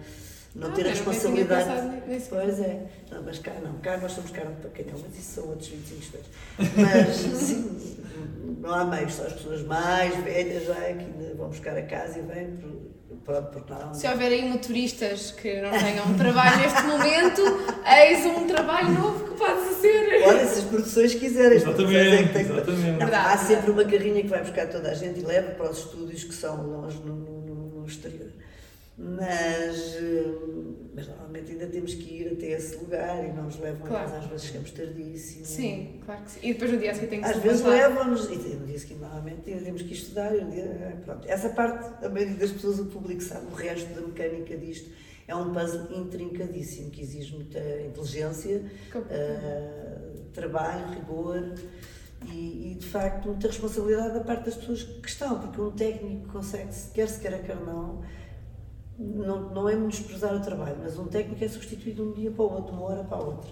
não 0.56 0.70
Ah, 0.70 0.72
ter 0.72 0.86
a 0.86 0.90
responsabilidade. 0.90 2.02
pensado. 2.06 2.30
Pois 2.30 2.60
é. 2.60 2.88
Não, 3.12 3.24
mas 3.24 3.40
cá 3.40 3.54
não. 3.62 3.74
Cá 3.80 3.98
nós 3.98 4.12
somos 4.12 4.32
carne 4.32 4.56
para 4.62 4.70
canhão, 4.70 4.98
mas 5.02 5.18
isso 5.18 5.34
são 5.42 5.48
outros 5.50 5.68
25 5.70 6.02
histórias. 6.02 6.30
Mas, 6.78 7.16
sim, 7.42 7.98
não 8.60 8.74
há 8.74 8.86
meios, 8.86 9.14
só 9.14 9.24
as 9.26 9.34
pessoas 9.34 9.64
mais 9.64 10.16
velhas 10.24 10.66
já 10.66 10.78
é 10.80 10.94
que 10.94 11.04
ainda 11.04 11.36
vão 11.36 11.50
buscar 11.50 11.76
a 11.78 11.82
casa 11.84 12.20
e 12.20 12.22
vêm 12.22 12.58
Se 13.94 14.08
houver 14.08 14.32
aí 14.32 14.48
motoristas 14.50 15.32
que 15.32 15.62
não 15.62 15.70
tenham 15.72 16.06
um 16.08 16.18
trabalho 16.18 16.58
neste 16.60 16.82
momento, 16.84 17.42
eis 17.86 18.26
um 18.26 18.48
trabalho 18.48 18.90
novo 18.92 19.26
que 19.26 19.38
pode 19.38 19.74
ser. 19.76 20.24
Olha, 20.26 20.46
se 20.48 20.60
as 20.60 20.66
produções 20.66 21.14
quiserem. 21.16 21.58
as 21.58 21.64
Exatamente, 21.64 21.94
produções 21.94 22.14
é 22.14 22.24
que 22.24 22.34
têm 22.34 22.46
que- 22.46 22.52
exatamente. 22.52 22.82
Não, 22.92 22.98
Verdade, 22.98 23.16
há 23.16 23.28
verdade. 23.36 23.48
sempre 23.48 23.72
uma 23.72 23.84
carrinha 23.86 24.22
que 24.22 24.28
vai 24.28 24.42
buscar 24.42 24.68
toda 24.68 24.90
a 24.90 24.94
gente 24.94 25.20
e 25.20 25.24
leva 25.24 25.52
para 25.52 25.70
os 25.72 25.78
estúdios 25.80 26.24
que 26.24 26.34
são 26.34 26.62
longe 26.66 27.00
no- 27.06 27.16
no- 27.16 27.80
no 27.82 27.86
exterior. 27.86 28.30
Mas, 28.98 29.96
eh, 29.96 30.26
mas 30.94 31.08
normalmente 31.08 31.52
ainda 31.52 31.68
temos 31.68 31.94
que 31.96 32.22
ir 32.22 32.34
até 32.34 32.52
esse 32.52 32.76
lugar 32.78 33.24
e 33.26 33.32
não 33.32 33.44
nos 33.44 33.58
levam 33.60 33.88
Claro. 33.88 34.06
a 34.06 34.12
casa, 34.12 34.18
às 34.18 34.26
vezes 34.28 34.46
chegamos 34.48 34.72
tardíssimo. 34.72 35.46
Sim, 35.46 36.00
claro 36.06 36.24
que 36.24 36.32
sim. 36.32 36.40
E 36.44 36.54
depois 36.54 36.72
no 36.72 36.78
dia 36.78 36.92
a 36.92 36.94
seguir 36.94 37.08
tem 37.08 37.22
que 37.22 37.28
Às 37.28 37.38
vezes 37.38 37.62
levam-nos, 37.64 38.26
e 38.30 38.36
no 38.36 38.68
dia 38.68 38.78
seguinte 38.78 39.00
normalmente 39.02 39.50
ainda 39.50 39.64
temos 39.64 39.82
que 39.82 39.94
estudar, 39.94 40.36
e 40.36 40.44
um 40.44 40.50
dia, 40.50 40.64
eh, 40.64 40.98
pronto. 41.04 41.28
Essa 41.28 41.50
parte, 41.50 42.06
a 42.06 42.10
maioria 42.10 42.36
das 42.36 42.52
pessoas, 42.52 42.80
o 42.80 42.86
público 42.86 43.22
sabe, 43.24 43.48
o 43.52 43.56
resto 43.56 43.92
da 43.94 44.02
mecânica 44.02 44.56
disto 44.58 44.92
é 45.28 45.36
um 45.36 45.54
puzzle 45.54 45.88
intrincadíssimo, 45.98 46.92
que 46.92 47.02
exige 47.02 47.34
muita 47.34 47.60
inteligência, 47.60 48.70
eh, 49.10 49.98
trabalho, 50.34 50.94
rigor 50.94 51.56
e, 52.28 52.72
e, 52.72 52.76
de 52.76 52.86
facto 52.86 53.26
muita 53.30 53.48
responsabilidade 53.48 54.14
da 54.14 54.20
parte 54.20 54.46
das 54.46 54.56
pessoas 54.56 54.84
que 54.84 55.08
estão, 55.10 55.40
porque 55.40 55.62
um 55.62 55.72
técnico 55.72 56.28
consegue, 56.28 56.70
quer 56.94 57.08
se 57.08 57.20
quer 57.20 57.34
a 57.34 57.40
quer 57.40 57.56
não, 57.56 58.02
não, 59.02 59.42
não 59.50 59.70
é 59.70 59.76
menosprezar 59.76 60.34
o 60.36 60.40
trabalho, 60.40 60.78
mas 60.82 60.98
um 60.98 61.06
técnico 61.06 61.44
é 61.44 61.48
substituído 61.48 62.04
de 62.04 62.10
um 62.10 62.14
dia 62.14 62.32
para 62.32 62.44
o 62.44 62.54
outro, 62.54 62.72
de 62.72 62.78
uma 62.78 62.90
hora 62.90 63.04
para 63.04 63.18
a 63.18 63.22
outra. 63.22 63.50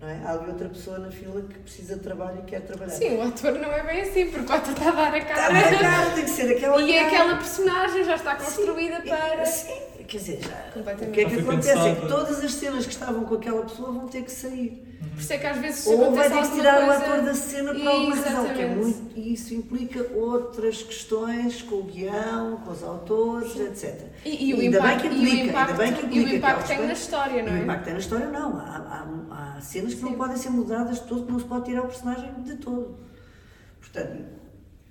Não 0.00 0.08
é? 0.08 0.20
Há 0.24 0.32
ali 0.32 0.50
outra 0.50 0.68
pessoa 0.68 0.98
na 0.98 1.10
fila 1.10 1.40
que 1.40 1.58
precisa 1.58 1.96
de 1.96 2.02
trabalho 2.02 2.40
e 2.40 2.42
quer 2.42 2.60
trabalhar. 2.60 2.90
Sim, 2.92 3.16
o 3.16 3.22
ator 3.22 3.52
não 3.52 3.72
é 3.72 3.82
bem 3.82 4.02
assim, 4.02 4.30
porque 4.30 4.52
o 4.52 4.54
ator 4.54 4.72
está 4.74 4.88
a 4.88 4.92
dar 4.92 5.14
a 5.14 5.18
Está 5.18 5.34
cara. 5.34 5.52
bem, 5.54 5.78
cara, 5.78 6.10
tem 6.10 6.24
que 6.24 6.30
ser 6.30 6.56
aquela 6.56 6.82
E 6.82 6.94
cara. 6.94 7.06
aquela 7.06 7.36
personagem 7.36 8.04
já 8.04 8.14
está 8.14 8.36
construída 8.36 9.00
Sim, 9.00 9.08
para. 9.08 9.46
Sim, 9.46 9.72
quer 10.06 10.18
dizer, 10.18 10.40
já, 10.42 10.80
o 10.80 11.10
que 11.12 11.20
é 11.20 11.24
que 11.24 11.34
acontece? 11.40 11.70
É 11.70 11.94
que 11.94 12.00
pensado. 12.00 12.08
todas 12.08 12.44
as 12.44 12.52
cenas 12.52 12.86
que 12.86 12.92
estavam 12.92 13.24
com 13.24 13.34
aquela 13.34 13.62
pessoa 13.62 13.92
vão 13.92 14.08
ter 14.08 14.22
que 14.22 14.30
sair. 14.30 14.82
Por 15.14 15.20
isso 15.20 15.32
é 15.32 15.38
que 15.38 15.46
às 15.46 15.58
vezes 15.58 15.80
se 15.80 15.88
Ou 15.88 16.12
vai 16.14 16.30
ter 16.30 16.42
que 16.42 16.54
tirar 16.54 16.82
o 16.82 16.86
coisa... 16.86 17.04
ator 17.04 17.22
da 17.22 17.34
cena 17.34 17.74
por 17.74 17.86
alguma 17.86 18.16
razão, 18.16 18.54
que 18.54 18.60
é 18.62 18.66
muito, 18.74 19.12
e 19.18 19.32
isso 19.32 19.54
implica 19.54 20.06
outras 20.14 20.82
questões 20.82 21.62
com 21.62 21.76
o 21.76 21.82
guião, 21.84 22.58
com 22.58 22.70
os 22.70 22.82
autores, 22.82 23.56
etc. 23.56 24.06
E, 24.24 24.50
e 24.50 24.54
o 24.54 24.60
Ainda 24.60 24.80
bem 24.80 24.90
impacto, 24.90 25.08
que 25.08 25.14
e 25.14 25.18
o 25.18 25.22
implica, 25.22 25.44
impacto, 25.44 25.76
bem 25.76 25.92
que 25.92 26.00
e 26.00 26.04
o 26.04 26.06
implica 26.22 26.36
impacto 26.36 26.66
tem 26.68 26.86
na 26.86 26.92
história, 26.92 27.42
não 27.42 27.52
E 27.52 27.54
o 27.54 27.58
é? 27.58 27.62
impacto 27.62 27.84
tem 27.84 27.92
na 27.94 27.98
história, 28.00 28.26
não. 28.28 28.58
Há, 28.58 29.06
há, 29.30 29.56
há 29.56 29.60
cenas 29.60 29.94
que 29.94 30.02
não 30.02 30.10
Sim. 30.10 30.16
podem 30.16 30.36
ser 30.36 30.50
mudadas 30.50 31.00
de 31.00 31.06
todo, 31.06 31.24
que 31.26 31.32
não 31.32 31.38
se 31.38 31.44
pode 31.46 31.64
tirar 31.64 31.82
o 31.82 31.86
personagem 31.86 32.32
de 32.42 32.56
todo. 32.56 32.96
Portanto, 33.80 34.24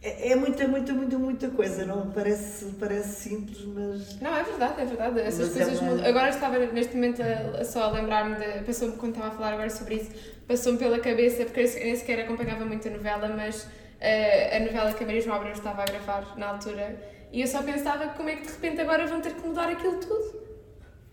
é, 0.10 0.32
é 0.32 0.36
muita, 0.36 0.68
muita, 0.68 0.94
muita, 0.94 1.18
muita 1.18 1.50
coisa. 1.50 1.86
Não 1.86 2.12
parece, 2.12 2.66
parece 2.80 3.30
simples, 3.30 3.66
mas. 3.66 4.20
Não, 4.22 4.36
é 4.36 4.44
verdade, 4.44 4.82
é 4.82 4.86
verdade. 4.86 5.20
Essas 5.22 5.50
Mas 5.50 5.58
é 5.58 5.64
coisas 5.64 5.82
uma- 5.82 5.92
mudam. 5.92 6.06
Agora 6.08 6.30
estava 6.30 6.60
neste 6.60 6.96
momento 6.96 7.22
a, 7.22 7.62
a 7.62 7.66
só 7.66 7.84
a 7.86 7.92
lembrar-me 7.92 8.36
de. 8.36 8.64
Passou-me 8.66 8.96
quando 8.98 9.14
estava 9.16 9.34
a 9.34 9.36
falar 9.38 9.54
agora 9.54 9.70
sobre 9.70 9.96
isso, 9.96 10.12
passou-me 10.48 10.78
pela 10.78 11.00
cabeça, 11.00 11.44
porque 11.46 11.62
eu 11.62 11.84
nem 11.84 11.96
sequer 11.96 12.20
acompanhava 12.22 12.64
muito 12.66 12.88
a 12.88 12.92
novela, 12.92 13.28
mas 13.30 13.68
eh, 14.00 14.58
a 14.58 14.60
novela 14.60 14.94
que 14.94 15.04
a 15.04 15.08
Maria 15.08 15.22
João 15.22 15.36
Abreu 15.38 15.52
estava 15.54 15.82
a 15.82 15.86
gravar 15.86 16.38
na 16.38 16.50
altura, 16.50 16.96
e 17.32 17.42
eu 17.42 17.48
só 17.48 17.62
pensava 17.64 18.08
como 18.10 18.30
é 18.30 18.36
que 18.36 18.44
de 18.46 18.52
repente 18.52 18.80
agora 18.82 19.06
vão 19.08 19.20
ter 19.22 19.34
que 19.34 19.46
mudar 19.48 19.68
aquilo 19.70 19.98
tudo. 20.00 20.45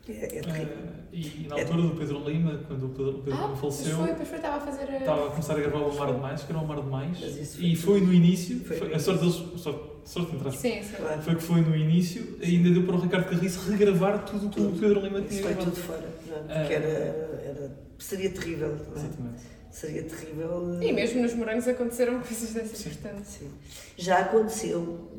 É, 0.09 0.13
é 0.13 0.41
terrível. 0.41 0.67
Eh, 0.67 0.93
e, 1.13 1.45
e 1.45 1.47
na 1.49 1.55
altura 1.57 1.83
do 1.83 1.91
Pedro 1.97 2.29
Lima, 2.29 2.59
quando 2.67 2.87
o 2.87 2.89
Pedro, 2.89 3.11
o 3.11 3.23
Pedro 3.23 3.39
ah, 3.39 3.43
Lima 3.47 3.57
pois 3.61 3.75
faleceu, 3.77 3.97
foi, 3.99 4.15
pois 4.15 4.29
foi, 4.29 4.37
estava 4.39 4.57
a 4.57 4.61
fazer. 4.61 4.83
a- 4.93 4.99
estava 4.99 5.27
a 5.27 5.31
começar 5.31 5.53
a 5.55 5.61
gravar 5.61 5.79
o 5.79 5.91
Amar 5.93 6.13
Demais, 6.15 6.43
que 6.43 6.53
era 6.53 6.59
o 6.61 6.65
Amar 6.65 6.81
Demais, 6.83 7.19
isso 7.21 7.57
foi- 7.59 7.67
e 7.67 7.77
foi 7.77 8.01
no 8.01 8.13
início, 8.13 8.61
foi 8.65 8.77
foi- 8.79 8.95
a 8.95 8.99
sorte 8.99 9.21
deles, 9.21 9.35
sorte, 9.61 9.81
sorte 10.05 10.35
entre 10.35 10.49
aspas, 10.49 10.61
Sim, 10.61 10.83
sim. 10.83 10.97
Claro. 10.97 11.23
foi 11.23 11.35
que 11.37 11.43
foi 11.43 11.61
no 11.61 11.77
início, 11.77 12.39
ainda 12.43 12.71
deu 12.71 12.83
para 12.85 12.97
o 12.97 13.01
Ricardo 13.01 13.31
Carriço 13.31 13.71
regravar 13.71 14.25
tudo 14.25 14.47
o 14.47 14.51
que 14.51 14.61
o. 14.61 14.73
Pedro 14.73 15.01
Lima 15.01 15.19
Isso 15.21 15.29
tinha 15.29 15.43
foi 15.43 15.53
gravado. 15.55 15.71
tudo 15.71 15.83
fora. 15.87 16.09
já, 16.27 16.35
Ah. 16.37 16.59
Porque 16.61 16.75
era, 16.75 16.89
era, 16.89 17.77
seria 17.99 18.31
terrível. 18.31 18.69
não 18.69 18.77
é? 18.97 18.99
Exatamente. 18.99 19.43
Seria 19.71 20.03
terrível. 20.03 20.79
eh, 20.81 20.87
E 20.89 20.93
mesmo 20.93 21.23
nos 21.23 21.33
morangos 21.35 21.69
aconteceram 21.69 22.21
coisas 22.21 22.53
dessas, 22.53 22.77
Sim. 22.79 22.91
portanto. 22.91 23.25
Sim. 23.25 23.51
Já 23.97 24.19
aconteceu, 24.19 25.11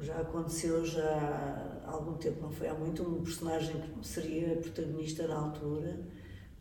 já 0.00 0.14
aconteceu 0.16 0.84
já 0.86 1.69
há 1.90 1.94
algum 1.94 2.14
tempo, 2.14 2.40
não 2.42 2.50
foi 2.50 2.68
há 2.68 2.74
muito, 2.74 3.02
um 3.02 3.22
personagem 3.22 3.74
que 4.00 4.06
seria 4.06 4.56
protagonista 4.56 5.26
na 5.26 5.36
altura, 5.36 6.00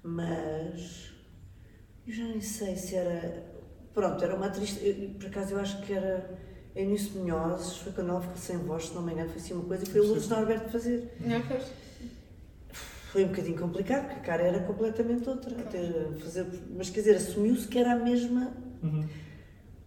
mas 0.04 1.12
eu 2.08 2.14
já 2.14 2.24
nem 2.26 2.42
sei 2.42 2.76
se 2.76 2.96
era. 2.96 3.46
Pronto, 3.94 4.24
era 4.24 4.36
uma 4.36 4.48
atriz, 4.48 4.78
eu- 4.82 5.10
por 5.20 5.28
acaso 5.28 5.54
eu 5.54 5.60
acho 5.60 5.82
que 5.82 5.94
era 5.94 6.38
Eunice 6.76 7.18
Munhoz, 7.18 7.78
foi 7.78 7.92
quando 7.92 8.10
ela 8.10 8.22
ficou 8.22 8.38
sem 8.38 8.58
voz, 8.58 8.88
se 8.88 8.96
não 8.96 9.02
me 9.02 9.14
engano, 9.14 9.30
foi 9.30 9.40
assim 9.42 9.54
uma 9.54 9.66
coisa, 9.66 9.84
e 9.84 9.88
foi 9.88 10.02
o 10.02 10.06
Lourdes 10.08 10.28
Norberto 10.30 10.70
fazer. 10.72 11.16
Não, 11.20 11.42
pois. 11.48 11.64
Foi 13.12 13.26
um 13.26 13.30
bocadinho 13.30 13.58
complicado, 13.58 14.06
porque 14.06 14.20
a 14.20 14.24
cara 14.24 14.44
era 14.44 14.60
completamente 14.62 15.28
outra. 15.28 15.60
Até 15.60 15.80
fazer, 16.20 16.46
mas 16.78 16.90
quer 16.92 17.00
dizer, 17.00 17.16
assumiu-se 17.16 17.68
que 17.68 17.80
era 17.80 17.94
a 17.94 17.96
mesma 17.96 18.54
Uhum. 18.84 19.08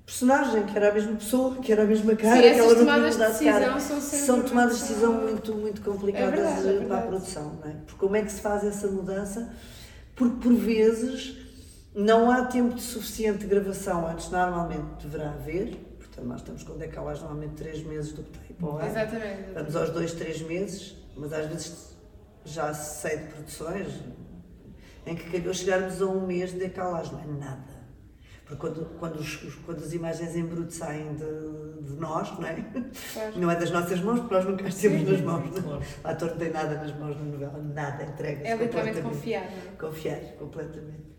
Personagem, 0.06 0.66
que 0.66 0.76
era 0.76 0.90
a 0.90 0.92
mesma 0.94 1.16
pessoa, 1.16 1.56
que 1.56 1.72
era 1.72 1.82
a 1.82 1.86
mesma 1.86 2.14
cara, 2.16 2.36
Sim, 2.36 2.42
que 2.42 2.46
essas 2.48 2.60
ela 2.64 2.72
não 2.74 2.78
tomadas 2.80 3.12
de 3.16 3.18
mudar 3.22 3.30
de 3.38 3.44
cara. 3.44 3.72
decisão 3.74 4.00
são 4.00 4.18
São 4.18 4.42
tomadas 4.42 4.72
de 4.74 4.78
muito- 4.80 4.88
decisão 4.88 5.12
muito, 5.14 5.54
muito 5.54 5.80
complicadas 5.82 6.28
É 6.38 6.42
verdade, 6.42 6.68
é 6.68 6.70
eh, 6.70 6.74
para 6.74 6.74
a 6.74 6.78
verdade. 6.80 7.06
produção, 7.08 7.58
não 7.62 7.70
é? 7.70 7.74
Porque 7.86 7.98
como 7.98 8.16
é 8.16 8.22
que 8.22 8.32
se 8.32 8.40
faz 8.40 8.64
essa 8.64 8.88
mudança? 8.88 9.54
Porque 10.16 10.36
por 10.42 10.54
vezes 10.54 11.36
não 11.94 12.30
há 12.30 12.44
tempo 12.46 12.74
de 12.74 12.82
suficiente 12.82 13.38
de 13.38 13.46
gravação 13.46 14.06
antes, 14.06 14.28
normalmente 14.30 15.02
deverá 15.06 15.30
haver, 15.30 15.76
portanto 15.98 16.26
nós 16.26 16.40
estamos 16.40 16.62
com 16.64 16.76
decalagem 16.76 17.22
normalmente 17.22 17.54
três 17.54 17.82
meses 17.84 18.12
do 18.12 18.22
que 18.22 18.38
tem 18.38 18.56
para 18.56 18.68
o. 18.68 18.82
Exatamente. 18.84 19.52
Vamos 19.54 19.76
aos 19.76 19.90
dois, 19.90 20.12
três 20.12 20.40
meses, 20.42 20.96
mas 21.16 21.32
às 21.32 21.46
vezes 21.46 21.92
já 22.44 22.74
se 22.74 23.00
sei 23.02 23.18
de 23.18 23.24
produções 23.28 23.86
em 25.06 25.14
que 25.16 25.30
calhou 25.30 25.54
chegarmos 25.54 26.00
a 26.02 26.06
um 26.06 26.26
mês 26.26 26.50
de 26.52 26.58
decalagem, 26.58 27.12
não 27.12 27.20
é 27.20 27.38
nada. 27.38 27.71
Quando, 28.56 28.84
quando, 28.98 29.16
os- 29.16 29.36
quando 29.66 29.78
as 29.78 29.92
imagens 29.92 30.36
em 30.36 30.44
bruto 30.44 30.72
saem 30.72 31.14
de, 31.14 31.82
de 31.84 31.94
nós, 32.00 32.30
não 32.38 32.46
é? 32.46 32.54
Claro. 33.12 33.38
Não 33.40 33.50
é 33.50 33.56
das 33.56 33.70
nossas 33.70 34.00
mãos, 34.00 34.20
porque 34.20 34.34
nós 34.34 34.44
nunca 34.44 34.66
as 34.68 34.74
temos 34.76 35.08
nas 35.08 35.20
mãos. 35.20 35.50
Claro. 35.60 35.82
O 36.04 36.08
ator 36.08 36.30
não 36.30 36.36
tem 36.36 36.50
nada 36.50 36.74
nas 36.76 36.96
mãos 36.98 37.16
na 37.16 37.22
novela, 37.24 37.58
nada, 37.62 38.04
entrega-se 38.04 38.46
É 38.50 38.56
literalmente 38.56 39.00
confiar, 39.02 39.42
é? 39.44 39.76
Confiar, 39.78 40.20
completamente. 40.38 41.12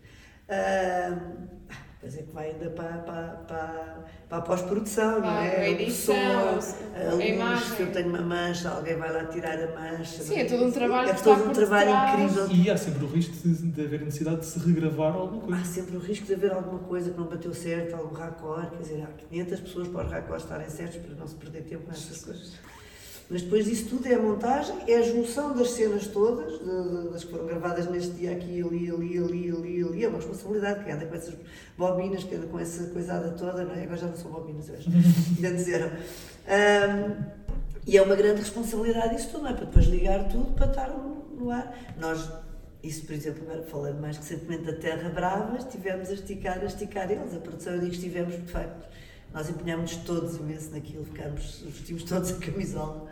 Ah, 0.48 1.18
Depois 2.04 2.18
é 2.18 2.22
que 2.22 2.32
vai 2.34 2.50
ainda 2.50 2.68
para, 2.68 2.98
para, 2.98 3.22
para, 3.48 4.04
para 4.28 4.38
a 4.38 4.40
pós-produção, 4.42 5.20
não 5.20 5.38
é? 5.38 5.56
a 5.56 5.70
edição, 5.70 6.14
a, 6.14 6.50
a 7.10 7.14
luz, 7.14 7.24
imagem. 7.24 7.76
se 7.76 7.82
eu 7.82 7.92
tenho 7.92 8.08
uma 8.10 8.20
mancha, 8.20 8.68
alguém 8.68 8.96
vai 8.96 9.10
lá 9.10 9.24
tirar 9.24 9.58
a 9.58 9.68
mancha. 9.74 10.22
Sim, 10.22 10.38
é 10.38 10.44
todo 10.44 10.64
um 10.66 10.70
trabalho 10.70 11.08
É 11.08 11.14
todo 11.14 11.40
um 11.40 11.44
por 11.44 11.52
trabalho 11.54 11.86
detrás. 11.90 12.20
incrível. 12.32 12.48
E 12.50 12.70
há 12.70 12.76
sempre 12.76 13.04
o 13.04 13.08
risco 13.08 13.32
de, 13.48 13.54
de 13.70 13.80
haver 13.80 14.00
necessidade 14.02 14.40
de 14.40 14.46
se 14.46 14.58
regravar 14.58 15.14
alguma 15.14 15.40
coisa. 15.40 15.62
Há 15.62 15.64
sempre 15.64 15.96
o 15.96 16.00
risco 16.00 16.26
de 16.26 16.34
haver 16.34 16.52
alguma 16.52 16.80
coisa 16.80 17.10
que 17.10 17.18
não 17.18 17.26
bateu 17.26 17.54
certo, 17.54 17.94
algum 17.96 18.14
raccord, 18.14 18.68
quer 18.72 18.82
dizer, 18.82 19.02
há 19.02 19.06
500 19.30 19.60
pessoas 19.60 19.88
para 19.88 20.04
os 20.04 20.12
raccords 20.12 20.44
estarem 20.44 20.68
certos 20.68 20.96
para 20.98 21.14
não 21.14 21.26
se 21.26 21.36
perder 21.36 21.62
tempo 21.62 21.84
com 21.84 21.92
essas 21.92 22.22
coisas. 22.22 22.52
Mas 23.30 23.40
depois 23.42 23.64
disso 23.64 23.86
tudo 23.88 24.06
é 24.06 24.14
a 24.14 24.18
montagem, 24.18 24.76
é 24.86 24.96
a 24.98 25.02
junção 25.02 25.54
das 25.56 25.70
cenas 25.70 26.06
todas, 26.08 26.58
de- 26.58 27.04
de- 27.04 27.08
das 27.10 27.24
que 27.24 27.30
foram 27.30 27.46
gravadas 27.46 27.90
neste 27.90 28.10
dia 28.12 28.32
aqui, 28.32 28.62
ali, 28.62 28.90
ali, 28.90 29.18
ali, 29.18 29.50
ali, 29.50 29.82
ali, 29.82 30.04
é 30.04 30.08
uma 30.08 30.18
responsabilidade, 30.18 30.84
que 30.84 30.90
anda 30.90 31.06
com 31.06 31.14
essas 31.14 31.34
bobinas, 31.76 32.22
que 32.24 32.34
anda 32.34 32.46
com 32.46 32.58
essa 32.58 32.84
coisada 32.88 33.30
toda, 33.30 33.64
não 33.64 33.74
é? 33.74 33.82
Agora 33.84 33.96
já 33.96 34.06
não 34.08 34.16
são 34.16 34.30
bobinas, 34.30 34.68
eu 34.68 34.74
acho. 34.76 34.90
Antes 35.44 35.68
eram. 35.68 35.90
Ahm, 36.46 37.24
e 37.86 37.96
é 37.96 38.02
uma 38.02 38.14
grande 38.14 38.40
responsabilidade 38.40 39.16
isso 39.16 39.30
tudo, 39.30 39.44
não 39.44 39.50
é? 39.50 39.54
Para 39.54 39.64
depois 39.66 39.86
ligar 39.86 40.28
tudo 40.28 40.52
para 40.54 40.66
estar 40.66 40.88
no, 40.90 41.24
no 41.38 41.50
ar. 41.50 41.74
Nós, 41.98 42.30
isso, 42.82 43.06
por 43.06 43.14
exemplo, 43.14 43.42
agora 43.44 43.62
falando 43.64 44.00
mais 44.00 44.16
recentemente 44.18 44.64
da 44.64 44.74
Terra 44.74 45.08
Brava, 45.08 45.56
estivemos 45.58 46.08
a 46.10 46.12
esticar, 46.14 46.58
a 46.60 46.64
esticar 46.64 47.10
eles. 47.10 47.34
A 47.34 47.38
produção, 47.38 47.72
eu 47.72 47.78
digo 47.80 47.90
que 47.92 47.96
estivemos, 47.96 48.34
de 48.34 48.50
facto, 48.52 48.86
nós 49.34 49.50
empenhámos 49.50 49.96
todos 49.96 50.36
imenso 50.36 50.70
naquilo, 50.70 51.04
ficámos, 51.04 51.62
vestimos 51.66 52.04
todos 52.04 52.30
a 52.30 52.34
camisola. 52.36 53.06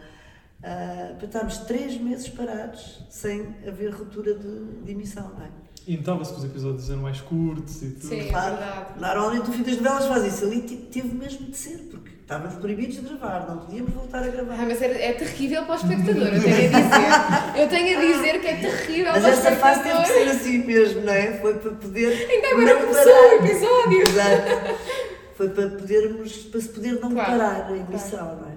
ah, 0.63 1.15
para 1.19 1.27
estarmos 1.27 1.59
três 1.59 2.01
meses 2.01 2.29
parados 2.29 3.01
sem 3.11 3.55
haver 3.67 3.91
ruptura 3.93 4.33
de, 4.35 4.65
de 4.85 4.93
emissão, 4.93 5.31
não 5.37 5.45
é? 5.45 5.49
E 5.85 5.97
notava-se 5.97 6.33
que 6.33 6.39
os 6.39 6.45
episódios 6.45 6.89
eram 6.91 7.03
mais 7.03 7.21
curtos 7.21 7.83
e 7.83 7.91
tudo. 7.91 8.07
Sim. 8.11 8.21
É 8.21 8.25
Claro, 8.31 8.57
verdade. 8.57 9.01
normalmente 9.01 9.51
o 9.51 9.53
fim 9.53 9.63
das 9.65 9.77
novelas 9.79 10.07
faz 10.07 10.33
isso. 10.33 10.45
Ali 10.45 10.61
te- 10.61 10.77
teve 10.77 11.09
mesmo 11.13 11.47
de 11.51 11.57
ser, 11.57 11.79
porque 11.91 12.09
estávamos 12.21 12.55
proibidos 12.55 12.95
de 12.95 13.03
gravar, 13.03 13.49
não 13.49 13.59
podíamos 13.59 13.93
voltar 13.93 14.23
a 14.23 14.29
gravar. 14.29 14.55
Ah, 14.61 14.65
mas 14.65 14.81
é, 14.81 15.09
é 15.09 15.13
terrível 15.15 15.65
para 15.65 15.73
o 15.73 15.77
espectador, 15.79 16.23
eu 16.33 16.41
tenho 16.41 16.77
a 16.77 16.81
dizer. 16.81 17.61
Eu 17.63 17.69
tenho 17.69 17.99
a 17.99 18.01
dizer 18.01 18.41
que 18.41 18.47
é 18.47 18.57
terrível 18.59 19.13
Mas 19.13 19.23
para 19.23 19.31
o 19.31 19.35
esta 19.35 19.57
fase 19.57 19.83
teve 19.83 19.97
que 19.97 20.03
espectador. 20.03 20.31
ser 20.35 20.37
assim 20.41 20.59
mesmo, 20.59 21.01
não 21.01 21.13
é? 21.13 21.33
Foi 21.41 21.55
para 21.55 21.71
poder. 21.73 22.31
Ainda 22.31 22.47
agora 22.47 22.75
não 22.75 22.81
começou 22.83 23.13
parar. 23.13 23.29
o 23.29 23.45
episódio. 23.45 24.03
Exato. 24.03 24.91
Foi 25.42 25.50
para, 25.50 25.70
podermos, 25.70 26.37
para 26.44 26.61
se 26.61 26.68
poder 26.68 27.00
não 27.00 27.11
Claro, 27.11 27.31
parar 27.33 27.66
a 27.66 27.76
emissão, 27.76 28.37
não 28.37 28.48
é? 28.48 28.55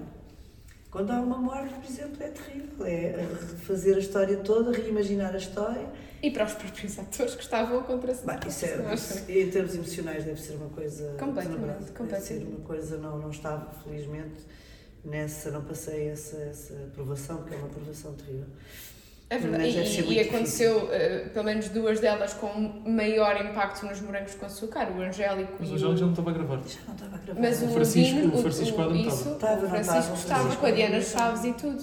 Quando 0.88 1.10
há 1.10 1.20
uma 1.20 1.36
morte, 1.36 1.74
por 1.74 1.90
exemplo, 1.90 2.22
é 2.22 2.28
terrível. 2.28 2.86
É 2.86 3.26
refazer 3.50 3.96
a 3.96 3.98
história 3.98 4.36
toda, 4.36 4.70
reimaginar 4.70 5.34
a 5.34 5.36
história. 5.36 5.84
E 6.22 6.30
para 6.30 6.44
os 6.44 6.52
próprios 6.54 6.96
atores 6.96 7.34
que 7.34 7.42
estavam 7.42 7.80
a 7.80 7.82
contracenar. 7.82 8.38
Bem, 8.38 8.48
isso 8.48 8.64
é, 8.66 9.40
em 9.40 9.50
termos 9.50 9.74
emocionais 9.74 10.24
deve 10.24 10.40
ser 10.40 10.54
uma 10.54 10.68
coisa 10.68 11.16
Completamente, 11.18 11.90
completamente. 11.90 12.24
ser 12.24 12.46
uma 12.46 12.60
coisa, 12.60 12.96
não, 12.98 13.18
não 13.18 13.30
estava, 13.30 13.68
felizmente, 13.82 14.46
nessa, 15.04 15.50
não 15.50 15.64
passei 15.64 16.08
essa, 16.08 16.36
essa 16.36 16.72
aprovação, 16.84 17.38
porque 17.38 17.54
é 17.54 17.58
uma 17.58 17.66
aprovação 17.66 18.14
terrível. 18.14 18.46
É 19.28 19.38
verdade. 19.38 19.68
E, 19.68 20.12
e 20.14 20.20
aconteceu, 20.20 20.88
eh, 20.92 21.28
pelo 21.34 21.44
menos 21.44 21.68
duas 21.70 21.98
delas, 21.98 22.32
com 22.34 22.46
maior 22.86 23.44
impacto 23.44 23.84
nos 23.84 24.00
morangos 24.00 24.34
com 24.36 24.46
açúcar, 24.46 24.88
o 24.96 25.00
Angélico 25.02 25.52
Mas 25.58 25.68
e 25.68 25.72
o 25.74 25.78
João 25.78 25.96
já 25.96 26.04
não 26.04 26.12
estava 26.12 26.30
a 26.30 26.32
gravar. 26.34 26.60
Já 26.64 26.78
não 26.86 26.94
estava 26.94 27.16
a 27.16 27.18
gravar. 27.18 27.40
Mas 27.40 27.60
o, 27.62 27.64
O 27.64 27.68
Francisco- 27.70 28.14
Dino, 28.20 28.34
o 28.34 28.38
Francisco 28.38 28.80
Adam 28.80 28.96
isso, 28.96 29.32
estava. 29.32 29.66
O 29.66 29.68
Francisco 29.68 30.14
estava, 30.14 30.56
com 30.56 30.66
a 30.66 30.70
Diana. 30.70 31.00
Chaves 31.02 31.44
e 31.44 31.52
tudo. 31.54 31.82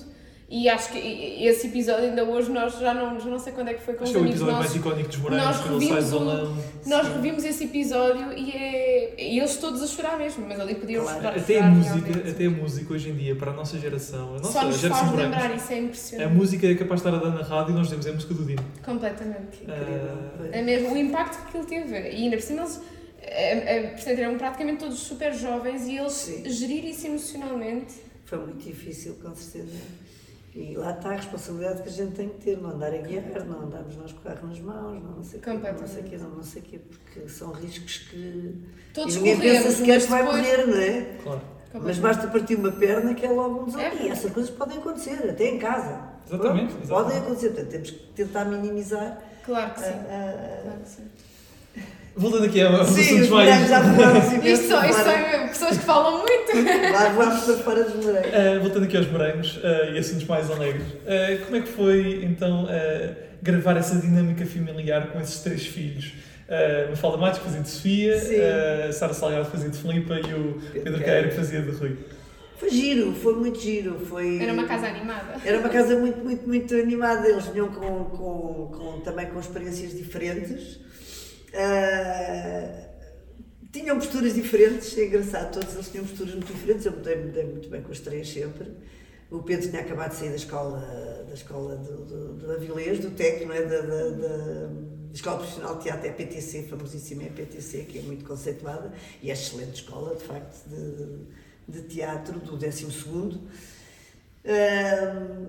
E 0.55 0.69
acho 0.69 0.91
que 0.91 0.99
esse 0.99 1.65
episódio 1.65 2.03
ainda 2.09 2.23
hoje 2.23 2.51
nós 2.51 2.77
já 2.77 2.93
não, 2.93 3.19
já 3.19 3.27
não 3.27 3.39
sei 3.39 3.53
quando 3.53 3.69
é 3.69 3.73
que 3.73 3.81
foi 3.81 3.95
com 3.95 4.03
Acho 4.03 4.11
os 4.11 4.11
que 4.11 4.17
é 4.17 4.19
o 4.19 4.23
amigos 4.23 4.41
episódio 4.41 4.53
mais 4.59 4.65
nossos. 4.75 4.85
icónico 4.85 5.09
dos 5.09 5.17
morangos, 5.17 5.45
nós 5.45 5.57
quando 5.61 5.75
ele 5.81 5.85
sai 5.87 5.95
revimos 5.95 6.19
balão. 6.25 6.57
Nós 6.85 7.07
revimos 7.07 7.43
esse 7.43 7.63
episódio 7.63 8.33
e, 8.33 8.51
é, 8.51 9.15
e 9.31 9.39
eles 9.39 9.57
todos 9.57 9.81
a 9.81 9.87
chorar 9.87 10.15
mesmo, 10.17 10.45
mas 10.47 10.59
ali 10.59 10.75
podiam 10.75 11.01
Claro. 11.03 11.17
chorar. 11.21 11.37
Até 11.39 11.59
a 11.59 11.65
música, 11.67 11.95
realmente. 11.95 12.29
até 12.29 12.45
a 12.45 12.49
música 12.51 12.93
hoje 12.93 13.09
em 13.09 13.15
dia, 13.15 13.35
para 13.35 13.49
a 13.51 13.53
nossa 13.55 13.79
geração, 13.79 14.29
a 14.35 14.37
nossa 14.37 14.51
Só 14.51 14.63
nos 14.65 14.77
geração 14.79 15.07
faz 15.07 15.19
lembrar, 15.19 15.55
isso 15.55 15.71
é 15.71 15.75
a 15.75 15.79
impressionante. 15.79 16.33
música 16.35 16.67
é 16.67 16.75
capaz 16.75 17.01
de 17.01 17.07
estar 17.09 17.19
a 17.19 17.29
dar 17.29 17.35
na 17.35 17.43
rádio 17.43 17.71
e 17.71 17.75
nós 17.75 17.89
temos 17.89 18.05
a 18.05 18.13
música 18.13 18.33
do 18.35 18.45
Dino. 18.45 18.63
Completamente. 18.85 19.63
Ah, 19.67 20.49
É 20.51 20.61
mesmo 20.61 20.93
o 20.93 20.97
impacto 20.97 21.49
que 21.51 21.57
ele 21.57 21.65
teve. 21.65 21.95
E 21.97 22.23
ainda 22.25 22.37
por 22.37 22.43
cima 22.43 22.61
eles. 22.61 22.79
É, 23.25 23.77
é, 23.77 23.81
portanto, 23.87 24.19
eram 24.19 24.37
praticamente 24.37 24.79
todos 24.83 24.99
super 24.99 25.33
jovens 25.33 25.87
e 25.87 25.97
eles 25.97 26.11
Sim. 26.13 26.43
gerir 26.47 26.85
isso 26.85 27.07
emocionalmente. 27.07 27.95
Foi 28.25 28.37
muito 28.37 28.63
difícil, 28.63 29.15
com 29.21 29.33
certeza. 29.33 29.77
E 30.55 30.75
lá 30.77 30.91
está 30.91 31.09
a 31.09 31.15
responsabilidade 31.15 31.81
que 31.81 31.89
a 31.89 31.91
gente 31.91 32.11
tem 32.13 32.29
que 32.29 32.35
ter, 32.39 32.57
não 32.61 32.69
andar 32.69 32.93
a 32.93 32.97
guiar, 32.97 33.43
não 33.45 33.61
andarmos 33.63 33.95
nós 33.97 34.11
com 34.11 34.19
o 34.19 34.21
carro 34.21 34.47
nas 34.47 34.59
mãos, 34.59 35.01
não, 35.01 35.11
não 35.13 35.23
sei 35.23 35.39
o 35.39 35.41
quê, 35.41 35.49
não 35.51 35.87
sei 35.87 36.01
o 36.01 36.03
quê, 36.05 36.17
não, 36.17 36.29
não 36.29 36.43
sei 36.43 36.61
o 36.61 36.65
quê, 36.65 36.79
porque 36.79 37.27
são 37.27 37.51
riscos 37.51 37.97
que 38.09 38.55
Todos 38.93 39.15
e 39.15 39.17
ninguém 39.17 39.39
pensa 39.39 39.71
sequer 39.71 39.99
que 40.01 40.07
vai 40.07 40.23
depois- 40.23 40.45
correr, 40.45 40.67
não 40.67 40.77
é? 40.77 41.01
claro. 41.23 41.41
Mas 41.75 41.97
basta 41.97 42.27
partir 42.27 42.53
uma 42.53 42.71
perna 42.71 43.15
que 43.15 43.25
é 43.25 43.29
logo 43.31 43.61
um 43.63 43.65
desafio. 43.65 43.99
É 43.99 44.03
e 44.05 44.09
essas 44.09 44.31
coisas 44.31 44.51
podem 44.51 44.77
acontecer, 44.77 45.27
até 45.27 45.47
em 45.49 45.57
casa. 45.57 46.13
Exatamente, 46.27 46.67
Pronto, 46.73 46.83
exatamente. 46.83 46.87
Podem 46.87 47.17
acontecer, 47.17 47.47
portanto, 47.49 47.69
temos 47.71 47.89
que 47.91 47.99
tentar 48.13 48.45
minimizar. 48.45 49.23
Claro 49.43 49.73
que 49.73 49.79
sim. 49.79 49.85
ah, 49.87 50.03
ah, 50.07 50.61
Claro 50.61 50.79
que 50.81 50.89
sim. 50.89 51.03
Voltando 52.15 52.45
aqui 52.45 52.61
aos 52.61 52.89
Sim, 52.89 53.01
assuntos 53.01 53.23
os 53.23 53.29
mais. 53.29 53.67
já 53.67 53.79
Isto 54.45 54.67
são, 54.67 54.85
isto 54.85 55.03
para 55.03 55.13
fora. 55.13 55.31
são 55.31 55.47
pessoas 55.47 55.77
que 55.77 55.83
falam 55.85 56.19
muito. 56.19 56.91
Lá 56.93 57.09
voamos 57.09 57.43
para 57.43 57.55
fora 57.57 57.83
dos 57.83 58.05
morangos. 58.05 58.29
Uh, 58.29 58.61
voltando 58.61 58.83
aqui 58.85 58.97
aos 58.97 59.07
morangos 59.07 59.57
uh, 59.57 59.93
e 59.93 59.97
assuntos 59.97 60.25
mais 60.25 60.51
alegres, 60.51 60.83
uh, 60.87 61.45
como 61.45 61.57
é 61.57 61.61
que 61.61 61.69
foi 61.69 62.23
então 62.23 62.65
uh, 62.65 63.15
gravar 63.41 63.77
essa 63.77 63.95
dinâmica 63.95 64.45
familiar 64.45 65.07
com 65.07 65.19
esses 65.19 65.39
três 65.41 65.65
filhos? 65.65 66.13
Uh, 66.47 66.89
Mafalda 66.91 67.17
Matos 67.17 67.39
que 67.39 67.45
fazia 67.45 67.61
de 67.61 67.69
Sofia, 67.69 68.15
uh, 68.89 68.93
Sara 68.93 69.13
Salgado 69.13 69.45
que 69.45 69.51
fazia 69.51 69.69
de 69.69 69.77
Filipa 69.77 70.13
e 70.19 70.33
o 70.33 70.59
Pedro 70.83 71.03
Queiro 71.03 71.29
que 71.29 71.35
fazia 71.35 71.61
de 71.63 71.71
Rui. 71.71 71.97
Foi 72.57 72.69
giro, 72.69 73.13
foi 73.15 73.33
muito 73.35 73.59
giro. 73.59 73.99
Foi... 74.05 74.39
Era 74.41 74.53
uma 74.53 74.65
casa 74.65 74.85
animada. 74.87 75.35
Era 75.43 75.57
uma 75.59 75.67
casa 75.69 75.97
muito, 75.97 76.19
muito, 76.23 76.47
muito 76.47 76.73
animada. 76.75 77.27
Eles 77.27 77.45
vinham 77.47 77.67
com, 77.69 78.03
com, 78.05 78.71
com- 78.71 79.01
também 79.01 79.25
com 79.27 79.39
experiências 79.39 79.91
diferentes. 79.97 80.79
Ah, 81.53 82.89
tinham 83.71 83.97
posturas 83.97 84.33
diferentes, 84.35 84.97
é 84.97 85.05
engraçado, 85.05 85.53
todos 85.53 85.73
eles 85.73 85.89
tinham 85.89 86.05
posturas 86.05 86.33
muito 86.35 86.53
diferentes. 86.53 86.85
Eu 86.85 86.91
me 86.93 87.01
dei, 87.03 87.15
me 87.15 87.31
dei 87.31 87.45
muito 87.45 87.69
bem 87.69 87.81
com 87.81 87.91
os 87.91 87.99
três 87.99 88.29
sempre. 88.31 88.71
O 89.31 89.41
Pedro 89.41 89.69
tinha 89.69 89.81
acabado 89.81 90.11
de 90.11 90.17
sair 90.17 90.29
da 90.29 90.35
escola, 90.35 91.25
da 91.27 91.33
escola 91.33 91.75
do, 91.77 92.05
do, 92.05 92.33
do 92.35 92.51
Avilés, 92.51 92.99
do 92.99 93.11
é? 93.53 93.61
Da, 93.63 93.81
da, 93.81 94.09
da- 94.09 94.93
Escola 95.13 95.37
Profissional 95.37 95.77
de 95.77 95.83
Teatro, 95.83 96.07
é 96.07 96.11
PTC, 96.11 96.63
famosíssima 96.63 97.21
é 97.21 97.27
PTC, 97.29 97.83
que 97.83 97.99
é 97.99 98.01
muito 98.01 98.25
conceituada 98.25 98.91
e 99.21 99.29
é 99.29 99.33
excelente 99.33 99.75
escola, 99.75 100.15
de 100.15 100.23
facto, 100.23 100.67
de, 100.67 101.81
de 101.81 101.87
teatro 101.87 102.39
do 102.39 102.57
12 102.57 102.91
segundo. 102.91 103.39
Ahm, 104.45 105.47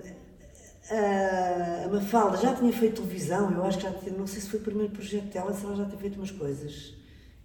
a 0.91 1.89
Mafalda 1.89 2.37
já 2.37 2.55
tinha 2.55 2.72
feito 2.72 3.03
televisão, 3.03 3.51
eu 3.53 3.64
acho 3.64 3.78
que 3.78 3.85
já 3.85 3.93
tinha, 3.93 4.12
não 4.16 4.26
sei 4.26 4.41
se 4.41 4.51
foi 4.51 4.61
o 4.61 4.62
primeiro 4.62 4.93
projeto 4.93 5.24
dela, 5.32 5.53
se 5.55 5.64
ela 5.64 5.76
já 5.76 5.85
tinha 5.87 5.99
feito 5.99 6.16
umas 6.16 6.30
coisas. 6.30 6.95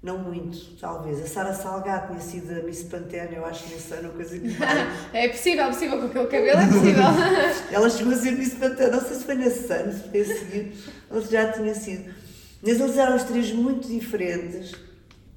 Não 0.01 0.17
muito, 0.17 0.77
talvez. 0.79 1.19
A 1.21 1.27
Sara 1.27 1.53
Salgado 1.53 2.07
tinha 2.07 2.19
sido 2.21 2.57
a 2.57 2.63
Miss 2.63 2.83
Pantene, 2.83 3.35
eu 3.35 3.45
acho 3.45 3.65
que 3.65 3.73
nesse 3.73 3.93
ano, 3.93 4.09
coisa 4.13 4.39
que. 4.39 4.47
É 5.13 5.27
possível, 5.27 5.65
é 5.65 5.67
possível, 5.67 5.97
com 5.99 6.05
aquele 6.05 6.27
cabelo 6.27 6.59
é 6.61 6.67
possível. 6.67 7.03
Ela 7.69 7.89
chegou 7.89 8.13
a 8.13 8.15
ser 8.15 8.31
Miss 8.31 8.53
Pantene, 8.53 8.91
não 8.91 9.01
sei 9.01 9.17
se 9.17 9.23
foi 9.25 9.35
nesse 9.35 9.73
ano, 9.73 9.91
se 9.91 10.09
foi 10.09 10.21
a 10.21 10.25
seguir, 10.25 10.73
ou 11.09 11.21
se 11.21 11.31
já 11.33 11.51
tinha 11.51 11.75
sido. 11.75 12.13
Mas 12.61 12.79
eles 12.79 12.97
eram 12.97 13.15
os 13.17 13.23
três 13.23 13.51
muito 13.51 13.87
diferentes, 13.89 14.73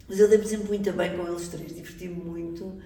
mas 0.08 0.20
eu 0.20 0.28
dei-me 0.28 0.46
sempre 0.46 0.68
muito 0.68 0.92
bem 0.92 1.16
com 1.16 1.26
eles 1.26 1.48
três, 1.48 1.74
diverti-me 1.74 2.14
muito. 2.14 2.64
O 2.64 2.76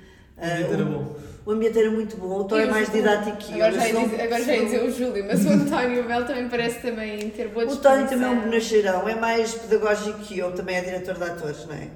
ambiente 0.43 0.73
era 0.73 0.83
Ah, 0.83 0.87
bom. 0.87 1.17
O 1.47 1.53
ambiente 1.53 1.79
era 1.79 1.89
muito 1.93 2.17
bom, 2.17 2.41
o 2.41 2.45
Tó 2.45 2.59
é 2.59 2.67
mais 2.67 2.91
didático 2.91 3.37
que 3.37 3.53
eu. 3.57 3.65
Agora 3.65 3.73
já 3.81 3.89
ia 3.89 4.01
dizer, 4.05 4.21
agora 4.21 4.43
já 4.45 4.53
ia 4.53 4.59
sou- 4.59 4.65
dizer 4.67 4.83
o 4.83 4.91
Júlio, 4.93 5.25
mas 5.29 5.45
o 5.45 5.49
António 5.49 6.03
Bel 6.05 6.27
também 6.27 6.49
parece 6.49 6.81
também 6.81 7.31
ter 7.31 7.49
boa 7.49 7.65
O. 7.67 7.77
Tony 7.77 8.09
também 8.09 8.27
é 8.27 8.31
um 8.31 8.41
bonacheirão, 8.41 9.09
é 9.09 9.15
mais 9.15 9.55
pedagógico 9.55 10.19
que 10.19 10.37
eu, 10.37 10.51
também 10.53 10.75
é 10.77 10.81
diretor 10.81 11.15
de 11.15 11.23
atores, 11.23 11.65
não 11.67 11.75
é? 11.75 11.89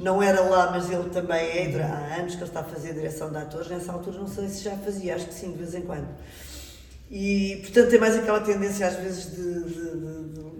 Não 0.00 0.20
era 0.22 0.40
lá, 0.40 0.72
mas 0.72 0.90
ele 0.90 1.08
também 1.10 1.38
é, 1.38 1.82
há 1.82 2.16
anos 2.20 2.32
que 2.34 2.40
ele 2.40 2.50
está 2.50 2.60
a 2.60 2.64
fazer 2.64 2.94
direção 2.94 3.30
de 3.30 3.36
atores, 3.38 3.68
nessa 3.68 3.92
altura 3.92 4.18
não 4.18 4.26
sei 4.26 4.48
se 4.48 4.64
já 4.64 4.72
fazia, 4.72 5.14
acho 5.14 5.26
que 5.26 5.34
sim, 5.34 5.52
de 5.52 5.58
vez 5.58 5.72
em 5.76 5.82
quando. 5.82 6.08
E, 7.08 7.60
portanto, 7.62 7.90
tem 7.90 8.00
mais 8.00 8.16
aquela 8.16 8.40
tendência 8.40 8.88
às 8.88 8.96
vezes 8.96 9.30
de- 9.36 9.62
de- 9.62 10.32
de- 10.32 10.55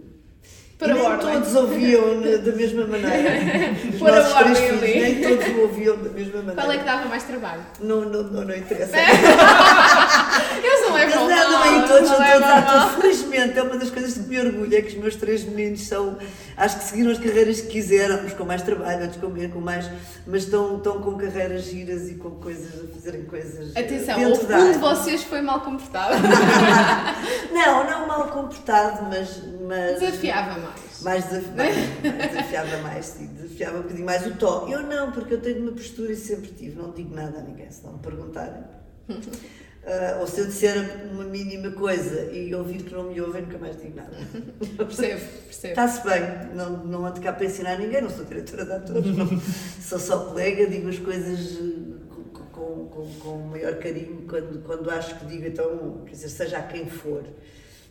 Para 0.79 0.93
nem 0.93 1.03
ordem. 1.03 1.33
todos 1.33 1.55
ouviam 1.55 2.21
da 2.21 2.53
mesma 2.53 2.87
maneira. 2.87 3.31
Pôr 3.99 4.11
a 4.11 4.29
ordem 4.29 4.55
filhos, 4.55 4.83
ali. 4.83 5.01
nem 5.01 5.21
todos 5.23 5.47
o 5.47 5.61
ouviam 5.63 5.97
da 5.97 6.11
mesma 6.11 6.37
maneira. 6.43 6.63
Qual 6.63 6.71
é 6.71 6.79
que 6.79 6.85
dava 6.85 7.09
mais 7.09 7.23
trabalho? 7.23 7.63
Não, 7.81 8.03
não, 8.03 8.23
não, 8.25 8.45
não 8.45 8.55
interessa. 8.55 8.95
Eles 10.63 10.81
não 10.83 10.93
levam 10.93 11.29
não, 11.29 11.35
mal. 11.35 11.51
não, 11.51 11.79
e 11.79 11.89
todos 11.89 12.11
não 12.11 12.17
todos 12.17 12.41
mal. 12.41 12.59
atores. 12.59 12.95
Felizmente, 13.01 13.59
é 13.59 13.63
uma 13.63 13.77
das 13.79 13.91
coisas 13.91 14.15
que 14.15 14.21
me 14.21 14.39
orgulho, 14.39 14.77
é 14.77 14.83
que 14.83 14.89
os 14.89 14.95
meus 14.97 15.17
três 15.17 15.45
meninos 15.45 15.81
são, 15.89 16.19
acho 16.59 16.79
que 16.79 16.85
seguiram 16.85 17.11
as 17.11 17.19
carreiras 17.19 17.61
que 17.63 17.69
quiseram, 17.69 18.25
uns 18.25 18.35
com 18.35 18.45
mais 18.45 18.61
trabalho, 18.61 19.03
outros 19.03 19.21
com 19.21 19.29
menos, 19.29 19.53
com 19.55 19.61
mais, 19.61 19.91
mas 20.27 20.43
estão, 20.43 20.77
estão 20.77 21.01
com 21.01 21.17
carreiras 21.17 21.65
giras 21.65 22.11
e 22.11 22.17
com 22.17 22.33
coisas, 22.33 22.85
a 22.85 22.95
fazerem 22.95 23.25
coisas 23.25 23.75
eh, 23.75 23.81
Atenção, 23.81 24.19
dentro 24.19 24.57
um 24.57 24.73
de 24.73 24.79
vocês 24.79 25.23
foi 25.25 25.41
mal 25.41 25.61
comportado. 25.61 26.17
Não, 27.51 27.89
não 27.89 28.07
mal 28.07 28.29
comportado, 28.29 29.07
mas... 29.09 29.43
mas 29.67 29.99
Desafiava 29.99 30.59
mais. 30.67 31.03
mais 31.03 31.25
desaf- 31.25 31.53
mais- 31.57 32.29
desafiava 32.31 32.77
mais, 32.79 33.07
sim, 33.07 33.27
desafiava 33.27 33.79
um 33.79 33.83
bocadinho 33.83 34.07
mais 34.07 34.27
o 34.27 34.35
Tó. 34.37 34.69
Eu 34.69 34.83
não, 34.83 35.13
porque 35.13 35.35
eu 35.35 35.41
tenho 35.41 35.63
uma 35.63 35.73
postura 35.73 36.13
e 36.13 36.17
sempre 36.17 36.51
tive, 36.51 36.77
não 36.77 36.91
digo 36.93 37.15
nada 37.15 37.39
a 37.39 37.43
ninguém, 37.43 37.71
se 37.71 37.85
não 37.85 37.95
me 37.95 37.99
perguntarem. 38.01 38.63
Ah, 39.89 40.19
ou 40.21 40.27
se 40.27 40.41
eu 40.41 40.47
disser 40.47 40.75
uma 41.13 41.23
mínima 41.23 41.71
coisa 41.71 42.33
e 42.33 42.53
ouvir 42.53 42.83
que 42.83 42.93
não 42.93 43.05
me 43.05 43.21
ouvem, 43.21 43.43
nunca 43.43 43.57
mais 43.57 43.81
digo 43.81 43.95
nada. 43.95 44.17
Percebo, 44.77 45.21
percebo. 45.45 45.69
Está-se 45.69 46.03
bem, 46.03 46.23
não, 46.57 46.71
não 46.85 47.07
ando 47.07 47.21
cá 47.21 47.33
para 47.33 47.47
ensinar 47.47 47.79
ninguém, 47.79 48.03
não 48.03 48.11
sou 48.11 48.25
diretora 48.25 48.65
de 48.65 48.73
atores, 48.73 49.17
não. 49.17 49.41
sou 49.81 50.01
só 50.01 50.25
colega, 50.25 50.67
digo 50.67 50.89
as 50.89 50.99
coisas 50.99 51.53
eh, 51.53 52.17
com, 52.53 52.87
com, 52.89 53.15
com, 53.21 53.39
maior 53.47 53.77
carinho 53.79 54.27
quando, 54.29 54.61
quando 54.65 54.91
acho 54.91 55.21
que 55.21 55.27
digo, 55.27 55.47
então, 55.47 56.03
quer 56.05 56.11
dizer, 56.11 56.31
seja 56.31 56.59
a 56.59 56.63
quem 56.65 56.87
for. 56.87 57.23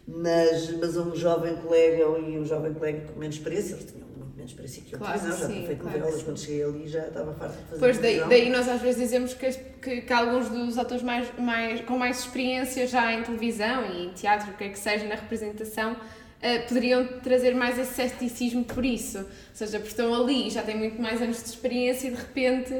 Mas, 0.07 0.69
mas 0.77 0.95
um 0.97 1.15
jovem 1.15 1.55
colega 1.55 2.03
e 2.03 2.37
um 2.37 2.45
jovem 2.45 2.73
colega 2.73 3.07
com 3.11 3.19
menos 3.19 3.37
experiência, 3.37 3.73
eles 3.73 3.85
tinham 3.85 4.07
muito 4.07 4.35
menos 4.35 4.51
experiência 4.51 4.83
que 4.83 4.93
eu, 4.93 4.99
Claro 4.99 5.19
televisão, 5.19 5.47
já 5.47 5.53
tinha 5.53 5.67
feito 5.67 5.81
claro 5.81 5.99
novelas, 5.99 6.23
quando 6.23 6.39
cheguei 6.39 6.63
ali 6.63 6.87
já 6.87 7.07
estava 7.07 7.33
farta 7.33 7.57
de 7.57 7.63
fazer 7.63 7.79
Pois 7.79 7.97
daí, 7.97 8.19
daí 8.29 8.49
nós 8.51 8.69
às 8.69 8.81
vezes 8.81 9.01
dizemos 9.01 9.33
que, 9.33 9.51
que, 9.81 10.01
que 10.01 10.13
alguns 10.13 10.49
dos 10.49 10.77
atores 10.77 11.01
mais, 11.01 11.27
mais, 11.39 11.81
com 11.81 11.97
mais 11.97 12.19
experiência 12.19 12.85
já 12.85 13.11
em 13.13 13.23
televisão 13.23 13.83
e 13.85 14.05
em 14.05 14.09
teatro, 14.13 14.51
o 14.51 14.53
que 14.55 14.65
é 14.65 14.69
que 14.69 14.77
seja, 14.77 15.07
na 15.07 15.15
representação, 15.15 15.95
eh, 16.41 16.59
poderiam 16.59 17.05
trazer 17.23 17.55
mais 17.55 17.79
esse 17.79 17.93
ceticismo 17.93 18.63
por 18.63 18.85
isso. 18.85 19.19
Ou 19.19 19.25
seja, 19.53 19.77
porque 19.79 19.89
estão 19.89 20.13
ali, 20.13 20.49
já 20.49 20.61
têm 20.61 20.77
muito 20.77 21.01
mais 21.01 21.21
anos 21.21 21.41
de 21.41 21.49
experiência 21.49 22.07
e 22.07 22.11
de 22.11 22.17
repente 22.17 22.73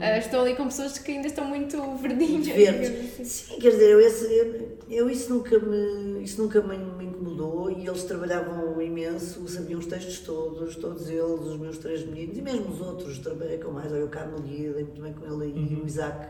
eh, 0.00 0.18
estão 0.18 0.42
ali 0.42 0.54
com 0.54 0.64
pessoas 0.66 0.98
que 0.98 1.12
ainda 1.12 1.26
estão 1.26 1.44
muito 1.44 1.76
verdinhas. 1.96 2.46
Uhum. 2.46 2.54
Verdes. 2.54 3.20
assim. 3.20 3.24
Sim, 3.24 3.58
quer 3.60 3.70
dizer, 3.70 3.90
eu, 3.90 4.00
esse, 4.00 4.24
eu, 4.32 4.78
eu 4.88 5.10
isso 5.10 5.34
nunca, 5.34 5.58
me, 5.58 6.22
isso 6.22 6.40
nunca 6.40 6.62
me, 6.62 6.78
me 6.78 7.04
incomodou 7.04 7.70
e 7.70 7.86
eles 7.86 8.04
trabalhavam 8.04 8.80
imenso, 8.80 9.46
sabiam 9.48 9.80
os 9.80 9.86
textos 9.86 10.20
todos, 10.20 10.76
todos 10.76 11.08
eles, 11.08 11.22
os 11.22 11.58
meus 11.58 11.78
três 11.78 12.04
meninos 12.04 12.38
e 12.38 12.42
mesmo 12.42 12.70
os 12.70 12.80
outros, 12.80 13.18
trabalhei 13.18 13.58
com 13.58 13.70
mais, 13.72 13.92
olha 13.92 14.04
o 14.04 14.08
Carmo 14.08 14.40
Guia, 14.40 14.72
muito 14.72 15.00
bem 15.00 15.12
com 15.12 15.26
ele 15.26 15.52
aí, 15.52 15.80
o 15.82 15.86
Isaac. 15.86 16.28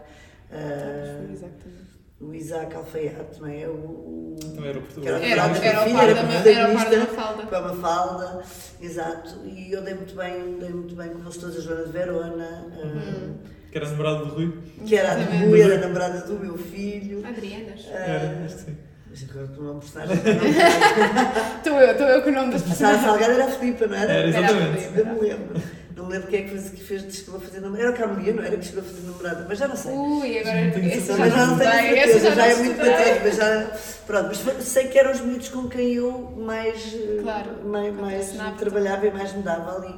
Exatamente. 1.33 1.90
O 2.21 2.35
Isaac 2.35 2.75
Alfaiate, 2.77 3.41
não 3.41 3.49
é? 3.49 3.67
O, 3.67 3.71
o, 3.73 4.37
Também 4.55 4.71
era 4.71 4.79
o 4.79 4.83
que 4.83 4.93
português. 4.95 5.23
Era, 5.23 5.43
protagonista 5.49 5.67
era, 5.67 5.75
do 5.75 5.81
o 5.81 5.85
filho, 5.85 5.99
era 5.99 6.11
era 6.11 6.21
o 6.21 6.75
par 6.77 6.85
da 6.85 6.91
protagonista 6.91 7.17
Mafalda. 7.17 7.43
com 7.47 7.55
a 7.57 7.61
Mafalda, 7.75 8.43
exato, 8.81 9.41
e 9.47 9.73
eu 9.73 9.83
dei 9.83 9.95
muito 9.95 10.15
bem, 10.15 10.57
dei 10.59 10.69
muito 10.69 10.95
bem 10.95 11.09
com 11.09 11.21
eles 11.21 11.37
todos, 11.39 11.57
a 11.57 11.61
Joana 11.61 11.85
de 11.87 11.93
Verona, 11.93 12.67
ah, 12.75 13.31
Que 13.73 13.79
era 13.79 13.89
namorado 13.89 14.27
do 14.27 14.35
Rui. 14.35 14.59
que 14.87 14.97
era 14.97 15.13
a 15.13 15.19
Exatamente. 15.19 15.45
Rui, 15.47 15.61
era 15.63 15.75
a 15.75 15.79
namorada 15.79 16.21
do 16.27 16.35
meu 16.41 16.59
filho. 16.59 17.27
Adrianas. 17.27 17.87
Ah, 17.93 17.97
Era, 17.97 18.49
sim. 18.49 18.77
Mas 19.09 19.27
agora 19.29 19.49
tu 19.49 19.61
não 19.63 19.79
personagem 19.81 20.17
não 20.23 21.57
Estou 21.57 21.81
eu, 21.81 21.91
estou 21.91 22.07
eu 22.07 22.23
com 22.23 22.31
o 22.31 22.33
nome 22.33 22.53
das 22.53 22.63
A 22.63 22.67
Sara 22.67 22.99
personagens. 22.99 23.05
Salgado 23.05 23.33
era 23.33 23.45
a 23.45 23.49
Filipa, 23.51 23.87
não 23.89 23.97
era? 23.97 24.13
Era, 24.13 24.29
exatamente. 24.29 24.85
Era 24.85 25.01
a 25.01 25.05
Não 25.05 25.15
me 25.15 25.21
lembro. 25.29 25.63
Não 26.01 26.07
me 26.07 26.15
lembro 26.15 26.29
quem 26.29 26.41
é 26.41 26.43
que, 26.45 26.49
fez, 26.49 26.71
que 26.71 26.83
fez, 26.83 27.15
chegou 27.15 27.37
a 27.37 27.41
fazer 27.41 27.61
namorada. 27.61 27.95
Era 27.95 28.07
o 28.07 28.35
não 28.35 28.43
era? 28.43 28.57
Que 28.57 28.65
chegou 28.65 28.81
a 28.81 28.85
fazer 28.85 29.03
namorada, 29.03 29.47
mas 29.47 29.59
já 29.59 29.69
não 29.69 29.77
sei. 29.77 29.93
Ui, 29.93 30.39
agora 30.39 30.59
essa 30.59 31.17
Mas 31.19 31.33
já 31.35 31.47
não 31.47 31.59
tenho 31.59 31.71
certeza, 31.71 32.35
já 32.35 32.47
é 32.47 32.55
não 32.55 32.65
muito 32.65 32.77
trás, 32.77 33.23
mas 33.23 33.37
já. 33.37 33.79
Pronto, 34.07 34.31
mas 34.47 34.65
sei 34.65 34.89
que 34.89 34.99
eram 34.99 35.13
os 35.13 35.21
miúdos 35.21 35.49
com 35.51 35.69
quem 35.69 35.93
eu 35.93 36.33
mais, 36.39 36.97
Claro, 37.23 37.69
mais, 37.69 37.95
mais 37.95 38.33
trabalhava 38.59 39.07
e 39.07 39.11
mais 39.11 39.35
me 39.35 39.43
dava 39.43 39.77
ali. 39.77 39.95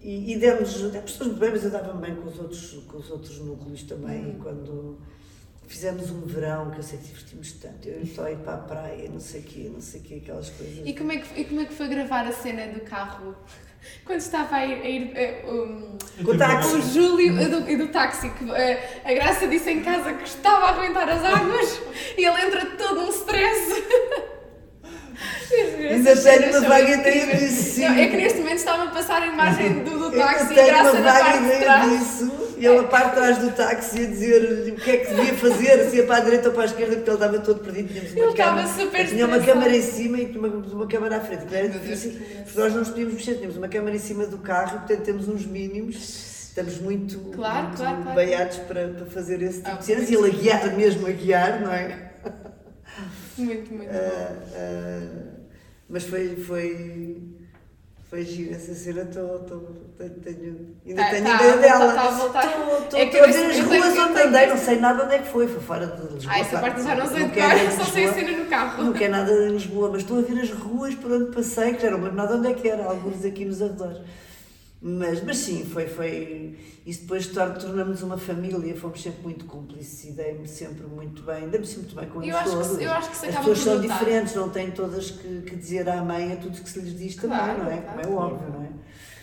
E, 0.00 0.32
e 0.34 0.36
demos, 0.38 0.74
demos 0.74 1.12
todos 1.14 1.28
muito 1.28 1.40
bem, 1.40 1.50
mas 1.50 1.64
eu 1.64 1.70
dava-me 1.70 2.02
bem 2.02 2.14
com 2.14 2.28
os 2.28 2.38
outros, 2.38 2.84
com 2.86 2.98
os 2.98 3.10
outros 3.10 3.38
núcleos 3.38 3.84
também. 3.84 4.32
E 4.32 4.34
quando 4.34 4.98
fizemos 5.68 6.10
um 6.10 6.22
verão, 6.22 6.70
que 6.70 6.78
eu 6.78 6.82
sei 6.82 6.98
que 6.98 7.04
divertimos 7.08 7.52
tanto, 7.52 7.88
eu 7.88 8.02
estou 8.02 8.24
a 8.24 8.32
ir 8.32 8.38
para 8.38 8.54
a 8.54 8.58
praia, 8.58 9.08
não 9.12 9.20
sei 9.20 9.40
o 9.40 9.44
quê, 9.44 9.70
não 9.72 9.80
sei 9.80 10.00
o 10.00 10.02
quê, 10.02 10.14
aquelas 10.22 10.50
coisas. 10.50 10.82
E 10.84 10.92
como, 10.94 11.12
é 11.12 11.18
que, 11.18 11.40
e 11.40 11.44
como 11.44 11.60
é 11.60 11.64
que 11.66 11.74
foi 11.74 11.88
gravar 11.88 12.26
a 12.26 12.32
cena 12.32 12.66
do 12.68 12.80
carro? 12.80 13.36
Quando 14.04 14.18
estava 14.20 14.56
a 14.56 14.66
ir, 14.66 14.82
a 14.82 14.88
ir 14.88 15.12
eh, 15.14 15.44
um, 15.46 15.96
Com 16.24 16.32
o 16.32 16.38
táxi. 16.38 16.74
o 16.74 16.82
Júlio 16.82 17.40
e 17.40 17.46
do, 17.46 17.60
do 17.86 17.92
táxi, 17.92 18.28
que 18.30 18.50
eh, 18.50 19.00
a 19.04 19.14
Graça 19.14 19.46
disse 19.46 19.70
em 19.70 19.82
casa 19.82 20.12
que 20.14 20.26
estava 20.26 20.66
a 20.66 20.70
aguentar 20.70 21.08
as 21.08 21.22
águas 21.24 21.80
e 22.16 22.24
ele 22.24 22.46
entra 22.46 22.66
todo 22.76 23.02
um 23.02 23.08
stress. 23.10 23.84
Ainda 25.90 26.16
tenho 26.16 26.50
uma 26.58 26.68
vaga 26.68 26.94
incríveis. 26.94 27.40
disso, 27.40 27.82
é 27.82 28.06
que 28.08 28.16
neste 28.16 28.38
momento 28.40 28.58
estava 28.58 28.84
a 28.84 28.86
passar 28.88 29.22
a 29.22 29.26
imagem 29.26 29.82
do, 29.84 29.98
do 29.98 30.12
táxi 30.16 30.54
e 30.54 30.60
a 30.60 30.66
Graça 30.66 31.00
na 31.00 31.12
parte 31.12 31.42
de 31.44 31.58
trás. 31.58 31.90
disso. 31.90 32.47
E 32.58 32.66
ele 32.66 32.78
a 32.78 32.82
parte 32.84 33.10
de 33.10 33.14
trás 33.16 33.38
do 33.38 33.50
táxi 33.52 34.00
a 34.02 34.06
dizer-lhe 34.06 34.72
o 34.72 34.74
que 34.76 34.90
é 34.90 34.96
que 34.98 35.14
devia 35.14 35.34
fazer, 35.34 35.88
se 35.90 35.96
ia 35.96 36.06
para 36.06 36.16
a 36.16 36.20
direita 36.20 36.48
ou 36.48 36.54
para 36.54 36.62
a 36.62 36.66
esquerda, 36.66 36.96
porque 36.96 37.08
ele 37.10 37.16
estava 37.16 37.38
todo 37.38 37.60
perdido. 37.60 37.88
Tínhamos 37.88 38.10
uma 38.12 38.20
Ele 38.20 38.30
estava 38.30 38.50
câmara, 38.56 38.68
super 38.74 39.08
tinha 39.08 39.26
uma 39.26 39.38
câmara 39.40 39.76
em 39.76 39.82
cima 39.82 40.18
e 40.18 40.36
uma, 40.36 40.48
uma 40.48 40.86
câmara 40.88 41.16
à 41.16 41.20
frente. 41.20 41.44
que 41.46 41.54
Era 41.54 41.68
difícil, 41.68 42.12
porque 42.44 42.58
nós 42.60 42.72
não 42.72 42.80
nos 42.80 42.88
podíamos 42.88 43.14
mexer, 43.14 43.34
tínhamos 43.34 43.56
uma 43.56 43.68
câmara 43.68 43.94
em 43.94 43.98
cima 44.00 44.26
do 44.26 44.38
carro 44.38 44.76
e, 44.76 44.78
portanto, 44.80 45.02
temos 45.04 45.28
uns 45.28 45.46
mínimos. 45.46 45.96
estamos 46.48 46.78
muito, 46.80 47.18
Claro, 47.30 47.66
muito 47.68 47.76
claro, 47.78 48.02
claro. 48.02 48.16
beiados 48.16 48.56
para, 48.58 48.88
para 48.88 49.06
fazer 49.06 49.40
esse 49.42 49.58
tipo 49.58 49.70
Ah, 49.70 49.74
de 49.74 49.84
cenas 49.84 50.10
e 50.10 50.14
ele 50.14 50.26
a 50.26 50.34
guiar, 50.34 50.76
mesmo 50.76 51.06
a 51.06 51.10
guiar, 51.12 51.60
não 51.60 51.72
é? 51.72 52.10
Muito, 53.36 53.72
muito 53.72 53.88
bom. 53.92 53.98
Ah, 53.98 54.32
ah, 54.56 55.24
mas 55.88 56.04
foi, 56.04 56.34
foi, 56.36 57.22
foi 58.08 58.24
giro 58.24 58.54
essa 58.54 58.72
cena, 58.74 59.04
tô, 59.04 59.20
tô, 59.40 59.58
tenho, 59.98 60.10
tenho- 60.20 60.76
ainda 60.86 61.02
Tá- 61.02 61.10
tenho 61.10 61.24
tá 61.24 61.34
ideia 61.34 61.56
dela. 61.58 61.92
tá 61.92 62.02
a 62.02 62.10
voltar. 62.12 62.44
Estou- 62.46 62.98
É 62.98 63.06
que 63.06 63.16
a 63.16 63.20
eu 63.20 63.26
ver 63.32 63.50
as 63.50 63.58
ruas 63.60 63.96
eu 63.96 64.02
onde 64.04 64.20
andei, 64.22 64.46
não 64.46 64.56
sei 64.56 64.76
nada 64.80 65.04
onde 65.04 65.14
é 65.14 65.18
que 65.18 65.28
foi, 65.28 65.46
foi 65.46 65.60
fora 65.60 65.86
de 65.86 66.14
Lisboa. 66.14 66.34
Ah, 66.34 66.38
essa 66.40 66.58
parte 66.58 66.82
já 66.82 66.94
não 66.94 67.06
sei 67.06 67.24
de 67.26 67.34
cor, 67.34 67.72
só 67.76 67.84
sei 67.92 68.04
a 68.06 68.12
cena 68.14 68.38
no 68.38 68.46
carro. 68.46 68.82
Não 68.84 68.92
quer 68.94 69.10
nada 69.10 69.30
em 69.30 69.50
Lisboa, 69.50 69.90
mas 69.90 70.00
estou 70.02 70.18
a 70.20 70.22
ver 70.22 70.40
as 70.40 70.50
ruas 70.50 70.94
por 70.94 71.12
onde 71.12 71.32
passei, 71.34 71.74
que 71.74 71.82
já 71.82 71.90
não 71.90 71.98
lembro 71.98 72.14
nada 72.14 72.34
onde 72.36 72.48
é 72.48 72.54
que 72.54 72.66
era, 72.68 72.84
alguns 72.84 73.22
aqui 73.24 73.44
nos 73.44 73.60
arredores. 73.60 73.98
Mas, 74.80 75.24
mas 75.24 75.38
sim, 75.38 75.64
foi, 75.64 75.88
foi. 75.88 76.56
Isso 76.86 77.00
depois 77.02 77.26
tor- 77.26 77.58
tornamos 77.58 78.00
uma 78.02 78.16
família, 78.16 78.76
fomos 78.76 79.02
sempre 79.02 79.22
muito 79.24 79.44
cúmplices 79.44 80.04
e 80.04 80.12
dei-me 80.12 80.46
sempre 80.46 80.86
muito 80.86 81.22
bem, 81.24 81.48
dei-me 81.48 81.66
sempre 81.66 81.82
muito 81.82 81.96
bem 81.96 82.08
com 82.08 82.18
Eu 82.22 82.26
eles 82.28 82.36
acho 82.36 82.44
que 82.50 82.54
todos. 82.62 82.76
se- 82.78 82.84
eu 82.84 82.90
acho 82.92 83.10
que 83.10 83.16
se 83.16 83.26
As 83.26 83.36
pessoas 83.36 83.58
são 83.58 83.74
notar. 83.82 83.98
diferentes, 83.98 84.34
não 84.36 84.48
têm 84.50 84.70
todas 84.70 85.10
que, 85.10 85.42
que 85.42 85.56
dizer 85.56 85.88
à 85.88 86.02
mãe 86.04 86.32
a 86.32 86.36
tudo 86.36 86.60
que 86.62 86.70
se 86.70 86.78
lhes 86.80 86.96
diz 86.96 87.16
também, 87.16 87.36
Claro, 87.38 87.64
não 87.64 87.70
é? 87.72 87.76
claro. 87.78 88.02
Como 88.08 88.20
é 88.20 88.20
óbvio, 88.24 88.50
não 88.52 88.64
é? 88.64 88.68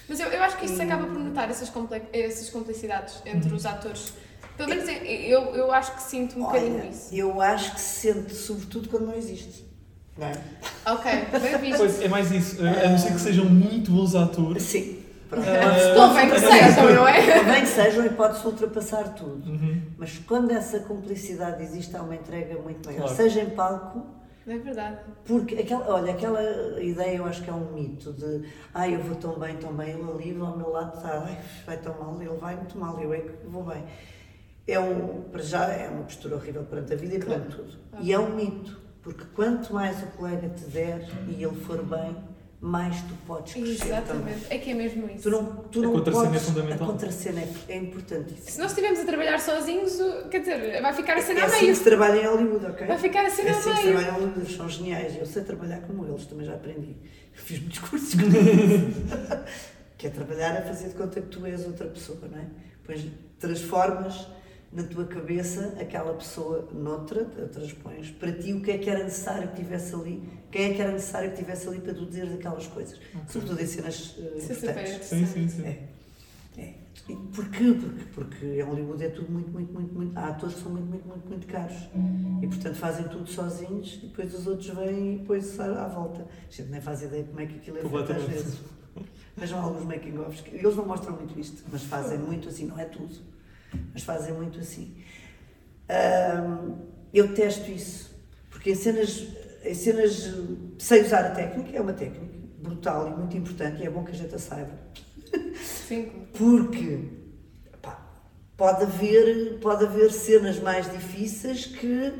Mas 0.09 0.19
eu, 0.19 0.27
eu 0.27 0.43
acho 0.43 0.57
que 0.57 0.65
isso 0.65 0.75
se 0.75 0.81
acaba 0.81 1.07
por 1.07 1.17
notar, 1.19 1.49
essas, 1.49 1.69
comple- 1.69 2.03
essas 2.11 2.49
complicidades 2.49 3.21
entre 3.25 3.49
Uhum. 3.49 3.55
os 3.55 3.65
atores. 3.65 4.13
Pelo 4.57 4.69
menos 4.69 4.87
eu, 4.87 4.95
eu, 4.95 5.41
eu 5.55 5.71
acho 5.71 5.95
que 5.95 6.01
sinto 6.03 6.37
um 6.37 6.43
bocadinho 6.43 6.79
Olha, 6.79 6.89
isso. 6.89 7.15
eu 7.15 7.41
acho 7.41 7.73
que 7.75 7.79
se 7.81 8.11
sente, 8.13 8.33
sobretudo 8.35 8.89
quando 8.89 9.05
não 9.07 9.15
existe. 9.15 9.65
Não 10.17 10.27
é? 10.27 10.33
Ok, 10.85 11.11
bem 11.41 11.57
visto. 11.59 11.77
Pois, 11.77 12.01
é 12.01 12.07
mais 12.07 12.31
isso. 12.31 12.61
A 12.61 12.89
não 12.89 12.97
ser 12.97 13.13
que 13.13 13.19
sejam 13.19 13.45
muito 13.45 13.91
bons 13.91 14.15
atores. 14.15 14.63
Sim. 14.63 14.94
Ah, 15.31 15.95
Convém 15.95 16.29
que 16.29 16.39
sejam, 16.39 16.93
não 16.93 17.07
é? 17.07 17.39
Convém 17.39 17.61
que 17.61 17.67
sejam 17.67 18.05
e 18.05 18.09
pode-se 18.09 18.45
ultrapassar 18.45 19.13
tudo. 19.15 19.49
Uhum. 19.49 19.81
Mas 19.97 20.17
quando 20.19 20.51
essa 20.51 20.79
cumplicidade 20.81 21.63
existe, 21.63 21.95
há 21.95 22.01
uma 22.01 22.15
entrega 22.15 22.59
muito 22.61 22.85
maior. 22.85 23.01
Claro. 23.03 23.15
Seja 23.15 23.41
em 23.41 23.49
palco, 23.49 24.05
É 24.47 24.57
verdade. 24.57 24.97
porque 25.25 25.55
aquela, 25.55 25.89
olha, 25.95 26.11
aquela 26.13 26.41
ideia 26.81 27.17
eu 27.17 27.25
acho 27.25 27.41
que 27.43 27.49
é 27.49 27.53
um 27.53 27.71
mito 27.73 28.13
de 28.13 28.43
ai, 28.73 28.93
eu 28.95 28.99
vou 28.99 29.15
tão 29.15 29.39
bem, 29.39 29.55
tão 29.57 29.73
bem, 29.73 29.89
ele 29.91 30.03
ali 30.11 30.39
ao 30.39 30.55
meu 30.57 30.69
lado 30.69 30.95
está, 30.97 31.23
ai, 31.25 31.37
vai 31.65 31.77
tão 31.77 31.95
mal, 31.97 32.15
ele 32.21 32.29
vai 32.37 32.55
muito 32.55 32.77
mal, 32.77 32.99
eu 33.01 33.13
é 33.13 33.19
que 33.19 33.31
vou 33.47 33.63
bem. 33.63 33.83
É 34.67 34.79
um, 34.79 35.21
para 35.31 35.41
já, 35.43 35.65
é 35.65 35.89
uma 35.89 36.03
postura 36.03 36.35
horrível 36.35 36.63
perante 36.63 36.93
a 36.93 36.95
vida 36.95 37.15
e 37.15 37.19
perante 37.19 37.55
tudo. 37.55 37.73
E 37.99 38.11
é 38.13 38.19
um 38.19 38.35
mito, 38.35 38.79
porque 39.03 39.23
quanto 39.35 39.73
mais 39.73 40.01
o 40.01 40.07
colega 40.17 40.49
te 40.49 40.63
der 40.65 41.07
e 41.27 41.43
ele 41.43 41.55
for 41.55 41.83
bem, 41.83 42.15
mais 42.65 42.99
tu 43.03 43.13
podes 43.27 43.53
crescer 43.53 43.77
também. 43.77 43.89
Exatamente. 44.33 44.45
É 44.49 44.57
que 44.57 44.71
é 44.71 44.73
mesmo 44.73 45.07
isso. 45.09 45.21
Tu 45.23 45.29
não, 45.29 45.45
tu 45.71 45.79
A 45.79 45.83
não 45.83 45.91
contracena 45.93 46.25
é 46.25 46.29
podes, 46.29 46.43
fundamental. 46.47 46.87
A 46.87 46.91
contracena 46.91 47.41
é, 47.41 47.49
é 47.69 47.77
importantíssima. 47.77 48.49
Se 48.51 48.57
nós 48.59 48.71
estivermos 48.71 48.99
a 49.01 49.05
trabalhar 49.05 49.39
sozinhos, 49.39 49.99
o- 49.99 50.27
quer 50.29 50.39
dizer, 50.39 50.81
vai 50.81 50.93
ficar 50.93 51.17
a 51.17 51.21
cena 51.21 51.39
É 51.41 51.43
a 51.43 51.45
assim 51.45 51.55
meio. 51.61 51.71
que 51.73 51.77
se 51.77 51.83
trabalha 51.83 52.21
em 52.21 52.25
Hollywood, 52.25 52.65
ok? 52.65 52.87
Vai 52.87 52.97
ficar 52.97 53.25
a 53.25 53.29
cena 53.29 53.49
É 53.49 53.53
a 53.53 53.57
assim 53.57 53.69
que 53.69 53.77
se 53.77 53.83
meio. 53.83 53.93
trabalha 53.97 54.07
em 54.09 54.19
Hollywood, 54.19 54.39
eles 54.41 54.55
são 54.57 54.67
geniais. 54.69 55.15
Eu 55.17 55.25
sei 55.27 55.43
trabalhar 55.43 55.81
como 55.81 56.05
eles, 56.07 56.25
também 56.25 56.45
já 56.45 56.53
aprendi. 56.55 56.95
Eu 57.37 57.43
fiz 57.43 57.59
muitos 57.59 57.79
cursos 57.79 58.15
com 58.15 58.21
eles. 58.21 58.95
que 59.97 60.07
é 60.07 60.09
trabalhar 60.09 60.57
a 60.57 60.61
fazer 60.63 60.89
de 60.89 60.95
conta 60.95 61.21
que 61.21 61.27
tu 61.27 61.45
és 61.45 61.65
outra 61.65 61.87
pessoa, 61.87 62.17
não 62.31 62.39
é? 62.39 62.45
Pois 62.83 63.05
transformas 63.39 64.27
na 64.75 64.83
tua 64.83 65.05
cabeça 65.05 65.73
aquela 65.79 66.13
pessoa 66.13 66.67
noutra, 66.73 67.21
a 67.21 67.47
transpões 67.47 68.11
para 68.11 68.31
ti 68.33 68.51
o 68.53 68.61
que 68.61 68.71
é 68.71 68.77
que 68.77 68.89
era 68.89 69.03
necessário 69.03 69.47
que 69.49 69.55
tivesse 69.55 69.95
ali, 69.95 70.21
quem 70.51 70.71
é 70.71 70.73
que 70.73 70.81
era 70.81 70.91
necessário 70.91 71.31
que 71.31 71.37
tivesse 71.37 71.67
ali 71.67 71.79
para 71.79 71.93
tu 71.93 72.05
dizeres 72.05 72.33
aquelas 72.33 72.67
coisas. 72.67 72.99
Sobretudo 73.27 73.61
em 73.61 73.65
cenas 73.65 74.17
uh, 74.17 74.37
importantes. 74.37 75.05
Sim, 75.07 75.25
sim, 75.25 75.47
sim. 75.47 75.63
É. 75.65 75.87
É. 76.57 76.73
E 77.09 77.15
porquê? 77.15 77.73
Porque, 77.73 78.05
porque 78.13 78.45
em 78.45 78.61
Hollywood 78.61 79.03
é 79.03 79.09
tudo 79.09 79.31
muito, 79.31 79.49
muito, 79.51 79.71
muito, 79.73 79.93
muito. 79.93 80.17
Há 80.17 80.27
atores 80.29 80.55
que 80.55 80.61
são 80.63 80.71
muito, 80.71 80.87
muito, 80.87 81.07
muito, 81.07 81.27
muito 81.29 81.47
caros. 81.47 81.89
E 82.41 82.47
portanto 82.47 82.75
fazem 82.75 83.07
tudo 83.07 83.29
sozinhos 83.29 83.99
e 84.01 84.07
depois 84.07 84.33
os 84.33 84.47
outros 84.47 84.67
vêm 84.69 85.15
e 85.15 85.17
depois 85.19 85.57
à, 85.59 85.87
volta. 85.87 86.21
A 86.21 86.51
gente 86.51 86.69
nem 86.69 86.81
faz 86.81 87.01
ideia 87.01 87.23
de 87.23 87.29
como 87.29 87.39
é 87.41 87.45
que 87.45 87.55
aquilo 87.57 87.77
é 87.77 87.81
feito 87.81 88.11
às 88.11 88.23
vezes. 88.23 88.59
Vejam 89.37 89.61
alguns 89.61 89.83
making-offs. 89.85 90.41
que- 90.41 90.55
Eles 90.55 90.75
não 90.75 90.85
mostram 90.85 91.15
muito 91.15 91.37
isto, 91.39 91.63
mas 91.71 91.83
fazem 91.83 92.17
muito 92.17 92.47
assim, 92.49 92.65
não 92.65 92.79
é 92.79 92.85
tudo. 92.85 93.13
Mas 93.93 94.03
fazem 94.03 94.33
muito 94.33 94.59
assim. 94.59 94.95
Ahm, 95.89 96.75
eu 97.13 97.33
testo 97.33 97.69
isso. 97.71 98.13
Porque 98.49 98.71
em 98.71 98.75
cenas, 98.75 99.27
em 99.63 99.73
cenas 99.73 100.33
sem 100.79 101.01
usar 101.01 101.25
a 101.25 101.31
técnica, 101.31 101.77
é 101.77 101.81
uma 101.81 101.93
técnica 101.93 102.35
brutal 102.59 103.07
e 103.07 103.11
muito 103.11 103.37
importante 103.37 103.81
e 103.81 103.85
é 103.85 103.89
bom 103.89 104.03
que 104.03 104.11
a 104.11 104.15
gente 104.15 104.33
a 104.33 104.39
saiba. 104.39 104.71
Sim. 105.63 106.11
Porque 106.33 106.99
pá, 107.81 107.99
pode, 108.57 108.83
haver, 108.83 109.59
pode 109.59 109.85
haver 109.85 110.11
cenas 110.11 110.59
mais 110.59 110.91
difíceis 110.91 111.65
que, 111.65 112.13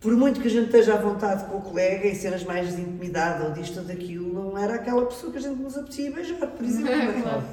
por 0.00 0.14
muito 0.16 0.40
que 0.40 0.48
a 0.48 0.50
gente 0.50 0.66
esteja 0.66 0.94
à 0.94 0.96
vontade 0.98 1.44
com 1.46 1.58
o 1.58 1.62
colega, 1.62 2.06
em 2.06 2.14
cenas 2.14 2.44
mais 2.44 2.74
de 2.74 2.82
intimidade 2.82 3.44
ou 3.44 3.52
disto 3.52 3.78
ou 3.78 3.84
daquilo, 3.84 4.32
não 4.32 4.58
era 4.58 4.74
aquela 4.74 5.06
pessoa 5.06 5.32
que 5.32 5.38
a 5.38 5.40
gente 5.40 5.60
nos 5.60 5.76
apetecia 5.76 6.12
beijar, 6.12 6.46
por 6.46 6.64
exemplo. 6.64 6.92
é? 6.92 7.22
Claro. 7.22 7.44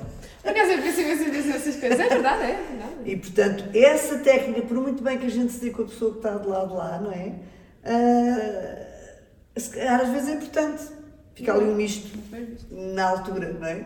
Acaso 0.46 0.72
eu 0.72 0.78
nisso, 0.78 1.02
nessas 1.48 1.76
coisas. 1.76 2.00
É 2.00 2.08
verdade, 2.08 2.44
é 2.44 2.68
verdade. 2.70 2.94
E 3.06 3.18
portanto, 3.18 3.66
essa 3.74 4.20
técnica, 4.20 4.62
por 4.62 4.78
muito 4.78 5.04
bem 5.04 5.18
que 5.18 5.26
a 5.26 5.30
gente 5.30 5.52
se 5.52 5.60
dê 5.60 5.72
com 5.72 5.82
a 5.82 5.86
pessoa 5.86 6.12
que 6.12 6.18
está 6.18 6.38
de 6.38 6.48
lado 6.48 6.76
lá, 6.76 7.00
não 7.00 7.12
é? 7.12 7.34
Calhar 9.74 10.02
às 10.02 10.10
vezes 10.10 10.30
é 10.30 10.34
importante. 10.34 10.84
Fica 11.34 11.54
ali 11.54 11.66
um 11.66 11.76
misto 11.76 12.18
na 12.72 13.10
altura, 13.10 13.52
não 13.54 13.68
é? 13.68 13.86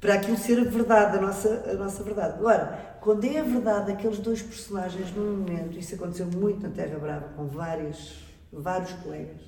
Para 0.00 0.14
aquilo 0.14 0.36
ser 0.36 0.60
a 0.60 0.64
verdade, 0.64 1.16
a 1.16 1.20
nossa, 1.20 1.64
a 1.70 1.74
nossa 1.74 2.02
verdade. 2.02 2.34
Agora, 2.38 2.96
quando 3.00 3.24
é 3.24 3.38
a 3.38 3.42
verdade 3.42 3.92
aqueles 3.92 4.18
dois 4.18 4.42
personagens 4.42 5.10
num 5.14 5.38
momento, 5.38 5.78
isso 5.78 5.94
aconteceu 5.94 6.26
muito 6.26 6.62
na 6.62 6.68
Terra 6.68 6.98
Brava 6.98 7.28
com 7.36 7.46
vários, 7.46 8.22
vários 8.52 8.92
colegas, 8.92 9.40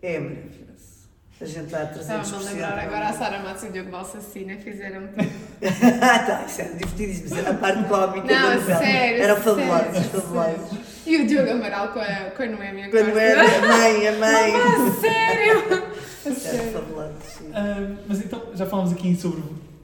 é 0.00 0.18
maravilhoso. 0.18 0.97
A 1.40 1.44
gente 1.44 1.66
está 1.66 1.82
a 1.82 1.86
300%. 1.86 1.98
Estava-me 2.00 2.34
a 2.34 2.50
lembrar 2.50 2.78
agora 2.80 3.08
a 3.08 3.12
Sara 3.12 3.38
Matos 3.40 3.62
e 3.62 3.66
o 3.68 3.72
Diogo 3.72 3.90
Balsacina 3.90 4.56
fizeram 4.56 5.06
tipo. 5.08 5.22
tá, 6.26 6.44
isso 6.46 6.60
era 6.62 6.72
divertidíssimo, 6.72 7.26
isso 7.26 7.36
era 7.36 7.50
a 7.50 7.54
parte 7.54 7.84
cómica 7.88 8.26
da 8.26 8.40
Não, 8.40 8.54
novela. 8.56 8.78
sério. 8.80 9.22
Eram 9.22 9.36
fabulosos, 9.36 10.06
fabulosos. 10.06 10.78
E 11.06 11.16
o 11.16 11.26
Diogo 11.26 11.50
Amaral 11.50 11.88
com 11.92 12.00
a, 12.00 12.06
com 12.36 12.42
a 12.42 12.46
Noémia 12.46 12.90
Quando 12.90 13.04
Costa. 13.06 13.20
era 13.20 13.42
a 13.42 13.66
mãe, 13.68 14.08
a 14.08 14.12
mãe. 14.18 14.54
A 14.56 14.90
sério? 15.00 15.58
A 15.68 16.28
Eram 16.28 16.36
sério. 16.40 16.72
fabulosos. 16.72 17.38
Ah, 17.54 17.96
mas 18.08 18.18
então, 18.24 18.42
já 18.54 18.66
falámos 18.66 18.92
aqui 18.92 19.14
sobre 19.14 19.42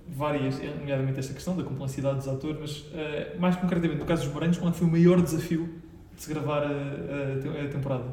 várias, 0.08 0.58
nomeadamente 0.58 1.20
esta 1.20 1.32
questão 1.34 1.56
da 1.56 1.62
complexidade 1.62 2.16
dos 2.18 2.28
atores, 2.28 2.58
mas 2.58 2.84
ah, 3.00 3.36
mais 3.38 3.56
concretamente, 3.56 4.00
no 4.00 4.06
caso 4.06 4.24
dos 4.24 4.32
Morangos, 4.34 4.58
qual 4.58 4.70
é 4.70 4.74
foi 4.74 4.86
o 4.88 4.90
maior 4.90 5.22
desafio 5.22 5.68
de 6.16 6.22
se 6.22 6.28
gravar 6.34 6.62
a, 6.64 6.66
a 6.66 7.40
te- 7.40 7.66
a 7.66 7.68
temporada? 7.70 8.04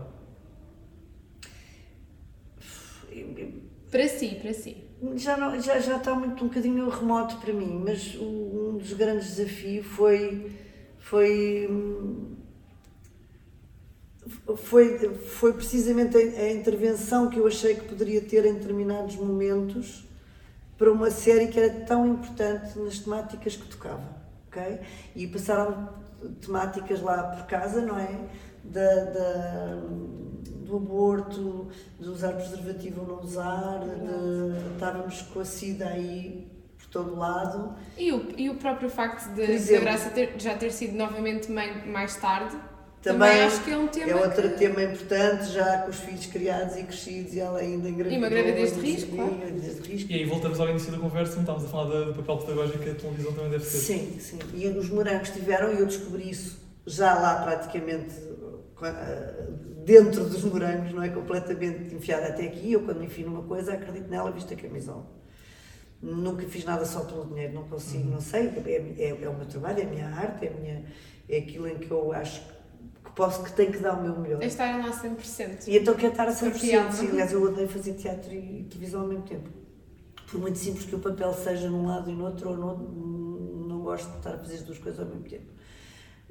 Para 3.90 4.08
si, 4.08 4.36
para 4.42 4.54
si. 4.54 4.78
Já, 5.16 5.36
não, 5.36 5.60
já, 5.60 5.80
já 5.80 5.98
está 5.98 6.14
muito 6.16 6.44
um 6.44 6.48
bocadinho 6.48 6.88
remoto 6.90 7.38
para 7.38 7.52
mim, 7.54 7.82
mas 7.84 8.16
o- 8.16 8.70
um 8.74 8.78
dos 8.78 8.94
grandes 8.94 9.36
desafios 9.36 9.86
foi. 9.86 10.52
foi 11.00 11.68
hum, 11.70 12.36
foi, 14.56 14.98
foi 15.16 15.54
precisamente 15.54 16.16
a, 16.16 16.20
a 16.20 16.52
intervenção 16.52 17.30
que 17.30 17.38
eu 17.40 17.48
achei 17.48 17.76
que 17.76 17.88
poderia 17.88 18.22
ter 18.22 18.46
em 18.46 18.54
determinados 18.54 19.16
momentos 19.16 20.06
para 20.78 20.92
uma 20.92 21.12
série 21.12 21.48
que 21.48 21.60
era 21.60 21.86
tão 21.86 22.08
importante 22.08 22.78
nas 22.80 23.00
temáticas 23.00 23.56
que 23.56 23.68
tocava, 23.68 24.04
ok? 24.48 24.80
E 25.16 25.28
passaram 25.28 25.90
temáticas 26.42 27.02
lá 27.02 27.24
por 27.24 27.46
casa, 27.48 27.82
não 27.82 27.98
é? 27.98 28.20
Da, 28.64 29.06
da- 29.06 29.84
do 30.72 30.78
aborto, 30.78 31.68
de 32.00 32.08
usar 32.10 32.34
preservativo 32.34 33.02
ou 33.02 33.08
não 33.08 33.24
usar, 33.24 33.80
de, 33.80 34.74
estávamos 34.74 35.22
com 35.34 35.40
a 35.42 35.46
SIDA 35.46 35.88
aí 35.90 36.48
por 36.78 36.86
todo 36.88 37.16
lado. 37.18 37.76
E 37.98 38.12
o, 38.12 38.26
e 38.38 38.50
o 38.50 38.56
próprio 38.56 38.90
facto 38.90 39.34
de, 39.34 39.42
a 39.42 39.50
exemplo. 39.52 39.84
Graça 39.84 40.10
ter- 40.12 40.34
já 40.38 40.56
ter 40.56 40.72
sido 40.72 40.96
novamente 40.96 41.52
mãe 41.52 41.86
mais 41.88 42.16
tarde, 42.16 42.56
Também, 43.02 43.30
também, 43.30 43.44
acho 43.44 43.64
que 43.64 43.72
é 43.72 43.78
um 43.78 43.88
tema. 43.88 44.12
é 44.12 44.16
outro 44.16 44.42
que- 44.50 44.58
tema 44.58 44.82
importante, 44.84 45.46
já 45.52 45.80
com 45.80 45.90
os 45.90 45.98
filhos 46.00 46.26
criados 46.28 46.78
e 46.78 46.84
crescidos 46.84 47.34
e 47.34 47.40
ela 47.42 47.60
ainda 47.60 47.90
engravidou. 47.90 48.14
E 48.14 48.18
uma 48.18 48.30
gravidez 48.30 48.70
de 48.72 48.78
não 48.78 48.84
risco, 48.84 49.16
claro. 49.16 49.38
E 50.10 50.14
aí 50.16 50.26
voltamos 50.26 50.60
ao 50.60 50.70
início 50.70 50.92
da 50.92 50.98
conversa, 51.00 51.34
onde 51.34 51.42
estávamos 51.42 51.66
a 51.68 51.70
falar 51.72 52.06
do 52.06 52.14
papel 52.14 52.38
pedagógico 52.38 52.80
que 52.80 52.90
a 52.92 52.96
televisão 52.96 53.34
também 53.34 53.52
deve 53.52 53.64
ter. 53.66 53.70
Sim, 53.78 54.16
sim. 54.20 54.40
E 54.54 54.68
os 54.68 54.90
morangos 54.90 55.30
tiveram, 55.32 55.74
e 55.74 55.80
eu 55.80 55.86
descobri 55.86 56.30
isso 56.30 56.62
já 56.86 57.14
lá 57.14 57.44
praticamente 57.44 58.16
dentro 59.86 60.24
dos 60.26 60.44
morangos, 60.44 60.94
não 60.94 61.04
é? 61.04 61.10
Completamente 61.10 61.94
enfiada 61.96 62.28
até 62.28 62.46
aqui. 62.46 62.74
Eu, 62.74 62.84
quando 62.84 63.04
enfio 63.04 63.30
numa 63.30 63.44
coisa, 63.44 63.74
acredito 63.74 64.10
nela, 64.10 64.32
visto 64.32 64.54
a 64.54 64.58
camisola. 64.58 65.06
Nunca 66.02 66.46
fiz 66.48 66.66
nada 66.66 66.84
só 66.84 67.02
pelo 67.02 67.26
dinheiro, 67.26 67.54
não 67.54 67.68
consigo, 67.68 68.10
não 68.10 68.20
sei. 68.20 68.48
É, 68.66 68.96
é, 68.98 69.10
é 69.22 69.30
o 69.30 69.36
meu 69.36 69.46
trabalho, 69.46 69.80
é 69.80 69.84
a 69.84 69.90
minha 69.90 70.08
arte, 70.08 70.46
é, 70.46 70.50
a 70.50 70.54
minha, 70.54 70.86
é 71.30 71.38
aquilo 71.38 71.68
em 71.68 71.78
que 71.78 71.92
eu 71.92 72.12
acho 72.12 72.42
que 72.42 73.12
posso, 73.16 73.44
que 73.44 73.54
tenho 73.54 73.72
que 73.72 73.80
dar 73.80 73.94
o 73.94 74.02
meu 74.02 74.18
melhor. 74.20 74.42
É 74.42 74.48
estarem 74.48 74.82
lá 74.82 74.92
100%. 74.92 75.68
E 75.68 75.78
então 75.78 75.94
quero 75.94 76.12
estar 76.12 76.28
a 76.28 76.32
100%. 76.32 76.52
Confiável. 76.52 76.92
Sim, 76.92 77.10
aliás, 77.10 77.32
eu 77.32 77.44
odeio 77.44 77.68
fazer 77.68 77.94
teatro 77.94 78.34
e 78.34 78.64
televisão 78.70 79.02
ao 79.02 79.08
mesmo 79.08 79.24
tempo. 79.24 79.50
Por 80.30 80.40
muito 80.40 80.58
simples 80.58 80.86
que 80.86 80.96
o 80.96 81.00
papel 81.00 81.34
seja 81.34 81.70
num 81.70 81.86
lado 81.86 82.10
e 82.10 82.14
no 82.14 82.26
outro, 82.26 82.50
ou 82.50 82.58
no, 82.58 83.68
não, 83.68 83.82
gosto 83.82 84.10
de 84.10 84.18
estar 84.18 84.36
a 84.36 84.38
fazer 84.38 84.56
as 84.56 84.62
duas 84.64 84.80
coisas 84.80 85.00
ao 85.00 85.06
mesmo 85.06 85.24
tempo. 85.24 85.52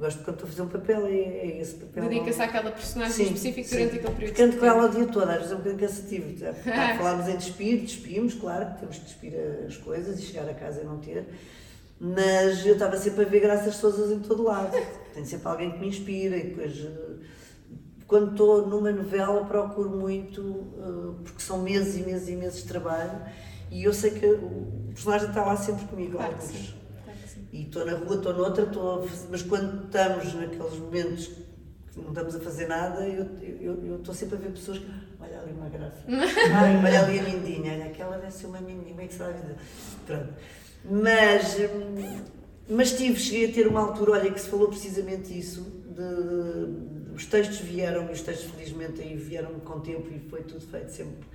Gosto 0.00 0.24
quando 0.24 0.36
estou 0.36 0.46
a 0.48 0.50
fazer 0.50 0.62
um 0.62 0.68
papel, 0.68 1.06
é, 1.06 1.12
é 1.12 1.60
esse 1.60 1.74
papel. 1.74 2.08
Dedica-se 2.08 2.40
àquela 2.40 2.70
personagem 2.70 3.12
Sim, 3.12 3.22
específica 3.24 3.68
sim. 3.68 3.76
durante 3.76 3.96
aquele 3.98 4.14
período. 4.14 4.36
Canto 4.36 4.56
com 4.56 4.64
ela 4.64 4.86
o 4.86 4.88
dia 4.88 5.06
todo, 5.06 5.28
às 5.28 5.36
vezes 5.36 5.52
é 5.52 5.54
um 5.54 5.58
bocadinho 5.58 5.80
cansativo. 5.80 6.38
Já, 6.38 6.52
já 6.52 6.96
falámos 6.96 7.28
em 7.28 7.36
despir, 7.36 7.80
despimos, 7.82 8.32
claro, 8.32 8.72
que 8.72 8.80
temos 8.80 8.98
que 8.98 9.04
despir 9.04 9.34
as 9.66 9.76
coisas 9.76 10.18
e 10.18 10.22
chegar 10.22 10.48
a 10.48 10.54
casa 10.54 10.80
e 10.80 10.84
não 10.84 10.98
ter. 11.00 11.26
Mas 12.00 12.64
eu 12.64 12.72
estava 12.72 12.96
sempre 12.96 13.26
a 13.26 13.28
ver 13.28 13.40
graças 13.40 13.78
todas 13.78 14.10
em 14.10 14.20
todo 14.20 14.42
lado. 14.42 14.72
Tem 15.12 15.22
sempre 15.22 15.46
alguém 15.46 15.70
que 15.72 15.78
me 15.78 15.88
inspira 15.88 16.34
e 16.34 16.44
depois. 16.44 16.78
eh, 16.78 17.26
Quando 18.06 18.30
estou 18.30 18.66
numa 18.66 18.90
novela, 18.90 19.44
procuro 19.44 19.90
muito, 19.90 20.66
eh, 20.78 21.20
porque 21.24 21.42
são 21.42 21.58
meses 21.60 21.96
e 21.96 22.02
meses 22.10 22.26
e 22.26 22.36
meses 22.36 22.62
de 22.62 22.68
trabalho, 22.68 23.20
e 23.70 23.84
eu 23.84 23.92
sei 23.92 24.12
que 24.12 24.24
o 24.24 24.92
personagem 24.94 25.28
está 25.28 25.44
lá 25.44 25.56
sempre 25.58 25.84
comigo. 25.84 26.16
Claro 26.16 26.38
E 27.52 27.62
estou 27.62 27.84
na 27.84 27.92
rua, 27.94 28.16
estou 28.16 28.32
noutra, 28.34 28.64
estou 28.64 29.06
fazer- 29.06 29.28
mas 29.30 29.42
quando 29.42 29.84
estamos 29.86 30.34
naqueles 30.34 30.74
momentos 30.78 31.26
que 31.92 32.00
não 32.00 32.08
estamos 32.10 32.36
a 32.36 32.40
fazer 32.40 32.66
nada, 32.68 33.06
eu 33.08 33.26
eu- 33.60 33.84
eu 33.86 33.96
estou 33.96 34.14
sempre 34.14 34.36
a 34.36 34.38
ver 34.38 34.50
pessoas 34.52 34.78
que. 34.78 34.86
"Ah, 34.90 35.00
Olha 35.22 35.38
ali 35.40 35.52
uma 35.52 35.68
graça. 35.68 35.98
Ai, 36.08 36.76
olha 36.76 37.00
ali 37.04 37.18
a 37.18 37.22
mindinha, 37.24 37.72
olha 37.74 37.84
aquela 37.86 38.16
deve 38.16 38.32
ser 38.32 38.46
uma 38.46 38.60
mindinha, 38.60 38.88
como 38.90 39.00
é 39.02 39.06
que 39.06 39.12
será 39.14 39.28
a 39.28 39.32
vida? 39.32 39.56
Pronto. 40.06 40.28
Mas, 40.84 41.56
hum, 41.58 42.20
mas 42.70 42.92
tive, 42.96 43.18
cheguei 43.20 43.50
a 43.50 43.52
ter 43.52 43.66
uma 43.66 43.80
altura, 43.80 44.12
olha, 44.12 44.30
que 44.32 44.40
se 44.40 44.48
falou 44.48 44.68
precisamente 44.68 45.36
isso, 45.38 45.60
de, 45.94 47.14
os 47.14 47.26
textos 47.26 47.58
vieram, 47.58 48.08
e 48.08 48.12
os 48.12 48.22
textos 48.22 48.50
felizmente 48.50 49.02
aí 49.02 49.14
vieram 49.16 49.50
com 49.60 49.80
tempo 49.80 50.08
e 50.10 50.18
foi 50.30 50.42
tudo 50.42 50.62
feito 50.66 50.90
sempre. 50.90 51.26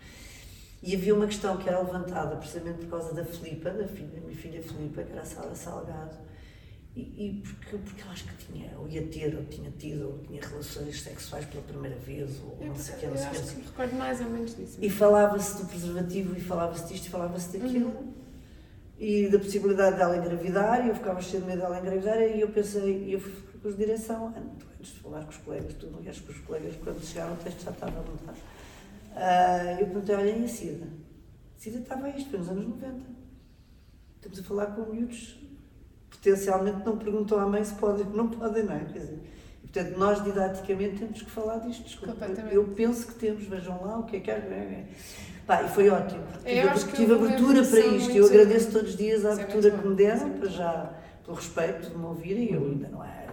E 0.85 0.95
havia 0.95 1.15
uma 1.15 1.25
questão 1.25 1.57
que 1.57 1.67
era 1.67 1.79
levantada 1.79 2.35
precisamente 2.35 2.85
por 2.85 2.91
causa 2.91 3.11
da 3.13 3.25
Filipa, 3.25 3.71
da, 3.71 3.87
filha, 3.87 4.07
da 4.07 4.21
minha 4.21 4.35
filha 4.35 4.61
Filipa, 4.61 5.01
que 5.01 5.11
era 5.11 5.21
a 5.21 5.25
Sara 5.25 5.55
Salgado, 5.55 6.15
e, 6.95 7.01
e 7.01 7.43
porque, 7.43 7.77
porque 7.77 8.01
eu 8.03 8.11
acho 8.11 8.23
que 8.25 8.45
tinha, 8.45 8.71
ou 8.77 8.87
ia 8.87 9.01
ter, 9.07 9.35
ou 9.35 9.43
tinha 9.45 9.71
tido, 9.71 10.05
ou 10.07 10.19
tinha 10.19 10.39
relações 10.41 11.01
sexuais 11.01 11.43
pela 11.45 11.63
primeira 11.63 11.95
vez, 11.97 12.39
ou 12.41 12.57
Eu, 12.61 12.67
não 12.67 12.75
sei 12.75 12.95
o 12.95 12.97
que, 12.99 13.07
não 13.07 13.17
sei 13.17 13.25
o 13.25 13.29
que, 13.31 13.37
acho 13.37 13.47
que 13.47 13.55
me 13.57 13.65
recordo 13.65 13.95
mais 13.95 14.21
ou 14.21 14.29
menos 14.29 14.55
disso. 14.55 14.77
e 14.79 14.89
falava-se 14.89 15.57
do 15.57 15.67
preservativo, 15.67 16.37
e 16.37 16.39
falava-se 16.39 16.87
disto, 16.93 17.07
e 17.07 17.09
falava-se 17.09 17.57
daquilo, 17.57 18.13
e 18.99 19.27
da 19.27 19.39
possibilidade 19.39 19.97
dela 19.97 20.15
engravidar, 20.15 20.85
e 20.85 20.89
eu 20.89 20.95
ficava 20.95 21.19
cheio 21.19 21.41
de 21.41 21.49
medo 21.49 21.61
dela 21.63 21.79
engravidar, 21.79 22.21
e 22.21 22.39
eu 22.39 22.49
pensei, 22.49 23.05
e 23.05 23.13
eu 23.13 23.19
fui 23.19 23.33
com 23.59 23.67
os 23.67 23.75
direção, 23.75 24.33
antes 24.79 24.93
de 24.93 24.99
falar 24.99 25.23
com 25.23 25.31
os 25.31 25.37
colegas, 25.37 25.73
tu 25.73 25.87
não 25.87 25.99
ias 26.03 26.19
com 26.19 26.31
os 26.31 26.37
colegas, 26.41 26.75
quando 26.83 27.03
chegaram 27.03 27.33
o 27.33 27.37
texto 27.37 27.63
já 27.63 27.71
estava 27.71 27.99
a 27.99 28.03
montar. 28.03 28.35
Ah, 29.15 29.77
eu 29.79 29.87
perguntei, 29.87 30.15
olha, 30.15 30.29
e 30.29 30.43
a 30.43 30.47
Cida? 30.47 30.87
A 31.55 31.59
Cida 31.59 31.79
estava 31.79 32.09
isto, 32.09 32.29
foi 32.29 32.39
nos 32.39 32.49
anos 32.49 32.67
90. 32.67 32.95
Estamos 34.17 34.39
a 34.39 34.43
falar 34.43 34.65
com 34.67 34.91
miúdos, 34.91 35.39
potencialmente 36.09 36.85
não 36.85 36.97
perguntam 36.97 37.39
à 37.39 37.45
mãe 37.45 37.63
se 37.63 37.75
podem 37.75 38.05
ou 38.07 38.13
não 38.13 38.27
podem, 38.29 38.63
não 38.63 38.73
é? 38.75 38.79
Quer 38.85 38.99
dizer, 38.99 39.19
e, 39.63 39.67
portanto, 39.67 39.97
nós 39.97 40.23
didaticamente 40.23 40.97
temos 40.97 41.21
que 41.21 41.29
falar 41.31 41.59
disto. 41.59 41.83
Desculpa, 41.83 42.25
eu 42.51 42.63
penso 42.75 43.07
que 43.07 43.13
temos, 43.15 43.45
vejam 43.45 43.83
lá 43.85 43.99
o 43.99 44.03
que 44.03 44.17
é 44.17 44.19
que 44.19 44.31
há. 44.31 44.41
Pá, 45.45 45.61
e 45.61 45.69
foi 45.69 45.89
ótimo. 45.89 46.23
porque 46.23 46.49
Eu 46.49 46.73
Tive, 46.73 46.91
tive 46.93 47.13
abertura 47.13 47.63
para 47.63 47.79
isto. 47.79 47.91
muito- 48.11 48.17
Eu 48.17 48.25
agradeço 48.25 48.71
todos 48.71 48.89
os 48.89 48.97
dias 48.97 49.23
a 49.25 49.29
é 49.29 49.33
abertura 49.33 49.71
que 49.71 49.87
me 49.87 49.95
deram, 49.95 50.27
é 50.27 50.37
para 50.39 50.49
já, 50.49 50.93
pelo 51.23 51.35
respeito 51.37 51.89
de 51.91 51.97
me 51.97 52.05
ouvirem. 52.05 52.51
Eu 52.51 52.65
ainda 52.65 52.87
não 52.89 53.03
é, 53.03 53.24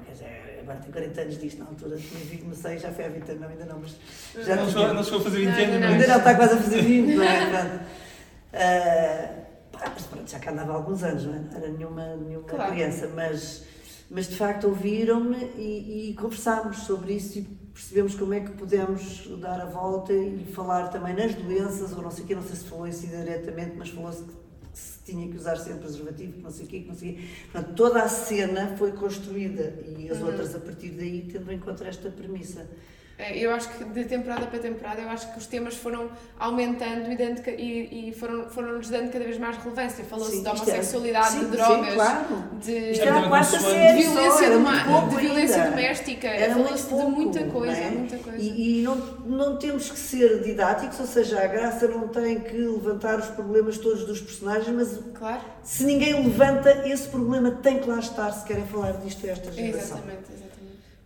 agora 0.73 0.81
tenho 0.81 0.93
40 0.93 1.21
anos 1.21 1.39
disto 1.41 1.59
na 1.59 1.67
altura, 1.67 1.97
tinha 1.97 2.25
20, 2.25 2.43
não 2.45 2.55
sei, 2.55 2.79
já 2.79 2.91
foi 2.93 3.05
há 3.05 3.09
20 3.09 3.29
anos, 3.31 3.41
não, 3.43 3.49
ainda 3.49 3.65
não, 3.67 3.79
mas 3.81 4.45
já 4.47 4.57
Não 4.57 4.67
tinha. 4.67 4.93
não 4.93 5.05
chegou 5.05 5.21
a 5.21 5.23
fazer 5.23 5.37
20 5.39 5.47
Não, 5.49 5.63
anos, 5.65 5.81
mas- 5.81 5.91
Ainda 5.93 6.07
não 6.09 6.17
está 6.19 6.35
quase 6.35 6.55
a 6.55 6.57
fazer 6.59 6.83
20, 6.83 7.15
não 7.15 7.23
é? 7.25 7.47
Pronto. 7.51 7.85
Ah, 8.55 9.29
pá, 9.73 9.93
mas 9.95 10.03
pronto, 10.07 10.31
já 10.31 10.39
cá 10.39 10.51
andava 10.53 10.73
há 10.73 10.77
alguns 10.77 11.03
anos, 11.03 11.25
não 11.25 11.35
é? 11.35 11.43
Era 11.57 11.69
nenhuma, 11.69 12.17
nenhuma 12.17 12.47
Claro. 12.47 12.73
criança, 12.73 13.09
mas, 13.15 13.65
mas 14.11 14.29
de 14.29 14.37
facto 14.37 14.65
ouviram-me 14.69 15.37
e, 15.57 16.11
e 16.11 16.15
conversámos 16.15 16.79
sobre 16.79 17.15
isso 17.15 17.39
e 17.39 17.43
percebemos 17.73 18.15
como 18.15 18.35
é 18.35 18.41
que 18.41 18.51
podemos 18.51 19.27
dar 19.41 19.59
a 19.61 19.65
volta 19.65 20.13
e 20.13 20.45
falar 20.55 20.89
também 20.89 21.15
nas 21.15 21.35
doenças, 21.35 21.93
ou 21.93 22.03
não 22.03 22.11
sei 22.11 22.25
o 22.25 22.27
quê, 22.27 22.35
não 22.35 22.43
sei 22.43 22.57
se 22.57 22.65
falou 22.65 22.87
isso 22.87 23.07
diretamente, 23.07 23.73
mas 23.79 23.89
falou-se 23.89 24.23
que 24.25 24.33
se 25.05 25.13
tinha 25.13 25.29
que 25.29 25.37
usar 25.37 25.57
sempre 25.57 25.81
preservativo, 25.81 26.33
que 26.35 26.43
não 26.43 26.51
sei 26.51 26.65
o 26.65 26.69
quê, 26.69 26.81
que 26.81 26.89
não 26.89 26.95
sei 26.95 27.11
o 27.11 27.15
quê. 27.17 27.23
Portanto, 27.51 27.75
toda 27.75 28.03
a 28.03 28.09
cena 28.09 28.77
foi 28.77 28.93
construída 28.93 29.75
e 29.99 30.09
as 30.09 30.19
Uhum. 30.19 30.27
outras 30.27 30.55
a 30.55 30.61
partir 30.61 30.91
daí 30.91 31.29
tendo 31.31 31.51
em 31.53 31.59
conta 31.59 31.85
esta 31.85 32.11
premissa. 32.11 32.67
É, 33.23 33.39
Eu 33.39 33.53
acho 33.55 33.69
que 33.71 33.85
de 33.85 34.05
temporada 34.05 34.47
para 34.47 34.59
temporada, 34.59 35.01
eu 35.01 35.09
acho 35.09 35.33
que 35.33 35.39
os 35.39 35.47
temas 35.47 35.75
foram 35.75 36.11
aumentando 36.39 37.11
e, 37.13 37.17
dando, 37.17 37.41
e, 37.49 38.09
e 38.09 38.13
foram, 38.13 38.49
foram-nos 38.51 38.89
dando 38.89 39.11
cada 39.13 39.25
vez 39.25 39.39
mais 39.39 39.57
relevância. 39.59 40.05
Falou-se 40.05 40.33
Sim, 40.37 40.43
de 40.43 40.49
era- 40.49 40.57
homossexualidade, 40.57 41.29
sim, 41.31 41.39
de 41.39 41.45
sim, 41.45 41.51
drogas, 41.51 41.95
claro. 41.95 42.25
de, 42.61 42.93
de 42.93 42.97
só, 42.99 43.05
violência, 43.05 44.51
doma- 44.51 45.09
de 45.09 45.17
violência 45.17 45.65
doméstica. 45.71 46.29
Falou-se 46.53 46.89
de 46.89 46.95
muita 47.05 47.45
coisa, 47.45 47.77
não 47.81 47.87
é? 47.87 47.91
muita 47.91 48.17
coisa. 48.19 48.39
E, 48.39 48.81
e 48.81 48.83
não, 48.83 48.97
não 49.27 49.57
temos 49.59 49.91
que 49.91 49.99
ser 49.99 50.43
didáticos, 50.43 50.99
ou 51.01 51.07
seja, 51.07 51.43
a 51.43 51.47
graça 51.47 51.87
não 51.89 52.09
tem 52.09 52.41
que 52.41 52.57
levantar 52.57 53.19
os 53.19 53.27
problemas 53.29 53.79
todos 53.79 54.05
dos 54.05 54.21
personagens, 54.21 54.69
mas 54.75 54.99
Claro, 55.15 55.41
se 55.63 55.85
ninguém 55.85 56.15
levanta, 56.23 56.87
esse 56.89 57.09
problema 57.09 57.51
tem 57.63 57.79
que 57.79 57.89
lá 57.89 57.99
estar 57.99 58.31
se 58.33 58.45
querem 58.45 58.65
falar 58.67 58.93
disto 58.95 59.27
a 59.27 59.31
esta 59.31 59.53
geração. 59.53 59.81
exatamente, 59.99 60.23
exatamente. 60.33 60.52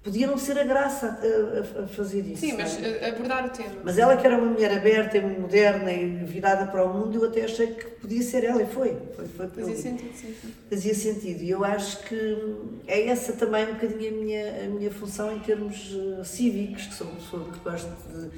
Podia 0.06 0.28
não 0.28 0.38
ser 0.38 0.56
a 0.56 0.62
graça 0.62 1.18
a, 1.20 1.80
a- 1.80 1.84
a 1.84 1.86
fazer 1.88 2.20
isso. 2.20 2.40
Sim, 2.42 2.52
mas 2.52 2.80
é? 2.80 3.08
abordar 3.08 3.44
o 3.44 3.50
tema. 3.50 3.70
Mas 3.82 3.98
ela 3.98 4.16
que 4.16 4.24
era 4.24 4.38
uma 4.38 4.46
mulher 4.52 4.70
aberta 4.78 5.18
e 5.18 5.20
moderna 5.20 5.90
e 5.92 6.14
virada 6.24 6.64
para 6.68 6.84
o 6.84 6.94
mundo, 6.94 7.16
eu 7.18 7.28
até 7.28 7.42
achei 7.42 7.66
que 7.74 7.84
podia 7.86 8.22
ser 8.22 8.44
ela 8.44 8.62
e 8.62 8.66
foi. 8.66 8.96
Foi, 9.16 9.26
foi 9.26 9.48
Fazia 9.48 9.76
sentido, 9.76 10.14
sim, 10.14 10.32
sim. 10.40 10.52
fazia 10.70 10.94
sentido. 10.94 11.42
E 11.42 11.50
eu 11.50 11.64
acho 11.64 12.04
que 12.04 12.56
é 12.86 13.08
essa 13.08 13.32
também 13.32 13.64
um 13.68 13.74
bocadinho 13.74 14.08
a 14.08 14.16
minha, 14.24 14.64
a 14.64 14.68
minha 14.68 14.90
função 14.92 15.34
em 15.34 15.40
termos 15.40 15.92
eh, 16.20 16.22
cívicos, 16.22 16.86
que 16.86 16.94
sou 16.94 17.08
uma 17.08 17.16
pessoa 17.16 17.44
que 17.52 17.58
gosto 17.58 17.90
de. 18.08 18.30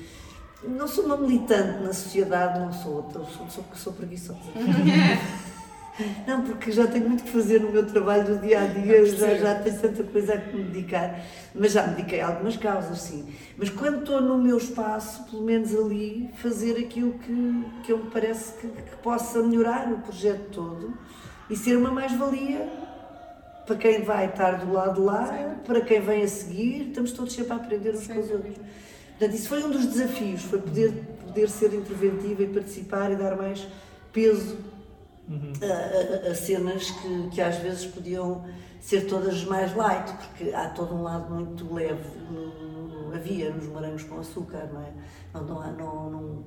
Não 0.71 0.89
sou 0.89 1.05
uma 1.05 1.19
militante 1.19 1.83
na 1.85 1.93
sociedade, 1.93 2.61
não 2.61 2.73
sou, 2.73 3.11
sou, 3.12 3.47
sou, 3.51 3.64
sou 3.75 3.93
preguiçosa. 3.93 4.39
Não, 6.27 6.43
porque 6.43 6.71
já 6.71 6.87
tenho 6.87 7.09
muito 7.09 7.25
que 7.25 7.31
fazer 7.31 7.61
no 7.61 7.73
meu 7.73 7.85
trabalho 7.85 8.25
do 8.25 8.41
dia 8.41 8.63
a 8.63 8.67
dia, 8.67 9.05
já, 9.07 9.35
já 9.35 9.55
tenho 9.57 9.79
tanta 9.79 10.05
coisa 10.05 10.35
a 10.35 10.39
que 10.39 10.57
me 10.57 10.63
dedicar, 10.65 11.21
mas 11.55 11.73
já 11.73 11.87
me 11.87 11.97
dediquei 11.97 12.21
a 12.21 12.29
algumas 12.29 12.57
causas, 12.57 13.01
sim. 13.01 13.35
Mas 13.57 13.69
quando 13.69 14.01
estou 14.01 14.21
no 14.21 14.39
meu 14.39 14.57
espaço, 14.57 15.25
pelo 15.25 15.43
menos 15.43 15.75
ali, 15.75 16.31
fazer 16.37 16.79
aquilo 16.79 17.15
que, 17.19 17.65
que 17.83 17.93
eu 17.93 17.99
me 17.99 18.11
parece 18.11 18.53
que, 18.55 18.69
que 18.69 18.97
possa 19.03 19.43
melhorar 19.43 19.93
o 19.93 19.99
projeto 19.99 20.51
todo 20.53 20.97
e 21.51 21.57
ser 21.57 21.77
uma 21.77 21.91
mais-valia 21.91 22.69
para 23.67 23.77
quem 23.77 24.03
vai 24.03 24.27
estar 24.27 24.65
do 24.65 24.73
lado 24.73 24.95
de 24.95 25.01
lá, 25.01 25.57
para 25.67 25.81
quem 25.81 26.01
vem 26.01 26.23
a 26.23 26.29
seguir, 26.29 26.89
estamos 26.89 27.13
todos 27.13 27.35
sempre 27.35 27.53
a 27.53 27.57
aprender 27.57 27.91
uns 27.91 28.01
Sem 28.01 28.15
com 28.15 28.21
os 28.23 28.31
outros. 28.31 28.57
Portanto, 29.19 29.35
isso 29.35 29.49
foi 29.49 29.65
um 29.65 29.71
dos 29.71 29.85
desafios, 29.85 30.43
foi 30.45 30.61
poder, 30.61 30.93
poder 31.27 31.49
ser 31.51 31.75
interventiva 31.75 32.45
e 32.45 32.47
participar 32.47 33.11
e 33.11 33.17
dar 33.17 33.37
mais 33.37 33.67
peso 34.13 34.57
Uhum. 35.29 35.53
a, 35.62 36.26
a- 36.29 36.31
a 36.31 36.35
cenas 36.35 36.91
que, 36.91 37.29
que 37.35 37.41
às 37.41 37.57
vezes 37.59 37.85
podiam 37.87 38.45
ser 38.81 39.03
todas 39.07 39.45
mais 39.45 39.74
light, 39.76 40.11
porque 40.12 40.55
há 40.55 40.70
todo 40.70 40.95
um 40.95 41.03
lado 41.03 41.33
muito 41.35 41.72
leve, 41.74 42.18
no- 42.31 43.14
havia 43.14 43.51
nos 43.53 43.66
morangos 43.66 44.05
com 44.05 44.18
açúcar, 44.20 44.68
não 44.72 44.81
é? 44.83 44.93
Não, 45.35 45.45
não, 45.45 45.72
não, 45.76 46.11
não- 46.11 46.45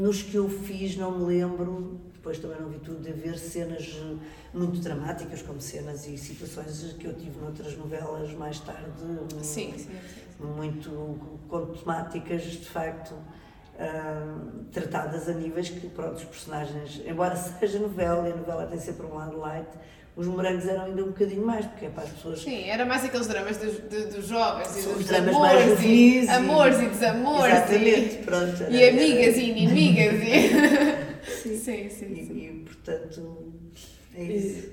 nos 0.00 0.22
que 0.22 0.36
eu 0.36 0.48
fiz 0.48 0.96
não 0.96 1.18
me 1.18 1.24
lembro, 1.26 2.00
depois 2.12 2.38
também 2.38 2.60
não 2.60 2.68
vi 2.68 2.78
tudo, 2.78 3.00
de 3.02 3.10
haver 3.10 3.38
cenas 3.38 3.96
muito 4.54 4.78
dramáticas, 4.80 5.42
como 5.42 5.60
cenas 5.60 6.06
e 6.06 6.16
situações 6.18 6.92
que 6.98 7.06
eu 7.06 7.14
tive 7.14 7.38
noutras 7.40 7.76
novelas 7.76 8.32
mais 8.34 8.60
tarde, 8.60 8.90
Sim, 9.42 9.72
sim, 9.76 9.78
sim. 9.78 10.44
muito 10.56 11.18
com 11.48 11.66
temáticas 11.66 12.42
de 12.42 12.68
facto 12.68 13.14
tratadas 14.72 15.28
a 15.28 15.32
níveis 15.32 15.68
que 15.70 15.86
pronto, 15.88 16.16
os 16.16 16.24
personagens, 16.24 17.00
embora 17.06 17.36
seja 17.60 17.78
novela 17.78 18.28
e 18.28 18.32
a 18.32 18.36
novela 18.36 18.66
tem 18.66 18.78
sempre 18.78 19.06
um 19.06 19.14
lado 19.14 19.36
light, 19.38 19.68
os 20.16 20.26
morangos 20.26 20.66
eram 20.66 20.86
ainda 20.86 21.02
um 21.04 21.08
bocadinho 21.08 21.44
mais, 21.44 21.66
porque 21.66 21.84
é 21.86 21.90
para 21.90 22.04
as 22.04 22.08
pessoas 22.10 22.40
Sim, 22.40 22.64
era 22.70 22.86
mais 22.86 23.04
aqueles 23.04 23.26
dramas 23.26 23.58
dos, 23.58 23.74
de- 23.88 24.06
dos 24.06 24.26
jovens 24.28 24.70
e 24.78 24.82
dos 24.82 24.96
os 24.96 25.04
dramas 25.04 25.36
mais 25.36 25.52
amores, 25.62 25.68
juvenis 25.78 26.24
e, 26.24 26.26
e- 26.26 26.30
amores 26.30 26.80
e 26.80 26.86
desamores 26.86 27.54
Exatamente, 27.54 28.14
e, 28.14 28.22
pronto. 28.24 28.62
e 28.70 28.82
era- 28.82 28.96
amigas 28.96 29.36
e 29.36 29.42
inimigas 29.50 30.14
e... 30.22 31.28
Sim. 31.42 31.56
sim, 31.60 31.90
sim, 31.90 32.12
E, 32.14 32.26
sim. 32.26 32.34
e, 32.38 32.64
portanto, 32.64 33.52
é 34.14 34.22
isso. 34.22 34.68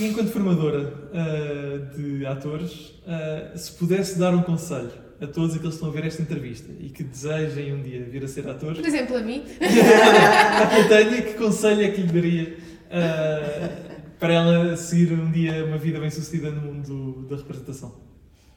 E 0.00 0.06
enquanto 0.06 0.30
formadora 0.32 0.92
ah, 1.12 1.94
de 1.96 2.24
atores, 2.26 2.94
ah, 3.06 3.56
se 3.56 3.72
pudesse 3.72 4.18
dar 4.18 4.34
um 4.34 4.42
conselho 4.42 4.90
a 5.20 5.26
todos 5.26 5.56
aqueles 5.56 5.74
que 5.74 5.74
estão 5.74 5.88
a 5.88 5.92
ver 5.92 6.06
esta 6.06 6.22
entrevista 6.22 6.70
e 6.78 6.90
que 6.90 7.02
desejem 7.02 7.74
um 7.74 7.82
dia 7.82 8.04
vir 8.04 8.24
a 8.24 8.28
ser 8.28 8.48
atores, 8.48 8.78
Por 8.78 8.86
exemplo, 8.86 9.16
a 9.16 9.20
mim, 9.20 9.44
a 9.60 10.66
Catânia, 10.66 11.22
que 11.22 11.34
conselho 11.34 11.82
é 11.82 11.90
que 11.90 12.02
lhe 12.02 12.12
daria 12.12 12.56
ah, 12.90 13.98
para 14.18 14.34
ela 14.34 14.76
seguir 14.76 15.12
um 15.12 15.30
dia 15.30 15.64
uma 15.64 15.78
vida 15.78 15.98
bem 15.98 16.10
sucedida 16.10 16.50
no 16.50 16.60
mundo 16.60 17.26
da 17.28 17.36
representação? 17.36 18.00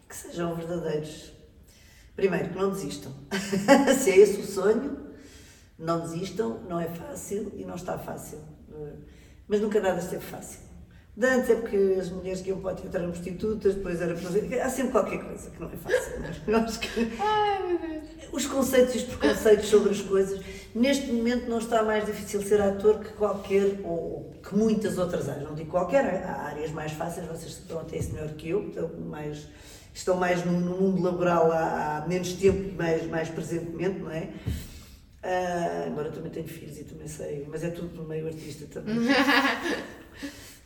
Que 0.07 0.15
sejam 0.15 0.55
verdadeiros. 0.55 1.31
Primeiro, 2.15 2.49
que 2.49 2.57
não 2.57 2.71
desistam. 2.71 3.11
Se 3.97 4.11
é 4.11 4.17
esse 4.17 4.41
o 4.41 4.45
sonho, 4.45 4.97
não 5.79 6.01
desistam, 6.01 6.59
não 6.69 6.79
é 6.79 6.87
fácil 6.87 7.51
e 7.55 7.63
não 7.63 7.75
está 7.75 7.97
fácil. 7.97 8.39
Mas 9.47 9.61
nunca 9.61 9.79
nada 9.79 9.99
esteve 9.99 10.23
fácil. 10.23 10.70
De 11.15 11.27
antes 11.27 11.49
é 11.49 11.55
porque 11.55 11.97
as 11.99 12.09
mulheres 12.09 12.41
que 12.41 12.49
iam 12.49 12.61
para 12.61 12.71
o 12.71 12.75
teatro 12.75 12.99
eram 12.99 13.11
prostitutas, 13.11 13.75
depois 13.75 13.99
era 14.01 14.15
para... 14.15 14.65
Há 14.65 14.69
sempre 14.69 14.91
qualquer 14.93 15.21
coisa 15.21 15.49
que 15.49 15.59
não 15.59 15.67
é 15.67 15.75
fácil. 15.75 16.13
Mas 16.47 16.55
acho 16.63 16.79
que 16.79 17.11
Ai, 17.19 17.67
meu 17.67 17.79
Deus. 17.79 18.03
os 18.31 18.45
conceitos 18.45 18.95
e 18.95 18.97
os 18.99 19.03
preconceitos 19.03 19.65
sobre 19.67 19.91
as 19.91 20.01
coisas, 20.01 20.39
neste 20.73 21.11
momento 21.11 21.49
não 21.49 21.57
está 21.57 21.83
mais 21.83 22.05
difícil 22.05 22.41
ser 22.41 22.61
ator 22.61 22.99
que 22.99 23.09
qualquer, 23.09 23.81
ou 23.83 24.33
que 24.41 24.55
muitas 24.55 24.97
outras 24.97 25.27
áreas. 25.27 25.43
Não 25.43 25.53
digo 25.53 25.69
qualquer, 25.69 26.23
há 26.23 26.43
áreas 26.43 26.71
mais 26.71 26.93
fáceis, 26.93 27.27
vocês 27.27 27.51
estão 27.51 27.81
até 27.81 27.97
isso 27.97 28.13
melhor 28.13 28.29
que 28.29 28.49
eu, 28.49 28.69
estão 28.69 28.89
mais, 29.01 29.49
estão 29.93 30.15
mais 30.15 30.45
no, 30.45 30.53
mundo 30.53 31.03
laboral 31.03 31.51
há, 31.51 31.97
há 31.97 32.07
menos 32.07 32.33
tempo 32.33 32.69
e 32.69 32.71
mais, 32.71 33.05
mais 33.07 33.27
presentemente, 33.27 33.99
não 33.99 34.11
é? 34.11 34.29
Embora 35.89 36.07
eu 36.07 36.13
também 36.13 36.31
tenho 36.31 36.47
filhos 36.47 36.79
e 36.79 36.85
também 36.85 37.09
sei, 37.09 37.45
mas 37.51 37.65
é 37.65 37.69
tudo 37.69 37.93
no 37.95 38.07
meio 38.07 38.27
artista 38.27 38.65
também. 38.67 38.95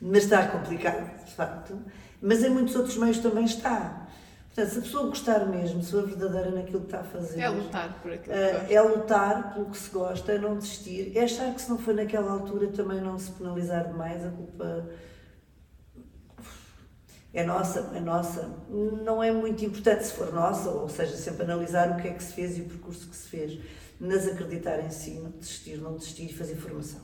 mas 0.02 0.24
está 0.24 0.48
complicado, 0.48 1.24
de 1.26 1.32
facto. 1.34 1.78
Mas 2.22 2.44
em 2.44 2.50
muitos 2.50 2.76
outros 2.76 2.98
meios 2.98 3.20
também 3.20 3.46
está. 3.46 4.08
Portanto, 4.54 4.74
se 4.74 4.80
a 4.80 4.82
pessoa 4.84 5.08
gostar 5.08 5.46
mesmo, 5.48 5.84
se 5.84 5.92
for 5.92 6.06
verdadeira 6.08 6.50
naquilo 6.52 6.80
que 6.82 6.86
está 6.86 7.02
a 7.02 7.04
fazer, 7.04 7.42
É 7.42 7.50
lutar 7.50 8.00
por 8.02 8.12
aquilo 8.12 8.34
que 8.36 8.52
gosta. 8.54 8.74
é 8.74 8.82
lutar 8.82 9.54
pelo 9.54 9.66
que 9.66 9.78
se 9.78 9.90
gosta, 9.90 10.32
é 10.32 10.38
não 10.38 10.58
desistir, 10.58 11.12
é 11.18 11.24
achar 11.24 11.54
que 11.54 11.62
se 11.62 11.70
não 11.70 11.78
foi 11.78 11.94
naquela 11.94 12.32
altura 12.32 12.68
também 12.68 13.02
não 13.02 13.20
se 13.20 13.32
penalizar 13.32 13.86
demais, 13.88 14.26
a 14.26 14.30
culpa 14.30 14.86
é 17.34 17.44
nossa, 17.44 17.92
é 17.94 18.00
nossa. 18.00 18.50
Não 18.70 19.22
é 19.22 19.32
muito 19.32 19.64
importante 19.66 20.06
se 20.06 20.14
for 20.14 20.34
nossa, 20.34 20.70
ou 20.70 20.88
seja, 20.88 21.18
sempre 21.18 21.44
analisar 21.44 21.92
o 21.92 22.02
que 22.02 22.08
é 22.08 22.14
que 22.14 22.24
se 22.24 22.34
fez 22.34 22.58
e 22.58 22.62
o 22.62 22.66
percurso 22.66 23.10
que 23.10 23.16
se 23.16 23.28
fez, 23.28 23.60
mas 24.00 24.26
acreditar 24.28 24.80
em 24.80 24.90
si, 24.90 25.16
não 25.16 25.32
desistir, 25.32 25.78
não 25.78 25.98
desistir 25.98 26.30
e 26.30 26.34
fazer 26.34 26.56
formação. 26.56 27.02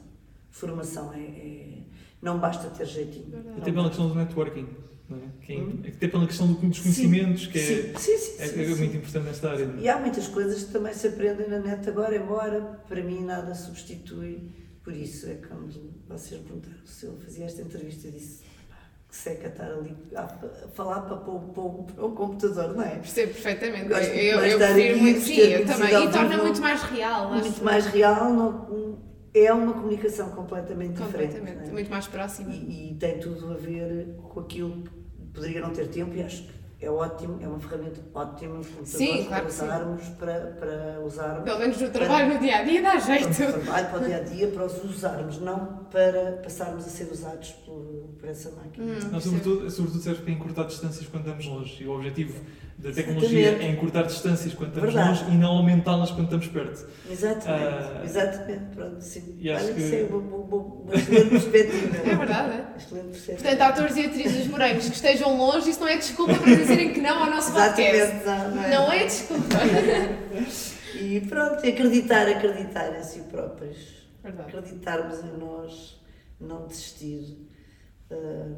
Formação 0.49 1.13
é, 1.13 1.19
é- 1.19 1.81
não 2.21 2.39
basta 2.39 2.69
ter 2.69 2.85
jeitinho. 2.85 3.33
Até 3.57 3.71
pela 3.71 3.87
questão 3.89 4.07
do 4.09 4.15
networking, 4.15 4.67
não 5.09 5.17
é? 5.17 5.21
Que 5.45 5.53
é, 5.53 5.57
Hum. 5.57 5.81
até 5.87 6.07
pela 6.07 6.25
questão 6.27 6.47
do- 6.47 6.53
dos 6.67 6.79
conhecimentos, 6.79 7.47
que 7.47 7.57
é, 7.59 7.61
Sim, 7.61 7.93
sim, 7.97 8.17
sim, 8.17 8.35
é, 8.41 8.47
sim, 8.47 8.61
é 8.61 8.65
sim. 8.65 8.75
muito 8.75 8.97
importante 8.97 9.25
nesta 9.25 9.49
área. 9.51 9.63
é? 9.63 9.81
E 9.81 9.89
há 9.89 9.97
muitas 9.99 10.27
coisas 10.27 10.63
que 10.63 10.71
também 10.71 10.93
se 10.93 11.07
aprendem 11.07 11.49
na 11.49 11.59
net 11.59 11.87
agora, 11.89 12.15
embora 12.15 12.61
para 12.87 13.01
mim 13.03 13.23
nada 13.23 13.53
substitui. 13.55 14.51
Por 14.83 14.93
isso 14.93 15.27
é 15.29 15.35
quando 15.35 15.93
vocês 16.07 16.41
perguntaram 16.41 16.77
se 16.85 17.05
eu 17.05 17.15
fazia 17.23 17.45
esta 17.45 17.61
entrevista, 17.61 18.07
eu 18.07 18.11
disse 18.13 18.41
"Pá, 18.67 18.77
que 19.07 19.15
seca 19.15 19.47
estar 19.49 19.71
ali 19.71 19.95
a, 20.15 20.21
a 20.23 20.27
falar 20.73 21.01
para, 21.01 21.17
para, 21.17 21.33
para, 21.39 21.93
para 21.93 22.05
um 22.05 22.15
computador, 22.15 22.75
não 22.75 22.81
é? 22.83 22.95
Percebo 22.95 23.33
perfeitamente. 23.33 23.89
Gosto 23.89 24.05
eu 24.09 24.39
eu 24.39 24.57
prefiro 24.57 24.97
muito, 24.97 25.19
sim, 25.21 25.37
eu 25.37 25.65
também. 25.67 25.89
E 26.07 26.11
torna 26.11 26.37
muito 26.37 26.61
mais 26.61 26.81
real, 26.81 27.31
acho. 27.33 27.41
Muito 27.43 27.63
mais 27.63 27.85
real, 27.85 28.33
não, 28.33 29.10
é 29.33 29.53
uma 29.53 29.73
comunicação 29.73 30.29
completamente, 30.31 30.93
diferente. 30.93 31.35
Completamente. 31.35 31.63
não 31.63 31.69
é? 31.69 31.71
Muito 31.71 31.89
mais 31.89 32.07
próxima. 32.07 32.53
E, 32.53 32.91
e 32.91 32.95
tem 32.95 33.19
tudo 33.19 33.51
a 33.51 33.55
ver 33.55 34.15
com 34.17 34.39
aquilo 34.39 34.83
que 34.83 34.91
poderia 35.33 35.61
não 35.61 35.71
ter 35.71 35.87
tempo 35.87 36.15
e 36.15 36.21
acho 36.21 36.43
que 36.43 36.61
é 36.81 36.89
ótimo, 36.89 37.37
é 37.39 37.47
uma 37.47 37.59
ferramenta 37.59 38.01
ótima 38.11 38.59
Sim, 38.83 39.25
claro 39.25 39.27
para 39.27 39.41
que 39.45 39.53
sim. 39.53 39.65
usarmos, 39.65 40.09
para, 40.17 40.39
para 40.59 40.99
usarmos. 41.05 41.43
Pelo 41.43 41.59
menos 41.59 41.79
no 41.79 41.89
trabalho, 41.91 42.33
no 42.33 42.39
dia 42.39 42.57
a 42.57 42.63
dia, 42.63 42.81
dá 42.81 42.89
para 42.89 42.97
o 42.97 43.01
jeito. 43.01 43.35
trabalho, 43.35 43.89
para 43.89 43.99
o 43.99 44.03
dia 44.03 44.17
a 44.17 44.19
dia, 44.21 44.47
para 44.47 44.65
os 44.65 44.83
usarmos, 44.83 45.39
não 45.39 45.85
para 45.91 46.39
passarmos 46.43 46.83
a 46.83 46.89
ser 46.89 47.11
usados 47.11 47.51
por, 47.63 48.15
por 48.17 48.27
essa 48.27 48.49
máquina. 48.51 48.93
Hum. 48.93 49.09
Não, 49.11 49.21
sobretudo, 49.21 49.69
sobretudo 49.69 50.01
serve 50.01 50.23
para 50.23 50.31
encurtar 50.31 50.63
distâncias 50.63 51.05
quando 51.05 51.25
estamos 51.25 51.45
longe. 51.45 51.83
E 51.83 51.87
o 51.87 51.91
objetivo 51.91 52.33
da 52.81 52.91
tecnologia 52.91 53.39
Exatamente. 53.39 53.65
é 53.65 53.71
encurtar 53.71 54.01
distâncias 54.03 54.53
quando 54.53 54.69
estamos 54.69 54.93
Verdade. 54.93 55.19
longe 55.23 55.31
e 55.35 55.37
não 55.37 55.51
aumentá-las 55.51 56.09
quando 56.11 56.23
estamos 56.25 56.47
perto. 56.47 56.87
Exatamente, 57.09 57.65
Ah, 57.65 58.01
exatamente, 58.03 58.75
pronto, 58.75 59.01
sim. 59.01 59.37
e 59.39 59.49
acho 59.51 59.65
Olha, 59.65 59.73
que- 59.75 59.81
isso 59.81 59.95
é 59.95 60.03
uma, 60.09 60.95
excelente 60.95 61.29
perspectiva. 61.29 61.97
É 62.11 62.15
verdade, 62.15 62.53
é? 62.53 62.77
Excelente 62.77 63.07
perspectiva. 63.11 63.49
Portanto, 63.49 63.61
atores 63.69 63.97
e 63.97 64.05
atrizes 64.05 64.37
dos 64.37 64.47
morangos 64.47 64.89
que 64.89 64.95
estejam 64.95 65.37
longe, 65.37 65.69
isso 65.69 65.79
não 65.79 65.87
é 65.87 65.97
desculpa 65.97 66.33
para 66.33 66.55
dizerem 66.55 66.93
que 66.93 67.01
não 67.01 67.23
ao 67.23 67.29
nosso 67.29 67.51
podcast. 67.53 67.97
Exatamente, 68.15 68.25
não, 68.25 68.55
não 68.55 68.63
é? 68.63 68.69
Não 68.75 68.91
é 68.91 69.03
desculpa. 69.05 69.55
E 71.01 71.19
pronto, 71.21 71.65
acreditar, 71.65 72.27
acreditar 72.27 72.99
em 72.99 73.03
si 73.03 73.21
próprios. 73.21 73.77
Verdade. 74.21 74.49
acreditarmos 74.55 75.19
em 75.23 75.37
nós, 75.37 75.99
não 76.39 76.67
desistir. 76.67 77.47
Ah, 78.11 78.49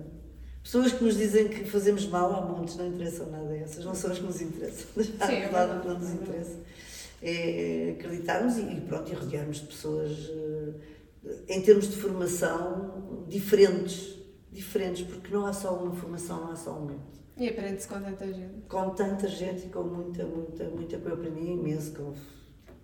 pessoas 0.63 0.93
que 0.93 1.03
nos 1.03 1.17
dizem 1.17 1.47
que 1.49 1.65
fazemos 1.65 2.07
mal, 2.07 2.33
há 2.33 2.41
montes, 2.41 2.75
não 2.77 2.87
interessam 2.87 3.29
nada. 3.29 3.55
Essas 3.57 3.83
não 3.85 3.93
são 3.93 4.11
as 4.11 4.19
que 4.19 4.25
nos 4.25 4.41
interessam. 4.41 4.87
Há 5.19 5.27
Sim, 5.27 5.33
é 5.33 5.51
nada 5.51 5.79
que 5.81 5.87
não 5.87 5.99
nos 5.99 6.09
interessa. 6.11 6.57
É 7.21 7.95
acreditarmos 7.97 8.57
e, 8.57 8.81
pronto, 8.81 9.11
e 9.11 9.15
rodearmos 9.15 9.61
de 9.61 9.67
pessoas 9.67 10.31
ah, 11.25 11.29
em 11.47 11.61
termos 11.61 11.89
de 11.89 11.95
formação 11.95 13.25
diferentes. 13.27 14.15
Diferentes, 14.51 15.03
porque 15.03 15.33
não 15.33 15.45
há 15.47 15.53
só 15.53 15.73
uma 15.75 15.95
formação, 15.95 16.41
não 16.41 16.51
há 16.51 16.55
só 16.55 16.77
um 16.77 16.85
método 16.85 17.07
E 17.37 17.49
aprende-se 17.49 17.87
com 17.87 17.99
tanta 17.99 18.27
gente. 18.31 18.61
com 18.69 18.89
tanta 18.91 19.27
gente 19.27 19.65
e 19.65 19.69
com 19.69 19.81
muita, 19.83 20.23
muita, 20.25 20.65
muita 20.65 20.97
coisa. 20.99 21.09
Eu 21.09 21.13
aprendi 21.15 21.51
imenso, 21.51 21.91
com 21.93 22.13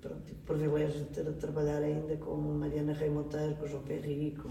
pronto, 0.01 0.33
privilégio 0.45 0.99
de 1.01 1.09
ter 1.09 1.27
a 1.27 1.33
trabalhar 1.33 1.79
ainda 1.83 2.15
com 2.17 2.35
Mariana 2.35 2.93
Rei 2.93 3.09
Monteiro, 3.09 3.55
com 3.55 3.67
João 3.67 3.83
Perri, 3.83 4.35
com, 4.41 4.49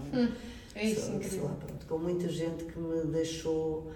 É 0.75 0.85
isso, 0.85 1.11
sei- 1.23 1.39
lá, 1.41 1.49
pronto, 1.55 1.85
com 1.87 1.97
muita 1.97 2.27
gente 2.29 2.65
que 2.65 2.77
me 2.79 3.03
deixou 3.11 3.91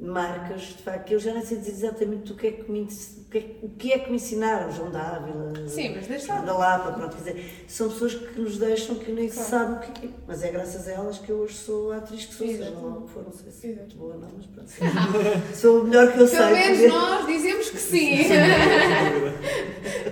marcas, 0.00 0.60
de 0.62 0.82
facto, 0.82 1.04
que 1.06 1.14
eu 1.14 1.18
já 1.20 1.32
não 1.34 1.42
sei 1.42 1.58
dizer 1.58 1.70
exatamente 1.72 2.32
o 2.32 2.36
que 2.36 2.46
é 2.46 2.50
que 2.52 2.70
me, 2.70 2.80
o 2.82 3.30
que 3.30 3.38
é, 3.38 3.56
o 3.62 3.68
que 3.70 3.92
é 3.92 3.98
que 3.98 4.10
me 4.10 4.16
ensinaram, 4.16 4.70
João 4.72 4.90
Dávila, 4.90 5.52
Sim, 5.68 5.94
mas 5.94 6.06
deixa- 6.06 6.26
João 6.26 6.44
da 6.44 6.56
Lapa, 6.56 6.92
pronto, 6.92 7.16
quer 7.16 7.32
dizer, 7.34 7.64
são 7.68 7.88
pessoas 7.90 8.14
que 8.14 8.40
nos 8.40 8.56
deixam 8.58 8.94
que 8.96 9.12
nem 9.12 9.28
se 9.28 9.34
Claro. 9.36 9.50
sabe 9.50 9.72
o 9.74 9.92
que 9.92 10.06
é, 10.06 10.10
mas 10.26 10.42
é 10.42 10.50
graças 10.50 10.88
a 10.88 10.92
elas 10.92 11.18
que 11.18 11.30
eu 11.30 11.36
hoje 11.38 11.54
sou 11.54 11.92
a 11.92 11.98
atriz 11.98 12.24
que 12.24 12.34
sou, 12.34 12.46
seja 12.46 12.70
lá 12.70 12.80
o 12.96 13.02
que 13.02 13.10
for, 13.12 13.22
não 13.24 13.32
sei 13.32 13.52
se 13.52 13.72
é 13.72 13.74
muito 13.76 13.96
boa 13.96 14.14
não, 14.16 14.28
mas 14.36 14.46
pronto, 14.46 14.70
sou 15.54 15.80
o 15.80 15.84
melhor 15.84 16.12
que 16.12 16.18
eu 16.20 16.26
sei. 16.26 16.38
Pelo 16.38 16.50
menos 16.52 16.78
porque- 16.78 16.88
nós 16.88 17.26
dizemos 17.26 17.70
que 17.70 17.78
sim. 17.78 18.18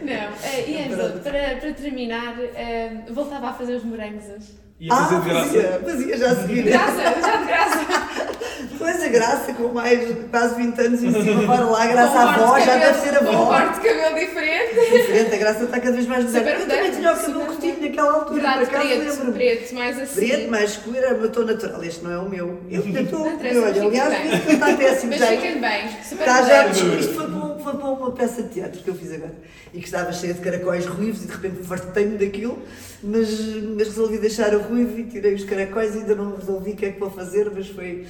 Não. 0.02 0.12
eh, 0.12 0.64
E 0.70 0.76
Ângela, 0.84 1.20
para, 1.22 1.56
para 1.56 1.72
terminar, 1.74 2.38
eh, 2.40 3.04
voltava 3.10 3.48
a 3.48 3.52
fazer 3.52 3.74
os 3.74 3.84
morangos 3.84 4.24
hoje. 4.26 4.65
E 4.78 4.88
Ah, 4.90 5.08
de 5.08 5.28
graça. 5.30 5.44
fazia, 5.46 5.80
fazia 5.84 6.16
já 6.18 6.30
a 6.32 6.36
seguir. 6.36 6.62
Graça, 6.64 7.02
já 7.02 7.36
de 7.36 7.46
graça. 7.46 8.06
Pois 8.78 9.02
a 9.02 9.08
graça, 9.08 9.52
com 9.54 9.68
mais 9.68 10.00
quase 10.30 10.54
20 10.56 10.78
anos 10.80 11.02
em 11.02 11.10
cima, 11.10 11.42
para 11.46 11.64
lá, 11.64 11.86
graça 11.86 12.18
à 12.18 12.34
avó, 12.34 12.58
já 12.60 12.76
deve 12.76 12.98
ser 13.00 13.16
a 13.16 13.18
Com 13.20 13.24
um 13.24 13.28
avó. 13.30 13.46
corte 13.46 13.80
de 13.80 13.88
cabelo 13.88 14.14
diferente. 14.18 14.74
Diferente, 14.96 15.34
a 15.34 15.38
graça 15.38 15.64
está 15.64 15.80
cada 15.80 15.92
vez 15.92 16.06
mais 16.06 16.24
moderna. 16.24 16.50
Eu 16.50 16.68
também 16.68 16.90
tinha 16.92 17.12
o 17.12 17.16
cabelo 17.16 17.46
curtinho 17.46 17.80
naquela 17.80 18.08
altura, 18.12 18.24
por 18.26 18.34
Verdade, 18.34 18.62
acaso 18.64 18.86
preto, 18.86 19.00
lembro-me. 19.08 19.32
preto, 19.32 19.74
mais 19.74 19.98
assim. 20.00 20.14
Preto, 20.26 20.50
mais 20.50 20.70
escuro, 20.70 20.96
era 20.98 21.14
meu 21.14 21.32
tom 21.32 21.40
natural. 21.42 21.84
Este 21.84 22.04
não 22.04 22.12
é 22.12 22.18
o 22.18 22.28
meu. 22.28 22.60
Eu 22.70 22.82
ainda 22.86 23.00
estou. 23.00 23.26
Aliás, 23.26 24.34
isto 24.34 24.52
está 24.52 24.72
péssimo. 24.74 25.10
Mas 25.10 25.20
já- 25.20 25.26
fiquem 25.28 25.60
bem, 25.60 25.88
super 26.08 26.26
Está 26.28 26.42
já, 26.42 26.66
isto 26.66 27.14
foi 27.14 27.26
um- 27.70 27.76
para 27.78 27.88
uma 27.90 28.10
peça 28.12 28.42
de 28.42 28.48
teatro 28.50 28.82
que 28.82 28.88
eu 28.88 28.94
fiz 28.94 29.12
agora 29.12 29.34
e 29.74 29.78
que 29.78 29.84
estava 29.86 30.12
cheia 30.12 30.34
de 30.34 30.40
caracóis 30.40 30.86
ruivos 30.86 31.24
e 31.24 31.26
de 31.26 31.32
repente 31.32 31.62
fartei-me 31.64 32.16
daquilo, 32.16 32.58
mas, 33.02 33.28
mas 33.76 33.88
resolvi 33.88 34.18
deixar 34.18 34.54
o 34.54 34.60
ruivo 34.62 34.98
e 34.98 35.04
tirei 35.04 35.34
os 35.34 35.44
caracóis 35.44 35.94
e 35.94 35.98
ainda 35.98 36.14
não 36.14 36.34
resolvi 36.36 36.70
o 36.72 36.76
que 36.76 36.86
é 36.86 36.92
que 36.92 37.00
vou 37.00 37.10
fazer, 37.10 37.50
mas 37.52 37.68
foi. 37.68 38.06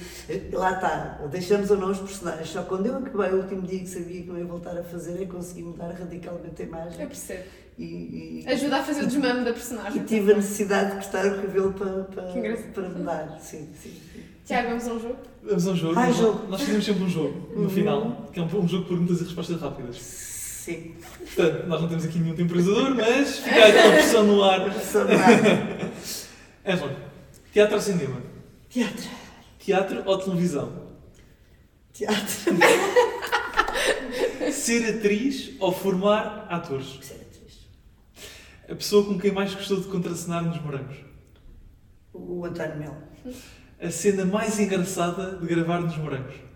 Lá 0.53 0.73
está, 0.73 1.21
deixamos 1.29 1.69
ou 1.71 1.77
não 1.77 1.91
os 1.91 1.99
personagens. 1.99 2.49
Só 2.49 2.63
quando 2.63 2.85
eu 2.85 2.97
acabei 2.97 3.29
o 3.31 3.41
último 3.41 3.61
dia 3.63 3.79
que 3.79 3.87
sabia 3.89 4.21
que 4.21 4.27
não 4.29 4.37
ia 4.37 4.45
voltar 4.45 4.77
a 4.77 4.83
fazer 4.83 5.21
é 5.21 5.25
consegui 5.25 5.63
mudar 5.63 5.89
radicalmente 5.91 6.61
a 6.61 6.65
imagem 6.65 7.01
Eu 7.01 7.07
percebo. 7.07 7.43
e, 7.77 8.43
e, 8.45 8.49
Ajuda 8.49 8.77
a 8.77 8.83
fazer 8.83 9.03
o 9.03 9.07
desmame 9.07 9.43
da 9.43 9.49
e 9.49 9.53
personagem. 9.53 10.03
tive 10.05 10.31
a 10.33 10.35
necessidade 10.35 10.91
de 10.91 10.95
cortar 10.97 11.25
o 11.27 11.41
cabelo 11.41 11.73
para, 11.73 12.03
para, 12.05 12.57
para 12.73 12.89
mudar. 12.89 13.39
Sim, 13.41 13.67
sim, 13.81 13.93
sim. 14.13 14.23
Tiago, 14.47 14.69
vamos 14.69 14.87
a 14.87 14.93
um 14.93 14.99
jogo? 15.01 15.17
Vamos 15.43 15.67
a 15.67 15.71
um 15.71 15.75
jogo. 15.75 15.93
Nós, 15.95 16.15
jogo. 16.15 16.47
nós 16.47 16.61
fazemos 16.61 16.85
sempre 16.85 17.03
um 17.03 17.09
jogo 17.09 17.49
no 17.53 17.63
Uhum. 17.63 17.69
final, 17.69 18.29
que 18.31 18.39
é 18.39 18.43
um, 18.43 18.45
um 18.45 18.67
jogo 18.67 18.83
de 18.83 18.89
perguntas 18.89 19.19
e 19.19 19.23
respostas 19.25 19.59
rápidas. 19.61 19.97
Sim, 19.97 20.95
Portanto, 21.35 21.67
nós 21.67 21.81
não 21.81 21.89
temos 21.89 22.05
aqui 22.05 22.17
nenhum 22.19 22.35
temporizador, 22.35 22.95
mas 22.95 23.39
fica 23.39 23.65
aquela 23.67 23.91
pressão 23.93 24.23
no 24.25 24.41
ar. 24.43 24.61
Angela, 26.65 26.95
teatro 27.53 27.75
ou 27.75 27.81
cinema? 27.81 28.21
Teatro. 28.69 29.09
Teatro 29.59 30.03
ou 30.05 30.17
televisão? 30.17 30.87
Teatro. 31.91 32.27
Ser 34.51 34.97
atriz 34.97 35.51
ou 35.59 35.71
formar 35.73 36.47
atores? 36.49 36.99
Ser 37.01 37.15
atriz. 37.15 37.67
A 38.69 38.75
pessoa 38.75 39.03
com 39.05 39.17
quem 39.19 39.31
mais 39.31 39.53
gostou 39.53 39.79
de 39.81 39.87
contracenar 39.87 40.43
nos 40.43 40.61
morangos? 40.61 40.97
O 42.13 42.45
António 42.45 42.77
Melo. 42.77 42.97
A 43.79 43.91
cena 43.91 44.25
mais 44.25 44.59
engraçada 44.59 45.37
de 45.37 45.45
gravar 45.45 45.79
nos 45.79 45.95
morangos? 45.97 46.46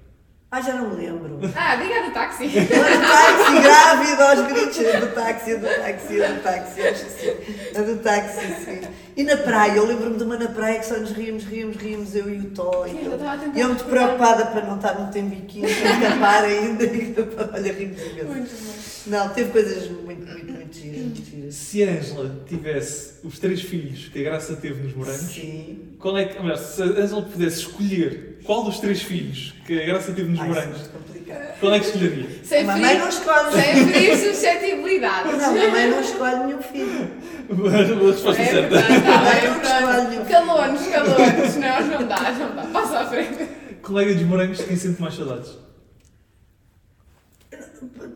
Ah, 0.54 0.60
já 0.60 0.76
não 0.76 0.89
me 0.89 0.97
lembro. 0.97 1.39
Ah, 1.56 1.78
diga 1.78 2.04
do 2.04 2.12
táxi. 2.14 2.45
Do 2.49 2.68
táxi, 2.68 3.62
grávida 3.62 4.30
aos 4.32 4.47
gritos. 4.52 4.78
Do 4.99 5.08
táxi, 5.16 5.52
é 5.52 5.56
do 5.58 5.66
táxi, 5.66 6.22
é 6.22 6.34
do 6.34 6.43
táxi, 6.43 6.82
acho 6.82 7.06
que 7.06 7.12
sim. 7.12 7.54
É 7.74 7.82
do 7.82 7.95
táxi, 7.99 8.47
sim. 8.66 8.82
E 9.16 9.24
na 9.24 9.38
praia, 9.38 9.78
eu 9.78 9.86
lembro-me 9.86 10.18
de 10.18 10.24
uma 10.26 10.38
na 10.38 10.49
praia 10.49 10.80
que 10.80 10.86
só 10.86 10.97
nos 10.97 11.12
ríamos, 11.12 11.45
ríamos, 11.45 11.78
ríamos, 11.78 12.14
eu 12.16 12.30
e 12.30 12.39
o 12.39 12.49
Tó. 12.52 12.86
Sim, 12.86 12.99
E 13.02 13.06
eu 13.06 13.14
a 13.14 13.60
eu 13.60 13.68
muito 13.70 13.86
preocupada 13.86 14.45
para 14.47 14.66
não 14.66 14.76
estar 14.76 14.93
muito 14.99 15.18
em 15.18 15.30
biquíni, 15.30 15.74
para 15.74 15.89
escapar 15.89 16.43
ainda. 16.43 16.84
E, 16.84 17.16
olha, 17.54 17.74
rimos 17.74 18.02
imenso. 18.02 18.26
Muito 18.28 18.66
bom. 18.66 18.74
Não, 19.08 19.30
teve 19.30 19.52
coisas 19.52 19.89
muito, 19.89 20.06
muito, 20.06 20.32
muito 20.32 20.52
muito 20.52 20.76
gira, 20.76 20.97
muito 20.97 21.26
gira. 21.30 21.52
Se 21.52 21.84
a 21.84 21.91
Ângela 21.91 22.43
tivesse 22.47 23.14
os 23.24 23.39
três 23.39 23.62
filhos 23.62 24.10
que 24.10 24.20
a 24.20 24.24
Graça 24.24 24.56
teve 24.56 24.84
nos 24.84 24.93
morangos, 24.93 25.22
Sim. 25.22 25.95
qual 25.97 26.18
é 26.18 26.26
que. 26.26 26.41
Melhor, 26.41 26.58
se 26.58 26.82
a 26.82 26.86
Ângela 26.86 27.22
pudesse 27.22 27.60
escolher 27.60 28.31
qual 28.46 28.64
dos 28.64 28.80
três 28.80 29.02
filhos 29.02 29.54
que 29.66 29.82
a 29.82 29.86
Graça 29.86 30.12
teve 30.14 30.30
nos 30.30 30.39
Ai, 30.39 30.46
é 30.46 30.50
morangos, 30.50 30.78
muito 30.80 30.92
complicado. 30.92 31.60
qual 31.60 31.74
é 31.74 31.80
que 31.80 31.86
escolheria? 31.86 32.26
Sem 32.44 32.62
A 32.62 32.64
mamãe 32.66 32.98
não 32.98 33.10
escolhe. 33.10 33.52
sem 33.62 33.88
ferir 33.88 34.18
suscetibilidades. 34.18 35.32
Não, 35.38 35.46
a 35.50 35.54
mamãe 35.54 35.89
não 35.89 36.02
escolhe 36.02 36.46
nenhum 36.46 36.62
filho. 36.62 37.12
A 37.52 38.12
resposta 38.12 38.42
É 38.42 38.46
certa. 38.46 38.78
verdade, 38.82 39.04
tá 39.04 39.12
Mamãe 39.12 39.42
bem, 39.42 39.50
não 39.50 39.62
escolhe 39.62 39.86
pronto. 39.86 40.10
nenhum 40.10 40.26
filho. 40.26 40.30
Calou-nos, 40.32 40.88
calou-nos. 40.88 41.56
Não, 41.56 41.88
não 42.00 42.08
dá, 42.08 42.32
não 42.32 42.56
dá. 42.56 42.64
Passa 42.74 43.00
à 43.00 43.06
frente. 43.08 43.48
Colega 43.82 44.14
dos 44.14 44.24
morangos, 44.24 44.62
quem 44.62 44.76
sente 44.78 45.02
mais 45.02 45.16
saudades? 45.16 45.58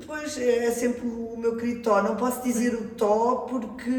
Pois 0.05 0.37
é 0.37 0.69
sempre 0.71 1.07
o 1.07 1.35
meu 1.37 1.57
querido 1.57 1.81
Tó. 1.81 2.01
Não 2.01 2.15
posso 2.15 2.43
dizer 2.43 2.73
o 2.75 2.83
Tó 2.95 3.47
porque. 3.49 3.91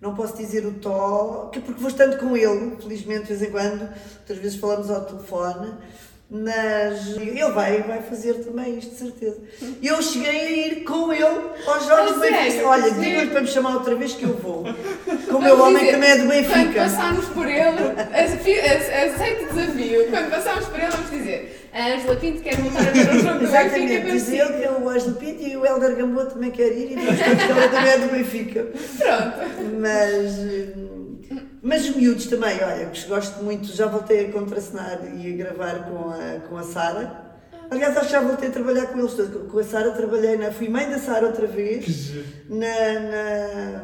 Não 0.00 0.14
posso 0.14 0.36
dizer 0.36 0.64
o 0.64 0.72
Tó, 0.74 1.50
que 1.52 1.60
porque 1.60 1.80
vou 1.80 1.90
estando 1.90 2.18
com 2.18 2.36
ele, 2.36 2.76
felizmente, 2.80 3.22
de 3.26 3.34
vez 3.34 3.42
em 3.42 3.50
quando. 3.50 3.88
Outras 4.20 4.38
vezes 4.38 4.58
falamos 4.58 4.90
ao 4.90 5.04
telefone. 5.04 5.72
Mas 6.30 7.16
ele 7.16 7.42
vai, 7.52 7.82
vai 7.84 8.02
fazer 8.02 8.34
também 8.44 8.76
isto, 8.78 8.90
de 8.90 8.96
certeza. 8.98 9.38
Eu 9.82 10.02
cheguei 10.02 10.28
a 10.28 10.50
ir 10.66 10.84
com 10.84 11.10
ele 11.10 11.24
aos 11.24 11.86
Jogos 11.86 12.14
do 12.16 12.20
sério? 12.20 12.36
Benfica. 12.42 12.66
Olha, 12.68 12.92
Sim. 12.94 13.00
digam-lhe 13.00 13.30
para 13.30 13.40
me 13.40 13.46
chamar 13.46 13.74
outra 13.76 13.94
vez 13.94 14.12
que 14.12 14.24
eu 14.24 14.34
vou. 14.36 14.64
Como 15.26 15.40
meu 15.40 15.58
homem 15.62 15.78
dizer, 15.78 15.92
também 15.92 16.10
é 16.10 16.16
do 16.18 16.26
Quando 16.26 16.30
Benfica. 16.48 16.80
passarmos 16.82 17.24
por 17.30 17.46
ele, 17.48 17.80
ace- 18.12 18.50
ace- 18.50 18.92
aceite 18.92 19.44
o 19.44 19.54
desafio. 19.54 20.10
Quando 20.10 20.30
passarmos 20.30 20.66
por 20.66 20.78
ele, 20.78 20.90
vamos 20.90 21.10
dizer: 21.10 21.57
a 21.72 21.94
Ângela 21.94 22.16
Pinto 22.16 22.42
quer 22.42 22.56
voltar 22.56 22.88
a 22.88 22.90
ver 22.90 23.08
o 23.16 23.18
jogo 23.20 23.38
do 23.38 23.38
Benfica 23.40 23.58
Exatamente, 23.64 24.10
diz 24.10 24.28
ele 24.28 24.40
consigo. 24.40 24.58
que 24.58 24.64
é 24.64 24.70
o 24.70 24.88
Ângelo 24.88 25.14
Pinto 25.16 25.42
e 25.42 25.56
o 25.56 25.66
Helder 25.66 25.96
Gamboa 25.96 26.26
também 26.26 26.50
quer 26.50 26.72
ir 26.72 26.92
e 26.92 26.96
que 26.96 27.50
ela 27.50 27.68
também 27.68 27.90
é 27.90 27.98
do 27.98 28.08
Benfica. 28.12 28.66
Pronto. 28.98 29.78
Mas, 29.80 30.34
mas 31.62 31.88
os 31.88 31.96
miúdos 31.96 32.26
também, 32.26 32.56
olha, 32.62 32.86
que 32.86 33.06
gosto 33.06 33.42
muito, 33.44 33.66
já 33.68 33.86
voltei 33.86 34.26
a 34.26 34.32
contracenar 34.32 35.00
e 35.16 35.32
a 35.32 35.36
gravar 35.36 35.84
com 35.90 36.10
a, 36.10 36.40
com 36.48 36.56
a 36.56 36.62
Sara. 36.62 37.26
Aliás, 37.70 37.94
acho 37.98 38.06
que 38.06 38.12
já 38.12 38.20
voltei 38.22 38.48
a 38.48 38.52
trabalhar 38.52 38.86
com 38.86 38.98
eles 38.98 39.12
todos. 39.12 39.50
Com 39.52 39.58
a 39.58 39.62
Sara 39.64 39.90
trabalhei 39.90 40.38
na. 40.38 40.50
Fui 40.50 40.68
mãe 40.70 40.88
da 40.88 40.98
Sara 40.98 41.26
outra 41.26 41.46
Que 41.46 41.54
vez. 41.54 41.84
giro. 41.84 42.24
Na. 42.48 43.00
na 43.00 43.82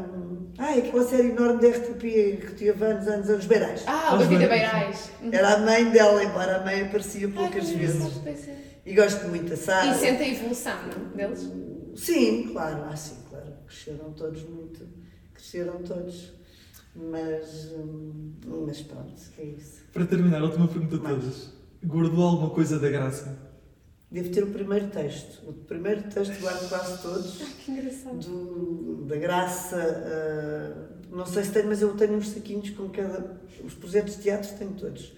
ai, 0.59 0.79
aquela 0.81 1.05
série 1.05 1.29
enorme 1.31 1.61
da 1.61 1.69
RTP 1.69 2.01
que 2.01 2.55
teve 2.57 2.85
anos, 2.85 3.07
anos, 3.09 3.29
anos, 3.29 3.47
Beirais. 3.47 3.83
Ah, 3.87 4.17
Bebida 4.17 4.49
Beirais. 4.49 5.11
Beirais. 5.21 5.33
Era 5.33 5.55
a 5.55 5.59
mãe 5.59 5.91
dela, 5.91 6.23
embora 6.25 6.57
a 6.57 6.65
mãe 6.65 6.83
aparecia 6.83 7.29
poucas 7.29 7.69
Ai, 7.69 7.75
vezes. 7.77 8.27
é. 8.27 8.57
E 8.87 8.95
gosto 8.95 9.27
muito 9.29 9.49
da 9.49 9.57
Sara. 9.57 9.87
E 9.91 9.95
sente 9.95 10.23
a 10.23 10.29
evolução 10.29 10.77
não? 10.87 11.17
deles? 11.17 11.51
Sim, 11.97 12.51
claro, 12.53 12.85
ah, 12.91 12.97
sim, 12.97 13.17
claro. 13.31 13.47
Cresceram 13.67 14.13
todos 14.13 14.43
muito. 14.43 14.87
Cresceram 15.33 15.83
todos. 15.83 16.33
Mas. 16.95 17.73
hum, 17.73 18.33
mas 18.67 18.83
pronto, 18.83 19.13
é 19.39 19.45
isso. 19.45 19.83
Para 19.93 20.07
terminar, 20.07 20.41
a 20.41 20.45
última 20.45 20.69
pergunta 20.69 20.97
de 20.97 21.03
Mais. 21.03 21.17
todas. 21.17 21.53
Guardou 21.85 22.25
alguma 22.25 22.51
coisa 22.51 22.79
da 22.79 22.89
Graça? 22.89 23.44
Devo 24.11 24.31
ter 24.31 24.45
o 24.45 24.49
primeiro 24.49 24.89
texto. 24.89 25.49
O 25.49 25.53
primeiro 25.53 26.03
texto 26.05 26.39
guardo 26.41 26.69
quase 26.69 27.03
todos. 27.03 27.39
Que 27.65 27.73
engraçado. 27.73 28.19
Do, 28.19 29.05
da 29.07 29.17
graça. 29.17 29.77
ah, 29.77 30.95
não 31.11 31.27
sei 31.27 31.45
se 31.45 31.53
tenho, 31.53 31.67
mas 31.69 31.81
eu 31.83 31.95
tenho 31.97 32.15
uns 32.15 32.29
saquinhos 32.31 32.71
com 32.71 32.89
cada. 32.91 33.41
Os 33.65 33.75
projetos 33.75 34.17
de 34.17 34.23
teatro 34.23 34.57
tenho 34.59 34.73
todos. 34.73 35.13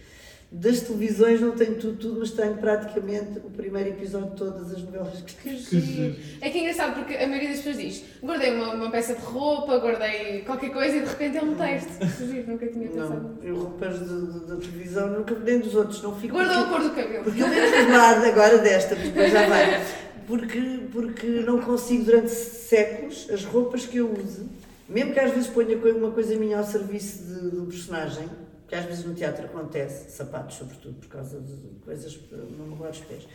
Das 0.51 0.81
televisões 0.81 1.41
não 1.41 1.51
tenho 1.53 1.75
tudo, 1.75 1.97
tudo, 1.99 2.21
mas 2.21 2.31
tenho 2.31 2.55
praticamente 2.55 3.39
o 3.45 3.51
primeiro 3.51 3.91
episódio 3.91 4.31
de 4.31 4.37
todas 4.37 4.73
as 4.73 4.81
novelas 4.81 5.21
que 5.23 5.57
giro. 5.81 6.15
É 6.41 6.49
que 6.49 6.59
é 6.59 6.61
engraçado 6.63 6.95
porque 6.95 7.15
a 7.15 7.27
maioria 7.27 7.49
das 7.49 7.59
pessoas 7.59 7.79
diz: 7.79 8.05
guardei 8.23 8.55
uma, 8.55 8.75
uma 8.75 8.91
peça 8.91 9.15
de 9.15 9.23
roupa, 9.23 9.77
guardei 9.79 10.43
qualquer 10.43 10.71
coisa 10.71 10.97
e 10.97 11.01
de 11.01 11.07
repente 11.07 11.37
é 11.39 11.43
um 11.43 11.55
texto. 11.57 11.99
Que 11.99 12.27
giro, 12.29 12.51
nunca 12.53 12.67
tinha 12.69 12.89
pensado. 12.89 13.21
Não, 13.23 13.43
eu 13.43 13.57
roupas 13.57 13.99
da 14.47 14.57
televisão 14.57 15.11
nunca 15.19 15.35
nem 15.35 15.59
dos 15.59 15.75
outros, 15.75 16.01
não 16.01 16.15
fico. 16.15 16.35
Guardou 16.35 16.55
a 16.55 16.63
porque- 16.69 16.73
cor 16.75 16.83
do 16.83 16.95
cabelo. 16.95 17.25
Porque 17.25 17.43
eu 17.43 17.49
lembro 17.49 18.21
de 18.21 18.27
agora 18.31 18.59
desta, 18.59 18.95
porque 18.95 19.09
depois 19.11 19.33
já 19.33 19.49
vai. 19.49 19.85
Porque, 20.29 20.61
porque 20.93 21.27
não 21.27 21.61
consigo 21.61 22.05
durante 22.05 22.31
séculos 22.31 23.29
as 23.31 23.45
roupas 23.45 23.85
que 23.85 23.99
eu 23.99 24.13
uso, 24.13 24.49
mesmo 24.89 25.13
que 25.13 25.21
às 25.21 25.33
vezes 25.33 25.49
ponha 25.49 25.77
uma 25.77 26.11
coisa 26.13 26.37
minha 26.37 26.59
ao 26.59 26.65
serviço 26.65 27.25
de- 27.25 27.51
do 27.51 27.67
personagem, 27.67 28.29
que 28.69 28.75
às 28.75 28.85
vezes 28.85 29.05
no 29.05 29.15
teatro 29.15 29.45
acontece, 29.47 30.11
sapatos 30.11 30.57
sobretudo, 30.57 30.95
por 30.95 31.09
causa 31.09 31.41
de 31.41 31.55
coisas 31.85 32.17
para 32.17 32.39
não 32.39 32.67
me 32.67 32.89
os 32.89 32.99
pés. 33.01 33.27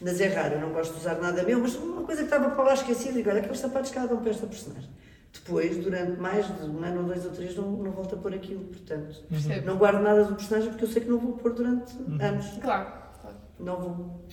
Mas 0.00 0.20
é 0.20 0.26
raro, 0.28 0.54
eu 0.54 0.60
não 0.60 0.72
gosto 0.72 0.92
de 0.94 1.00
usar 1.00 1.20
nada 1.20 1.42
meu, 1.42 1.60
mas 1.60 1.74
uma 1.76 2.02
coisa 2.02 2.22
que 2.22 2.26
estava 2.26 2.50
para 2.50 2.64
lá 2.64 2.74
esquecida, 2.74 3.12
digo, 3.14 3.30
olha, 3.30 3.38
aqueles 3.40 3.58
sapatos 3.58 3.90
que 3.90 3.98
dão 3.98 4.20
para 4.20 4.30
esta 4.30 4.46
personagem. 4.46 4.90
Depois, 5.32 5.76
durante 5.78 6.20
mais 6.20 6.46
de 6.46 6.64
um 6.68 6.82
ano 6.84 7.00
ou 7.00 7.06
dois 7.06 7.24
ou 7.24 7.32
três, 7.32 7.56
não, 7.56 7.70
não 7.70 7.90
volto 7.90 8.14
a 8.14 8.18
pôr 8.18 8.34
aquilo, 8.34 8.64
portanto. 8.64 9.22
Percebo. 9.28 9.66
Não 9.66 9.76
guardo 9.76 10.00
nada 10.02 10.24
do 10.24 10.34
personagem 10.36 10.68
porque 10.70 10.84
eu 10.84 10.88
sei 10.88 11.02
que 11.02 11.08
não 11.08 11.18
vou 11.18 11.32
pôr 11.32 11.52
durante 11.54 11.96
Uhum. 11.96 12.18
anos. 12.20 12.46
Claro. 12.60 12.92
claro. 13.20 13.36
Não 13.58 13.76
vou. 13.80 14.24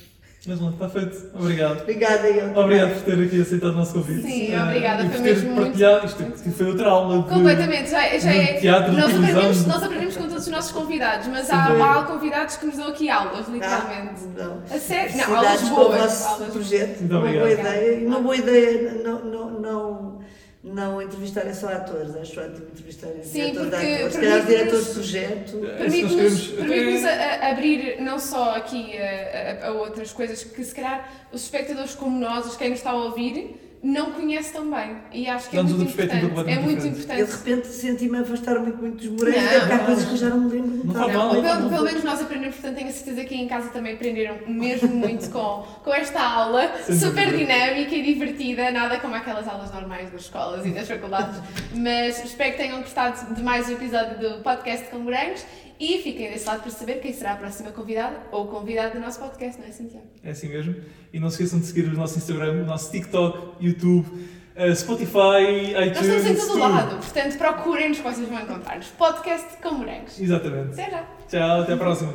Mas 0.47 0.59
lá, 0.59 0.71
está 0.71 0.89
feito. 0.89 1.17
Obrigado. 1.35 1.81
Obrigada, 1.81 2.27
eu. 2.27 2.57
Obrigado 2.59 2.93
por 2.95 3.01
ter 3.03 3.23
aqui 3.25 3.41
aceitado 3.41 3.69
o 3.73 3.75
nosso 3.75 3.93
convite. 3.93 4.23
Sim, 4.23 4.55
Ah, 4.55 4.63
obrigada, 4.63 5.03
E 5.03 5.09
foi 5.09 5.15
por 5.17 5.23
ter 5.23 5.29
mesmo 5.35 5.49
muito- 5.51 5.61
partilhado. 5.67 6.05
Isto 6.07 6.23
aqui 6.23 6.49
foi 6.51 6.65
outra 6.65 6.89
aula 6.89 7.21
de. 7.21 7.29
Completamente, 7.29 7.91
já, 7.91 8.17
já 8.17 8.33
é. 8.33 8.53
de 8.53 8.59
teatro, 8.61 8.91
de 8.91 8.97
nós, 8.97 9.15
aprendemos, 9.15 9.61
de- 9.61 9.67
nós 9.67 9.83
aprendemos 9.83 10.17
com 10.17 10.23
todos 10.27 10.43
os 10.43 10.47
nossos 10.47 10.71
convidados, 10.71 11.27
mas 11.27 11.47
há, 11.51 11.65
há 11.99 12.03
convidados 12.05 12.55
que 12.55 12.65
nos 12.65 12.75
dão 12.75 12.87
aqui 12.87 13.07
aulas, 13.07 13.47
literalmente. 13.47 14.21
Ah, 14.39 14.43
não. 14.43 14.75
A 14.75 14.79
sério? 14.79 15.15
Não, 15.17 15.35
aulas 15.35 15.59
Felicidades 15.61 15.69
para 15.69 15.73
o 15.73 15.75
boas. 15.87 16.01
vosso 16.01 16.27
Aulas 16.33 16.49
projeto. 16.53 16.99
Muito 17.01 17.11
uma 17.11 17.19
boa 17.21 17.29
obrigado. 17.43 17.59
ideia. 17.59 17.99
E 17.99 18.05
uma 18.07 18.19
boa 18.19 18.35
ideia 18.35 19.01
não, 19.03 19.19
não, 19.25 19.49
não, 19.59 20.19
não 20.63 21.01
entrevistarem 21.01 21.53
só 21.53 21.69
atores. 21.69 22.15
Acho 22.15 22.39
ótimo 22.39 22.67
entrevistarem 22.71 23.23
Sim, 23.23 23.51
diretores 23.51 23.69
de 23.69 23.75
atores. 23.75 24.13
Se 24.13 24.19
calhar 24.19 24.45
diretores 24.45 24.85
de 24.87 24.93
projeto. 24.93 25.65
É, 25.65 25.77
Permite-nos 25.77 27.05
a 27.05 27.49
abrir 27.49 28.01
não 28.01 28.19
só 28.19 28.55
aqui 28.55 28.97
a, 28.97 29.65
a- 29.65 29.67
a 29.67 29.71
outras 29.71 30.11
coisas 30.13 30.43
que 30.43 30.63
se 30.63 30.73
calhar 30.75 31.27
os 31.33 31.41
espectadores 31.43 31.95
como 31.95 32.19
nós, 32.19 32.45
os 32.45 32.55
quem 32.57 32.69
nos 32.69 32.77
está 32.79 32.91
a 32.91 32.95
ouvir, 33.05 33.59
não 33.83 34.11
conhece 34.11 34.53
tão 34.53 34.69
bem. 34.69 34.97
E 35.11 35.27
acho 35.27 35.49
que 35.49 35.57
é 35.57 35.63
muito 35.63 35.81
importante. 35.81 36.25
É 36.47 36.59
muito. 36.59 36.85
Eu 36.85 36.91
de 36.91 36.99
importante. 36.99 37.31
repente 37.31 37.67
senti-me 37.67 38.17
afastar 38.19 38.59
muito, 38.59 38.77
muito 38.77 38.97
dos 38.97 39.07
morangos. 39.09 39.41
Não, 39.41 39.49
Deve 39.51 39.65
que 39.67 39.71
há 39.73 39.77
não. 39.77 39.85
coisas 39.85 40.05
que 40.05 40.11
eu 40.11 40.17
já 40.17 40.29
não 40.29 40.39
me 40.41 40.51
lembro. 40.51 40.87
Não 40.87 40.93
mal, 40.93 41.33
Não, 41.33 41.59
não 41.61 41.69
pelo, 41.69 41.83
menos 41.85 42.03
nós 42.03 42.21
aprendemos, 42.21 42.55
portanto 42.55 42.75
tenho 42.75 42.89
a 42.89 42.91
certeza 42.91 43.25
que 43.25 43.35
em 43.35 43.47
casa 43.47 43.69
também 43.69 43.93
aprenderam 43.95 44.37
mesmo 44.47 44.89
muito 44.89 45.29
com, 45.31 45.65
com 45.83 45.93
esta 45.93 46.21
aula 46.21 46.71
Sem 46.85 46.95
super 46.95 47.31
dúvida. 47.31 47.53
dinâmica 47.53 47.95
e 47.95 48.03
divertida, 48.03 48.71
nada 48.71 48.99
como 48.99 49.15
aquelas 49.15 49.47
aulas 49.47 49.71
normais 49.73 50.11
das 50.11 50.21
escolas 50.21 50.65
e 50.65 50.69
das 50.69 50.87
faculdades. 50.87 51.39
Mas 51.73 52.23
espero 52.23 52.51
que 52.51 52.57
tenham 52.57 52.81
gostado 52.81 53.33
de 53.33 53.41
mais 53.41 53.67
um 53.67 53.73
episódio 53.73 54.17
do 54.19 54.43
podcast 54.43 54.87
com 54.89 54.99
morangos 54.99 55.43
e 55.83 55.97
fiquem 56.03 56.29
desse 56.29 56.45
lado 56.45 56.61
para 56.61 56.69
saber 56.71 57.01
quem 57.01 57.11
será 57.11 57.33
a 57.33 57.35
próxima 57.37 57.71
convidada 57.71 58.15
ou 58.31 58.47
convidado 58.47 58.93
do 58.93 58.99
nosso 58.99 59.19
podcast, 59.19 59.59
não 59.59 59.67
é, 59.67 59.71
Cintia? 59.71 60.01
É 60.23 60.29
assim 60.29 60.47
mesmo. 60.47 60.75
E 61.11 61.19
não 61.19 61.27
se 61.27 61.41
esqueçam 61.41 61.59
de 61.59 61.65
seguir 61.65 61.85
o 61.89 61.93
nosso 61.93 62.19
Instagram, 62.19 62.61
o 62.61 62.65
nosso 62.65 62.91
TikTok, 62.91 63.65
YouTube, 63.65 64.07
eh, 64.55 64.75
Spotify, 64.75 65.73
Nós 65.73 65.87
iTunes. 65.87 65.97
estamos 65.97 66.25
em 66.27 66.35
todo 66.35 66.47
tudo. 66.49 66.59
lado, 66.59 66.97
portanto 66.97 67.37
procurem-nos 67.37 67.97
que 67.97 68.03
vocês 68.03 68.29
vão 68.29 68.39
encontrar-nos. 68.41 68.87
Podcast 68.89 69.57
com 69.57 69.71
morangos. 69.71 70.19
Exatamente. 70.21 70.73
Até 70.79 70.91
já! 70.91 71.05
Tchau, 71.27 71.61
até 71.61 71.73
a 71.73 71.77
próxima. 71.77 72.13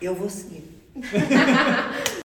Eu 0.00 0.14
vou 0.14 0.30
seguir. 0.30 0.62